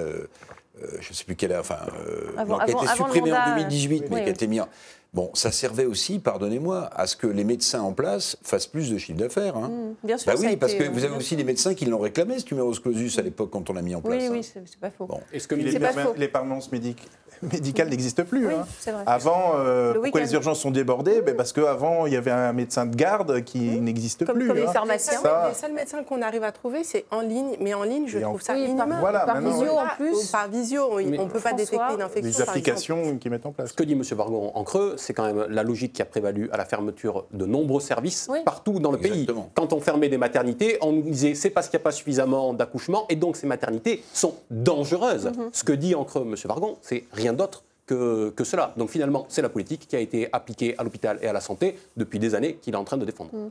je 0.80 0.84
ne 0.96 1.14
sais 1.14 1.24
plus 1.24 1.36
quelle, 1.36 1.56
enfin, 1.56 1.78
qui 1.86 2.72
a 2.72 2.82
été 2.82 2.86
supprimé 2.94 3.32
en 3.32 3.56
2018, 3.56 4.04
mais 4.10 4.22
qui 4.22 4.28
a 4.28 4.32
été 4.32 4.46
mis 4.46 4.60
en... 4.60 4.68
Bon, 5.14 5.30
ça 5.34 5.50
servait 5.50 5.86
aussi, 5.86 6.18
pardonnez-moi, 6.18 6.90
à 6.94 7.06
ce 7.06 7.16
que 7.16 7.26
les 7.26 7.44
médecins 7.44 7.80
en 7.80 7.92
place 7.92 8.36
fassent 8.42 8.66
plus 8.66 8.90
de 8.90 8.98
chiffre 8.98 9.18
d'affaires. 9.18 9.56
Hein. 9.56 9.68
Mmh, 9.68 10.06
bien 10.06 10.18
sûr. 10.18 10.32
Bah 10.32 10.38
oui, 10.38 10.56
parce 10.56 10.74
que 10.74 10.84
vous 10.84 11.04
avez 11.04 11.16
aussi 11.16 11.36
des 11.36 11.44
médecins 11.44 11.74
qui 11.74 11.86
l'ont 11.86 11.98
réclamé, 11.98 12.38
ce 12.38 12.44
numerus 12.52 12.80
clausus, 12.80 13.18
à 13.18 13.22
l'époque, 13.22 13.50
quand 13.50 13.70
on 13.70 13.72
l'a 13.72 13.82
mis 13.82 13.94
en 13.94 14.02
place. 14.02 14.24
Oui, 14.24 14.28
oui, 14.30 14.52
hein. 14.56 14.60
c'est 14.66 14.80
pas 14.80 14.90
faux. 14.90 15.06
Bon. 15.06 15.20
Est-ce 15.32 15.48
que 15.48 15.54
les, 15.54 15.78
les 16.16 16.28
permanences 16.28 16.70
médicales 16.70 17.08
médical 17.42 17.88
n'existe 17.88 18.22
plus. 18.24 18.48
Hein. 18.48 18.66
Avant, 19.06 19.52
euh, 19.56 19.94
pourquoi 19.94 20.20
les 20.20 20.32
urgences 20.34 20.60
sont 20.60 20.70
débordées? 20.70 21.22
Ben 21.22 21.36
Parce 21.36 21.52
qu'avant, 21.52 22.06
il 22.06 22.12
y 22.12 22.16
avait 22.16 22.30
un 22.30 22.52
médecin 22.52 22.86
de 22.86 22.94
garde 22.94 23.42
qui 23.44 23.80
n'existe 23.80 24.24
plus. 24.24 24.46
Comme 24.48 24.56
les 24.56 24.62
hein. 24.62 24.72
pharmaciens. 24.72 25.20
Les 25.48 25.54
seuls 25.54 25.72
médecins 25.72 26.02
qu'on 26.02 26.22
arrive 26.22 26.44
à 26.44 26.52
trouver, 26.52 26.84
c'est 26.84 27.04
en 27.10 27.20
ligne. 27.20 27.56
Mais 27.60 27.74
en 27.74 27.82
ligne, 27.82 28.06
je 28.06 28.18
trouve 28.18 28.42
ça 28.42 28.56
inhumain. 28.56 28.98
Voilà, 29.00 29.20
par 29.20 29.40
visio 29.40 29.72
en 29.72 29.88
plus. 29.96 30.26
Par 30.30 30.48
visio, 30.48 30.88
on 30.92 31.00
ne 31.00 31.28
peut 31.28 31.40
pas 31.40 31.52
détecter 31.52 31.94
une 31.94 32.02
infection. 32.02 32.22
Les 32.22 32.40
applications 32.42 33.18
qui 33.18 33.30
mettent 33.30 33.46
en 33.46 33.52
place. 33.52 33.70
Ce 33.70 33.74
que 33.74 33.84
dit 33.84 33.92
M. 33.92 34.02
Vargon 34.12 34.52
en 34.54 34.64
creux, 34.64 34.94
c'est 35.06 35.14
quand 35.14 35.24
même 35.24 35.46
la 35.48 35.62
logique 35.62 35.92
qui 35.92 36.02
a 36.02 36.04
prévalu 36.04 36.50
à 36.50 36.56
la 36.56 36.64
fermeture 36.64 37.26
de 37.32 37.46
nombreux 37.46 37.80
services 37.80 38.28
partout 38.44 38.80
dans 38.80 38.90
le 38.90 38.98
pays. 38.98 39.24
Quand 39.54 39.72
on 39.72 39.80
fermait 39.80 40.08
des 40.08 40.18
maternités, 40.18 40.78
on 40.80 40.90
nous 40.90 41.02
disait 41.02 41.36
c'est 41.36 41.50
parce 41.50 41.68
qu'il 41.68 41.78
n'y 41.78 41.82
a 41.82 41.84
pas 41.84 41.92
suffisamment 41.92 42.52
d'accouchements 42.52 43.06
et 43.08 43.14
donc 43.14 43.36
ces 43.36 43.46
maternités 43.46 44.02
sont 44.12 44.34
dangereuses. 44.50 45.26
Mhm. 45.26 45.50
Ce 45.52 45.62
que 45.62 45.72
dit 45.72 45.94
en 45.94 46.04
creux 46.04 46.22
M. 46.22 46.34
Vargon, 46.46 46.76
c'est 46.82 47.04
rien 47.12 47.32
d'autre 47.32 47.62
que, 47.86 48.32
cela. 48.42 48.74
Donc 48.76 48.90
finalement, 48.90 49.26
c'est 49.28 49.42
la 49.42 49.48
politique 49.48 49.86
qui 49.86 49.94
a 49.94 50.00
été 50.00 50.28
appliquée 50.32 50.74
à 50.76 50.82
l'hôpital 50.82 51.20
et 51.22 51.28
à 51.28 51.32
la 51.32 51.40
santé 51.40 51.78
depuis 51.96 52.18
des 52.18 52.34
années 52.34 52.56
qu'il 52.56 52.74
est 52.74 52.78
en 52.78 52.84
train 52.84 52.96
de 52.96 53.04
défendre. 53.04 53.30
Mm. 53.32 53.50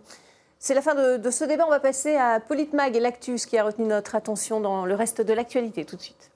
C'est 0.59 0.73
la 0.73 0.81
fin 0.81 0.95
de, 1.17 1.29
ce 1.31 1.45
débat. 1.45 1.63
On 1.67 1.69
va 1.69 1.79
passer 1.79 2.15
à 2.17 2.41
Politmag 2.41 2.97
et 2.97 2.99
l'actus 2.99 3.45
qui 3.45 3.57
a 3.57 3.63
retenu 3.63 3.85
notre 3.85 4.15
attention 4.15 4.59
dans 4.59 4.85
le 4.85 4.95
reste 4.95 5.21
de 5.21 5.31
l'actualité 5.31 5.85
tout 5.85 5.95
de 5.95 6.01
suite. 6.01 6.31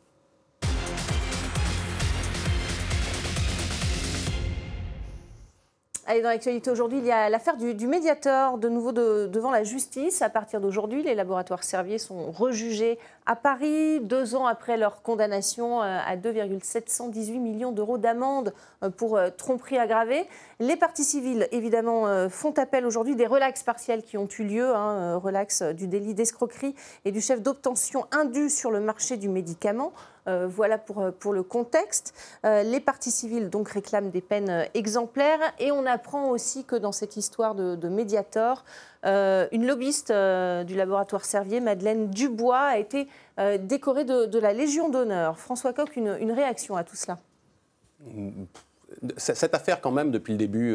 Dans 6.09 6.29
l'actualité 6.29 6.71
aujourd'hui, 6.71 6.97
il 6.97 7.05
y 7.05 7.11
a 7.11 7.29
l'affaire 7.29 7.55
du, 7.55 7.85
médiateur, 7.85 8.57
de 8.57 8.67
nouveau 8.67 8.91
devant 8.91 9.51
la 9.51 9.63
justice. 9.63 10.23
À 10.23 10.29
partir 10.29 10.59
d'aujourd'hui, 10.59 11.03
les 11.03 11.13
laboratoires 11.13 11.63
Servier 11.63 11.99
sont 11.99 12.31
rejugés 12.31 12.97
à 13.27 13.35
Paris, 13.35 13.99
deux 13.99 14.33
ans 14.33 14.47
après 14.47 14.75
leur 14.75 15.03
condamnation 15.03 15.83
euh, 15.83 15.99
à 16.03 16.15
2,718 16.15 17.37
millions 17.37 17.71
d'euros 17.71 17.99
d'amende 17.99 18.55
euh, 18.81 18.89
pour 18.89 19.17
euh, 19.17 19.29
tromperie 19.29 19.77
aggravée. 19.77 20.25
Les 20.59 20.77
partis 20.77 21.03
civils, 21.03 21.47
évidemment, 21.51 22.27
font 22.27 22.53
appel 22.53 22.87
aujourd'hui 22.87 23.15
des 23.15 23.27
relax 23.27 23.61
partiels 23.61 24.01
qui 24.01 24.17
ont 24.17 24.27
eu 24.39 24.43
lieu, 24.43 24.75
hein, 24.75 25.15
relax 25.17 25.61
du 25.61 25.87
délit 25.87 26.15
d'escroquerie 26.15 26.75
et 27.05 27.11
du 27.11 27.21
chef 27.21 27.41
d'obtention 27.41 28.07
indu 28.11 28.49
sur 28.49 28.71
le 28.71 28.79
marché 28.79 29.15
du 29.15 29.29
médicament. 29.29 29.93
Voilà 30.25 30.77
pour, 30.77 31.11
pour 31.19 31.33
le 31.33 31.43
contexte. 31.43 32.13
les 32.43 32.79
partis 32.79 33.11
civils 33.11 33.49
donc 33.49 33.69
réclament 33.69 34.11
des 34.11 34.21
peines 34.21 34.67
exemplaires 34.73 35.39
et 35.59 35.71
on 35.71 35.85
apprend 35.85 36.29
aussi 36.29 36.65
que 36.65 36.75
dans 36.75 36.91
cette 36.91 37.17
histoire 37.17 37.55
de, 37.55 37.75
de 37.75 37.89
Mediator, 37.89 38.63
euh, 39.05 39.47
une 39.51 39.65
lobbyiste 39.65 40.11
euh, 40.11 40.63
du 40.63 40.75
laboratoire 40.75 41.23
Servier, 41.23 41.61
Madeleine 41.61 42.09
Dubois, 42.09 42.59
a 42.59 42.77
été 42.77 43.07
euh, 43.39 43.57
décorée 43.57 44.03
de, 44.03 44.39
la 44.39 44.53
Légion 44.53 44.89
d'honneur. 44.89 45.39
François 45.39 45.73
Coq, 45.73 45.95
une, 45.95 46.31
réaction 46.31 46.75
à 46.75 46.83
tout 46.83 46.95
cela? 46.95 47.17
Cette 49.17 49.53
affaire, 49.53 49.81
quand 49.81 49.91
même, 49.91 50.11
depuis 50.11 50.31
le 50.31 50.37
début, 50.37 50.73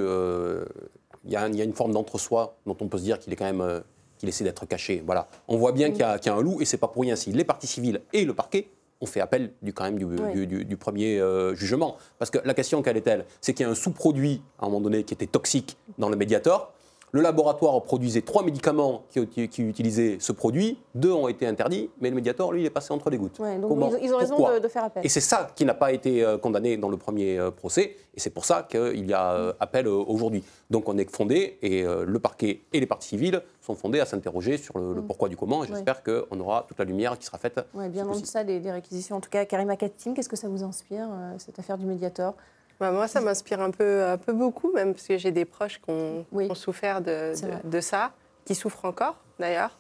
il 1.24 1.32
y, 1.32 1.36
a 1.36 1.46
une 1.46 1.74
forme 1.74 1.92
d'entre-soi 1.92 2.56
dont 2.66 2.76
on 2.80 2.88
peut 2.88 2.98
se 2.98 3.02
dire 3.02 3.18
qu'il 3.18 3.32
est 3.32 3.36
quand 3.36 3.50
même 3.50 3.82
qu'il 4.18 4.28
essaie 4.28 4.44
d'être 4.44 4.66
caché. 4.66 5.02
Voilà. 5.04 5.28
On 5.48 5.56
voit 5.56 5.72
bien 5.72 5.90
qu'il 5.90 6.00
y, 6.00 6.02
a 6.28 6.34
un 6.34 6.42
loup, 6.42 6.60
et 6.60 6.64
c'est 6.64 6.76
pas 6.76 6.88
pour 6.88 7.02
rien 7.02 7.16
si 7.16 7.32
les 7.32 7.44
parties 7.44 7.66
civiles 7.66 8.00
et 8.12 8.24
le 8.24 8.34
parquet 8.34 8.68
ont 9.00 9.06
fait 9.06 9.20
appel 9.20 9.52
du, 9.62 9.72
quand 9.72 9.84
même 9.84 9.98
du, 9.98 10.76
premier 10.76 11.20
jugement. 11.54 11.96
Parce 12.18 12.30
que 12.30 12.38
la 12.44 12.54
question, 12.54 12.82
quelle 12.82 12.96
est-elle? 12.96 13.24
C'est 13.40 13.52
qu'il 13.52 13.64
y 13.64 13.68
a 13.68 13.72
un 13.72 13.74
sous-produit, 13.74 14.42
à 14.58 14.64
un 14.64 14.68
moment 14.68 14.80
donné, 14.80 15.04
qui 15.04 15.14
était 15.14 15.26
toxique 15.26 15.76
dans 15.98 16.08
le 16.08 16.16
médiator, 16.16 16.72
le 17.14 17.20
laboratoire 17.20 17.80
produisait 17.80 18.22
trois 18.22 18.42
médicaments 18.42 19.04
qui, 19.08 19.62
utilisaient 19.62 20.16
ce 20.18 20.32
produit, 20.32 20.78
deux 20.96 21.12
ont 21.12 21.28
été 21.28 21.46
interdits, 21.46 21.88
mais 22.00 22.10
le 22.10 22.16
médiator, 22.16 22.52
lui, 22.52 22.62
il 22.62 22.66
est 22.66 22.70
passé 22.70 22.92
entre 22.92 23.08
les 23.08 23.18
gouttes. 23.18 23.38
donc 23.38 23.94
ils 24.02 24.12
ont 24.12 24.16
raison 24.16 24.58
de, 24.58 24.66
faire 24.66 24.82
appel. 24.82 25.06
Et 25.06 25.08
c'est 25.08 25.20
ça 25.20 25.46
qui 25.54 25.64
n'a 25.64 25.74
pas 25.74 25.92
été 25.92 26.24
euh, 26.24 26.38
condamné 26.38 26.76
dans 26.76 26.88
le 26.88 26.96
premier 26.96 27.38
euh, 27.38 27.52
procès, 27.52 27.94
et 28.16 28.20
c'est 28.20 28.30
pour 28.30 28.44
ça 28.44 28.66
qu'il 28.68 29.08
y 29.08 29.12
a 29.12 29.30
euh, 29.30 29.52
appel 29.60 29.86
aujourd'hui. 29.86 30.42
Donc 30.70 30.88
on 30.88 30.98
est 30.98 31.08
fondé, 31.08 31.56
et 31.62 31.84
le 31.84 32.18
parquet 32.18 32.62
et 32.72 32.80
les 32.80 32.86
parties 32.86 33.10
civiles 33.10 33.42
sont 33.60 33.76
fondés 33.76 34.00
à 34.00 34.06
s'interroger 34.06 34.56
sur 34.56 34.76
le, 34.76 34.94
mm. 34.94 35.06
pourquoi 35.06 35.28
du 35.28 35.36
comment, 35.36 35.62
et 35.62 35.68
j'espère 35.68 36.02
qu'on 36.02 36.40
aura 36.40 36.64
toute 36.66 36.80
la 36.80 36.84
lumière 36.84 37.16
qui 37.16 37.26
sera 37.26 37.38
faite. 37.38 37.60
bien 37.90 38.08
en 38.08 38.18
deçà 38.18 38.42
des, 38.42 38.58
des, 38.58 38.72
réquisitions. 38.72 39.16
En 39.16 39.20
tout 39.20 39.30
cas, 39.30 39.44
Karima 39.44 39.76
Katim, 39.76 40.14
qu'est-ce 40.14 40.28
que 40.28 40.36
ça 40.36 40.48
vous 40.48 40.64
inspire, 40.64 41.06
cette 41.38 41.60
affaire 41.60 41.78
du 41.78 41.86
médiator? 41.86 42.34
Bah, 42.80 42.90
moi, 42.90 43.06
ça 43.06 43.20
m'inspire 43.20 43.60
un 43.60 43.70
peu, 43.70 44.04
un 44.04 44.18
peu 44.18 44.32
beaucoup, 44.32 44.72
même 44.72 44.94
parce 44.94 45.06
que 45.06 45.16
j'ai 45.16 45.30
des 45.30 45.44
proches 45.44 45.80
qui 45.80 45.90
ont, 45.90 46.24
souffert 46.54 47.00
de, 47.00 47.32
de, 47.64 47.80
ça, 47.80 48.12
qui 48.44 48.54
souffrent 48.54 48.84
encore 48.84 49.16
d'ailleurs, 49.38 49.76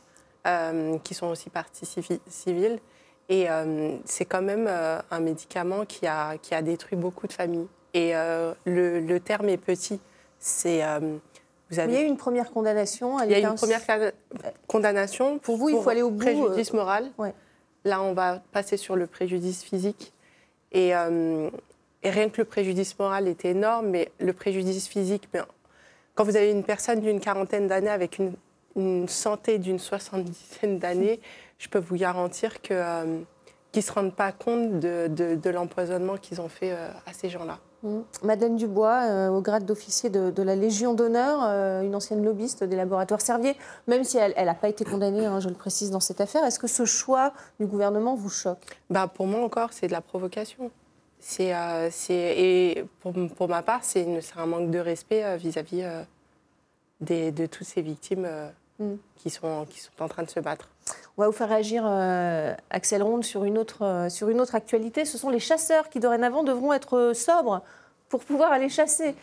euh, 0.46 0.98
qui 1.02 1.14
sont 1.14 1.26
aussi 1.26 1.50
partie 1.50 1.86
civile. 2.28 2.78
Et 3.28 3.50
euh, 3.50 3.96
c'est 4.04 4.26
quand 4.26 4.42
même 4.42 4.66
euh, 4.68 5.00
un 5.10 5.20
médicament 5.20 5.86
qui 5.86 6.06
a, 6.06 6.36
qui 6.38 6.54
a 6.54 6.62
détruit 6.62 6.96
beaucoup 6.96 7.26
de 7.26 7.32
familles. 7.32 7.68
Et 7.94 8.12
le, 8.12 9.00
le, 9.00 9.20
terme 9.20 9.48
est 9.48 9.56
petit. 9.56 10.00
C'est. 10.40 10.82
vous 11.70 11.78
avez... 11.78 11.92
Il 11.92 11.94
y 11.94 12.02
a 12.02 12.02
eu 12.02 12.08
une 12.08 12.16
première 12.16 12.50
condamnation. 12.50 13.22
Il 13.22 13.30
y 13.30 13.34
a 13.34 13.38
eu 13.38 13.44
une 13.44 13.54
première 13.54 13.82
condamnation. 14.66 15.38
Pour 15.38 15.56
vous, 15.56 15.68
il 15.68 15.80
faut 15.80 15.90
aller 15.90 16.02
au 16.02 16.10
bout. 16.10 16.18
Préjudice 16.18 16.72
moral. 16.72 17.10
Là, 17.84 18.02
on 18.02 18.12
va 18.12 18.42
passer 18.50 18.76
sur 18.76 18.96
le 18.96 19.06
préjudice 19.06 19.62
physique. 19.62 20.12
Et, 20.72 20.92
et 22.04 22.10
rien 22.10 22.28
que 22.28 22.40
le 22.40 22.44
préjudice 22.44 22.96
moral 22.98 23.26
était 23.26 23.50
énorme, 23.50 23.88
mais 23.88 24.12
le 24.20 24.32
préjudice 24.32 24.86
physique, 24.86 25.28
mais 25.32 25.40
quand 26.14 26.24
vous 26.24 26.36
avez 26.36 26.50
une 26.50 26.62
personne 26.62 27.00
d'une 27.00 27.18
quarantaine 27.18 27.66
d'années 27.66 27.90
avec 27.90 28.18
une, 28.18 28.34
santé 29.06 29.58
d'une 29.58 29.78
soixante-dizaine 29.78 30.80
d'années, 30.80 31.20
je 31.58 31.68
peux 31.68 31.78
vous 31.78 31.94
garantir 31.94 32.60
que, 32.60 32.74
euh, 32.74 33.20
qu'ils 33.70 33.82
ne 33.82 33.86
se 33.86 33.92
rendent 33.92 34.14
pas 34.14 34.32
compte 34.32 34.80
de, 34.80 35.06
de, 35.06 35.50
l'empoisonnement 35.50 36.16
qu'ils 36.16 36.40
ont 36.40 36.48
fait 36.48 36.72
euh, 36.72 36.88
à 37.06 37.12
ces 37.12 37.28
gens-là. 37.28 37.60
Mmh. 37.84 38.00
Madeleine 38.24 38.56
Dubois, 38.56 39.02
euh, 39.04 39.28
au 39.28 39.40
grade 39.40 39.64
d'officier 39.64 40.10
de, 40.10 40.42
la 40.42 40.56
Légion 40.56 40.92
d'honneur, 40.92 41.40
une 41.84 41.94
ancienne 41.94 42.24
lobbyiste 42.24 42.64
des 42.64 42.74
laboratoires 42.74 43.20
Servier, 43.20 43.56
même 43.86 44.02
si 44.02 44.18
elle 44.18 44.34
n'a 44.44 44.54
pas 44.54 44.68
été 44.68 44.84
condamnée, 44.84 45.24
hein, 45.24 45.38
je 45.38 45.48
le 45.48 45.54
précise, 45.54 45.92
dans 45.92 46.00
cette 46.00 46.20
affaire, 46.20 46.44
est-ce 46.44 46.58
que 46.58 46.66
ce 46.66 46.84
choix 46.84 47.32
du 47.60 47.66
gouvernement 47.66 48.16
vous 48.16 48.28
choque? 48.28 48.80
Bah, 48.90 49.06
Pour 49.06 49.28
moi 49.28 49.40
encore, 49.40 49.72
c'est 49.72 49.86
de 49.86 49.92
la 49.92 50.00
provocation. 50.00 50.72
Euh, 51.40 51.88
c'est, 51.90 52.14
et 52.14 52.84
pour, 53.00 53.14
pour, 53.36 53.48
ma 53.48 53.62
part, 53.62 53.80
c'est, 53.82 54.06
un 54.36 54.46
manque 54.46 54.70
de 54.70 54.78
respect 54.78 55.24
euh, 55.24 55.36
vis-à-vis 55.36 55.82
euh, 55.82 56.02
de 57.00 57.46
toutes 57.46 57.66
ces 57.66 57.82
victimes 57.82 58.28
mm. 58.78 58.94
qui, 59.16 59.30
sont, 59.30 59.66
qui 59.68 59.80
sont 59.80 59.90
en 60.00 60.08
train 60.08 60.22
de 60.22 60.30
se 60.30 60.40
battre. 60.40 60.68
On 61.16 61.22
va 61.22 61.28
vous 61.28 61.34
faire 61.34 61.48
réagir, 61.48 61.86
Axel 62.70 63.02
Ronde, 63.02 63.24
sur 63.24 63.44
une, 63.44 63.56
autre, 63.56 64.08
sur 64.10 64.28
une 64.28 64.40
autre 64.40 64.54
actualité. 64.54 65.04
Ce 65.04 65.16
sont 65.16 65.30
les 65.30 65.38
chasseurs 65.38 65.88
qui, 65.88 66.00
dorénavant, 66.00 66.42
devront 66.42 66.72
être 66.72 67.12
sobres 67.14 67.62
pour 68.08 68.24
pouvoir 68.24 68.52
aller 68.52 68.68
chasser. 68.68 69.14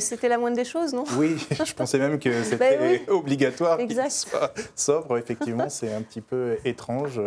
C'était 0.00 0.28
la 0.28 0.38
moindre 0.38 0.56
des 0.56 0.64
choses, 0.64 0.94
non? 0.94 1.04
Oui, 1.18 1.36
je 1.50 1.74
pensais 1.74 1.98
même 1.98 2.18
que 2.18 2.42
c'était 2.42 2.78
ben 2.78 3.00
obligatoire 3.08 3.76
qu'ils 3.76 4.10
soient 4.10 4.52
sobres. 4.74 5.18
Effectivement, 5.18 5.68
c'est 5.68 5.92
un 5.92 6.00
petit 6.00 6.22
peu 6.22 6.56
étrange 6.64 7.20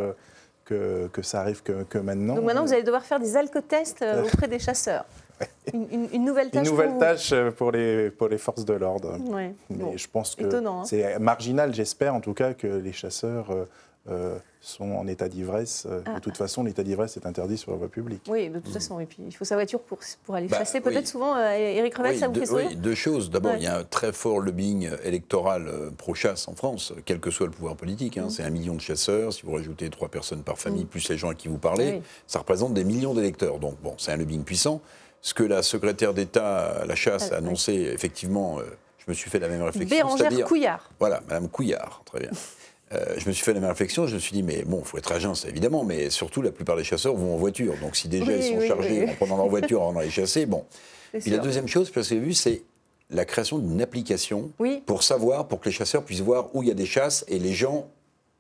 que, 0.70 1.22
ça 1.22 1.42
arrive 1.42 1.62
que, 1.64 1.98
maintenant. 1.98 2.36
Donc 2.36 2.46
maintenant, 2.46 2.66
vous 2.66 2.74
allez 2.74 2.84
devoir 2.84 3.04
faire 3.04 3.20
des 3.20 3.36
alcotests 3.36 4.02
euh, 4.02 4.24
auprès 4.24 4.48
des 4.48 4.60
chasseurs. 4.60 5.06
Une, 5.74 6.26
nouvelle 6.26 6.50
tâche. 6.50 6.66
Une 6.66 6.72
nouvelle 6.72 6.90
pour 6.90 7.00
tâche 7.00 7.32
euh, 7.32 7.52
pour 7.52 7.72
les, 7.72 8.10
pour 8.10 8.28
les 8.28 8.38
forces 8.38 8.66
de 8.66 8.74
l'ordre. 8.74 9.18
Mais 9.70 9.98
je 9.98 10.08
pense 10.08 10.36
que 10.36 10.44
hein. 10.44 10.84
c'est 10.86 11.18
marginal, 11.20 11.74
j'espère 11.74 12.14
en 12.14 12.20
tout 12.20 12.34
cas, 12.34 12.54
que 12.54 12.68
les 12.68 12.92
chasseurs 12.92 13.52
euh, 13.52 13.66
sont 14.62 14.92
en 14.92 15.08
état 15.08 15.30
d'ivresse. 15.30 15.88
Euh, 15.90 16.00
de 16.00 16.06
ah. 16.08 16.20
toute 16.20 16.38
façon, 16.38 16.64
l'état 16.64 16.84
d'ivresse 16.84 17.16
est 17.18 17.26
interdit 17.26 17.58
sur 17.58 17.72
la 17.72 17.78
voie 17.78 17.88
publique. 17.88 18.24
Oui, 18.28 18.50
de 18.50 18.60
toute 18.60 18.74
façon. 18.74 19.00
Et 19.00 19.06
puis, 19.06 19.20
il 19.26 19.32
faut 19.32 19.46
sa 19.46 19.56
voiture 19.56 19.80
pour, 19.80 20.00
pour 20.26 20.36
aller 20.36 20.48
bah, 20.48 20.58
chasser. 20.58 20.82
Peut-être 20.82 21.08
souvent, 21.08 21.36
euh, 21.36 21.52
Éric 21.52 21.96
Revel, 21.96 22.18
ça 22.18 22.28
vous 22.28 22.34
fait 22.34 22.52
Oui, 22.52 22.76
deux 22.76 22.96
choses. 22.96 23.30
D'abord, 23.30 23.56
il 23.56 23.64
y 23.64 23.68
a 23.68 23.78
un 23.78 23.84
très 23.84 24.12
fort 24.12 24.40
lobbying 24.40 24.90
électoral 25.04 25.68
euh, 25.68 25.92
pro-chasse 25.92 26.48
en 26.48 26.56
France, 26.56 26.94
quel 27.06 27.20
que 27.20 27.32
soit 27.32 27.46
le 27.46 27.52
pouvoir 27.52 27.76
politique. 27.76 28.18
Hein. 28.18 28.26
Mm. 28.26 28.30
C'est 28.30 28.44
un 28.44 28.50
million 28.50 28.76
de 28.76 28.82
chasseurs. 28.82 29.32
Si 29.32 29.44
vous 29.44 29.54
rajoutez 29.54 29.90
trois 29.90 30.10
personnes 30.10 30.44
par 30.44 30.58
famille, 30.58 30.84
mm. 30.84 30.88
plus 30.88 31.10
les 31.10 31.18
gens 31.18 31.30
à 31.30 31.36
qui 31.36 31.48
vous 31.48 31.58
parlez, 31.58 32.02
ça 32.28 32.40
représente 32.40 32.74
des 32.74 32.84
millions 32.84 33.14
d'électeurs. 33.14 33.60
Donc, 33.60 33.80
bon, 33.82 33.96
c'est 33.98 34.12
un 34.12 34.18
lobbying 34.18 34.44
puissant. 34.44 34.82
Ce 35.22 35.34
que 35.34 35.44
la 35.44 35.64
secrétaire 35.64 36.14
d'État 36.14 36.82
à 36.82 36.86
la 36.86 36.96
chasse 36.96 37.32
a 37.32 37.38
annoncé, 37.38 37.74
effectivement, 37.74 38.60
je 38.98 39.06
me 39.08 39.14
suis 39.14 39.30
fait 39.30 39.40
la 39.40 39.50
même 39.50 39.62
réflexion. 39.64 39.98
Bérangère 39.98 40.46
Couillard. 40.46 40.90
Voilà, 40.98 41.22
Madame 41.28 41.50
Couillard, 41.50 42.04
très 42.06 42.20
bien. 42.22 42.30
Euh, 42.92 43.16
je 43.18 43.28
me 43.28 43.34
suis 43.34 43.44
fait 43.44 43.54
la 43.54 43.60
même 43.60 43.70
réflexion, 43.70 44.08
je 44.08 44.16
me 44.16 44.20
suis 44.20 44.34
dit, 44.34 44.42
mais 44.42 44.64
bon, 44.64 44.80
il 44.80 44.86
faut 44.86 44.98
être 44.98 45.12
agence, 45.12 45.46
évidemment, 45.46 45.84
mais 45.84 46.10
surtout, 46.10 46.42
la 46.42 46.52
plupart 46.52 46.76
des 46.76 46.84
chasseurs 46.84 47.16
vont 47.16 47.36
en 47.36 47.38
voiture. 47.38 47.76
Donc, 47.82 47.96
si 47.96 48.08
déjà 48.08 48.32
ils 48.36 48.44
sont 48.44 48.62
chargés 48.68 49.08
en 49.08 49.14
prenant 49.14 49.38
leur 49.38 49.48
voiture 49.48 49.84
en 49.84 49.92
allant 49.92 50.00
les 50.00 50.10
chasser, 50.10 50.46
bon. 50.46 50.66
Puis 51.12 51.32
la 51.32 51.38
deuxième 51.38 51.68
chose 51.68 51.92
que 51.92 52.02
j'ai 52.02 52.20
vue, 52.20 52.34
c'est 52.34 52.64
la 53.12 53.26
création 53.26 53.58
d'une 53.58 53.82
application 53.82 54.52
pour 54.86 55.04
savoir, 55.04 55.48
pour 55.48 55.60
que 55.60 55.66
les 55.66 55.72
chasseurs 55.72 56.04
puissent 56.04 56.22
voir 56.22 56.50
où 56.56 56.64
il 56.64 56.70
y 56.70 56.72
a 56.72 56.76
des 56.76 56.86
chasses 56.86 57.26
et 57.28 57.40
les 57.40 57.54
gens 57.54 57.88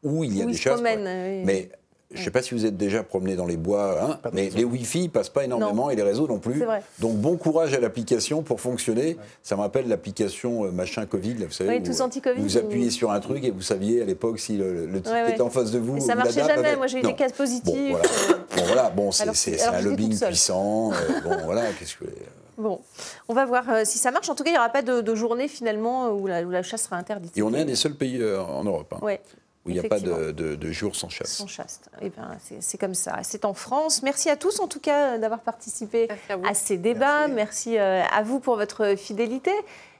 où 0.03 0.23
il 0.23 0.37
y 0.37 0.41
a 0.41 0.45
des 0.45 0.53
chasses. 0.55 0.81
Mais 0.81 1.69
je 2.11 2.17
ne 2.17 2.23
sais 2.23 2.31
pas 2.31 2.41
si 2.41 2.55
vous 2.55 2.65
êtes 2.65 2.75
déjà 2.75 3.03
promené 3.03 3.35
dans 3.35 3.45
les 3.45 3.55
bois, 3.55 4.01
hein, 4.01 4.19
mais 4.33 4.49
les 4.49 4.63
Wi-Fi 4.63 5.03
ne 5.03 5.07
passent 5.09 5.29
pas 5.29 5.43
énormément 5.43 5.91
et 5.91 5.95
les 5.95 6.01
réseaux 6.01 6.27
non 6.27 6.39
plus. 6.39 6.63
Donc 6.97 7.17
bon 7.17 7.37
courage 7.37 7.73
à 7.75 7.79
l'application 7.79 8.41
pour 8.41 8.61
fonctionner. 8.61 9.17
Ça 9.43 9.55
me 9.55 9.61
rappelle 9.61 9.87
l'application 9.87 10.65
euh, 10.65 10.71
machin 10.71 11.05
Covid, 11.05 11.35
là, 11.35 11.45
vous 11.45 11.51
savez. 11.51 11.83
tous 11.83 12.01
anti-Covid. 12.01 12.41
Vous, 12.41 12.57
appuyez 12.57 12.89
sur 12.89 13.11
un 13.11 13.19
truc 13.19 13.43
et 13.43 13.51
vous 13.51 13.61
saviez 13.61 14.01
à 14.01 14.05
l'époque 14.05 14.39
si 14.39 14.57
le, 14.57 14.87
le 14.87 15.01
type 15.01 15.13
était 15.27 15.41
en 15.41 15.51
face 15.51 15.69
de 15.69 15.77
vous. 15.77 15.99
ça 15.99 16.15
ne 16.15 16.23
marchait 16.23 16.43
jamais. 16.43 16.75
Moi 16.75 16.87
j'ai 16.87 16.99
eu 16.99 17.03
des 17.03 17.13
cas 17.13 17.29
positifs. 17.29 17.95
Bon 18.55 18.63
voilà, 18.65 18.89
bon, 18.89 19.11
c'est 19.11 19.61
un 19.61 19.81
lobbying 19.81 20.19
puissant. 20.19 20.91
Euh, 20.91 20.95
bon 21.23 21.37
voilà, 21.45 21.65
qu'est-ce 21.77 21.95
que. 21.95 22.05
Bon, 22.57 22.81
on 23.27 23.33
va 23.33 23.45
voir 23.45 23.69
euh, 23.69 23.81
si 23.85 23.99
ça 23.99 24.11
marche. 24.11 24.29
En 24.29 24.35
tout 24.35 24.43
cas, 24.43 24.49
il 24.49 24.53
n'y 24.53 24.59
aura 24.59 24.69
pas 24.69 24.81
de, 24.81 25.15
journée 25.15 25.47
finalement 25.47 26.09
où 26.09 26.27
la, 26.27 26.41
où 26.41 26.49
la, 26.49 26.63
chasse 26.63 26.83
sera 26.83 26.97
interdite. 26.97 27.37
Et 27.37 27.41
on 27.43 27.53
est 27.53 27.61
un 27.61 27.65
des 27.65 27.75
seuls 27.75 27.93
pays 27.93 28.21
en 28.23 28.63
Europe. 28.63 28.95
Hein 28.99 29.17
il 29.65 29.73
n'y 29.73 29.79
a 29.79 29.83
pas 29.83 29.99
de, 29.99 30.31
de, 30.31 30.71
jour 30.71 30.95
sans 30.95 31.09
chasse. 31.09 31.33
Sans 31.33 31.47
chasse. 31.47 31.81
Eh 32.01 32.09
ben, 32.09 32.37
c'est 32.59 32.77
comme 32.77 32.93
ça. 32.93 33.19
C'est 33.23 33.45
en 33.45 33.53
France. 33.53 34.03
Merci 34.03 34.29
à 34.29 34.37
tous, 34.37 34.59
en 34.59 34.67
tout 34.67 34.79
cas, 34.79 35.17
d'avoir 35.17 35.41
participé 35.41 36.07
à, 36.29 36.53
ces 36.53 36.77
débats. 36.77 37.27
Merci, 37.27 37.77
euh, 37.77 38.01
à 38.03 38.23
vous 38.23 38.39
pour 38.39 38.55
votre 38.55 38.95
fidélité. 38.95 39.51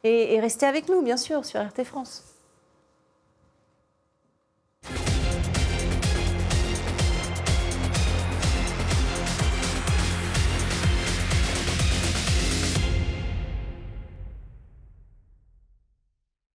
Et, 0.04 0.34
et 0.36 0.40
restez 0.40 0.66
avec 0.66 0.88
nous, 0.90 1.02
bien 1.02 1.18
sûr, 1.18 1.46
sur 1.46 1.62
RT 1.62 1.84
France. 1.84 2.29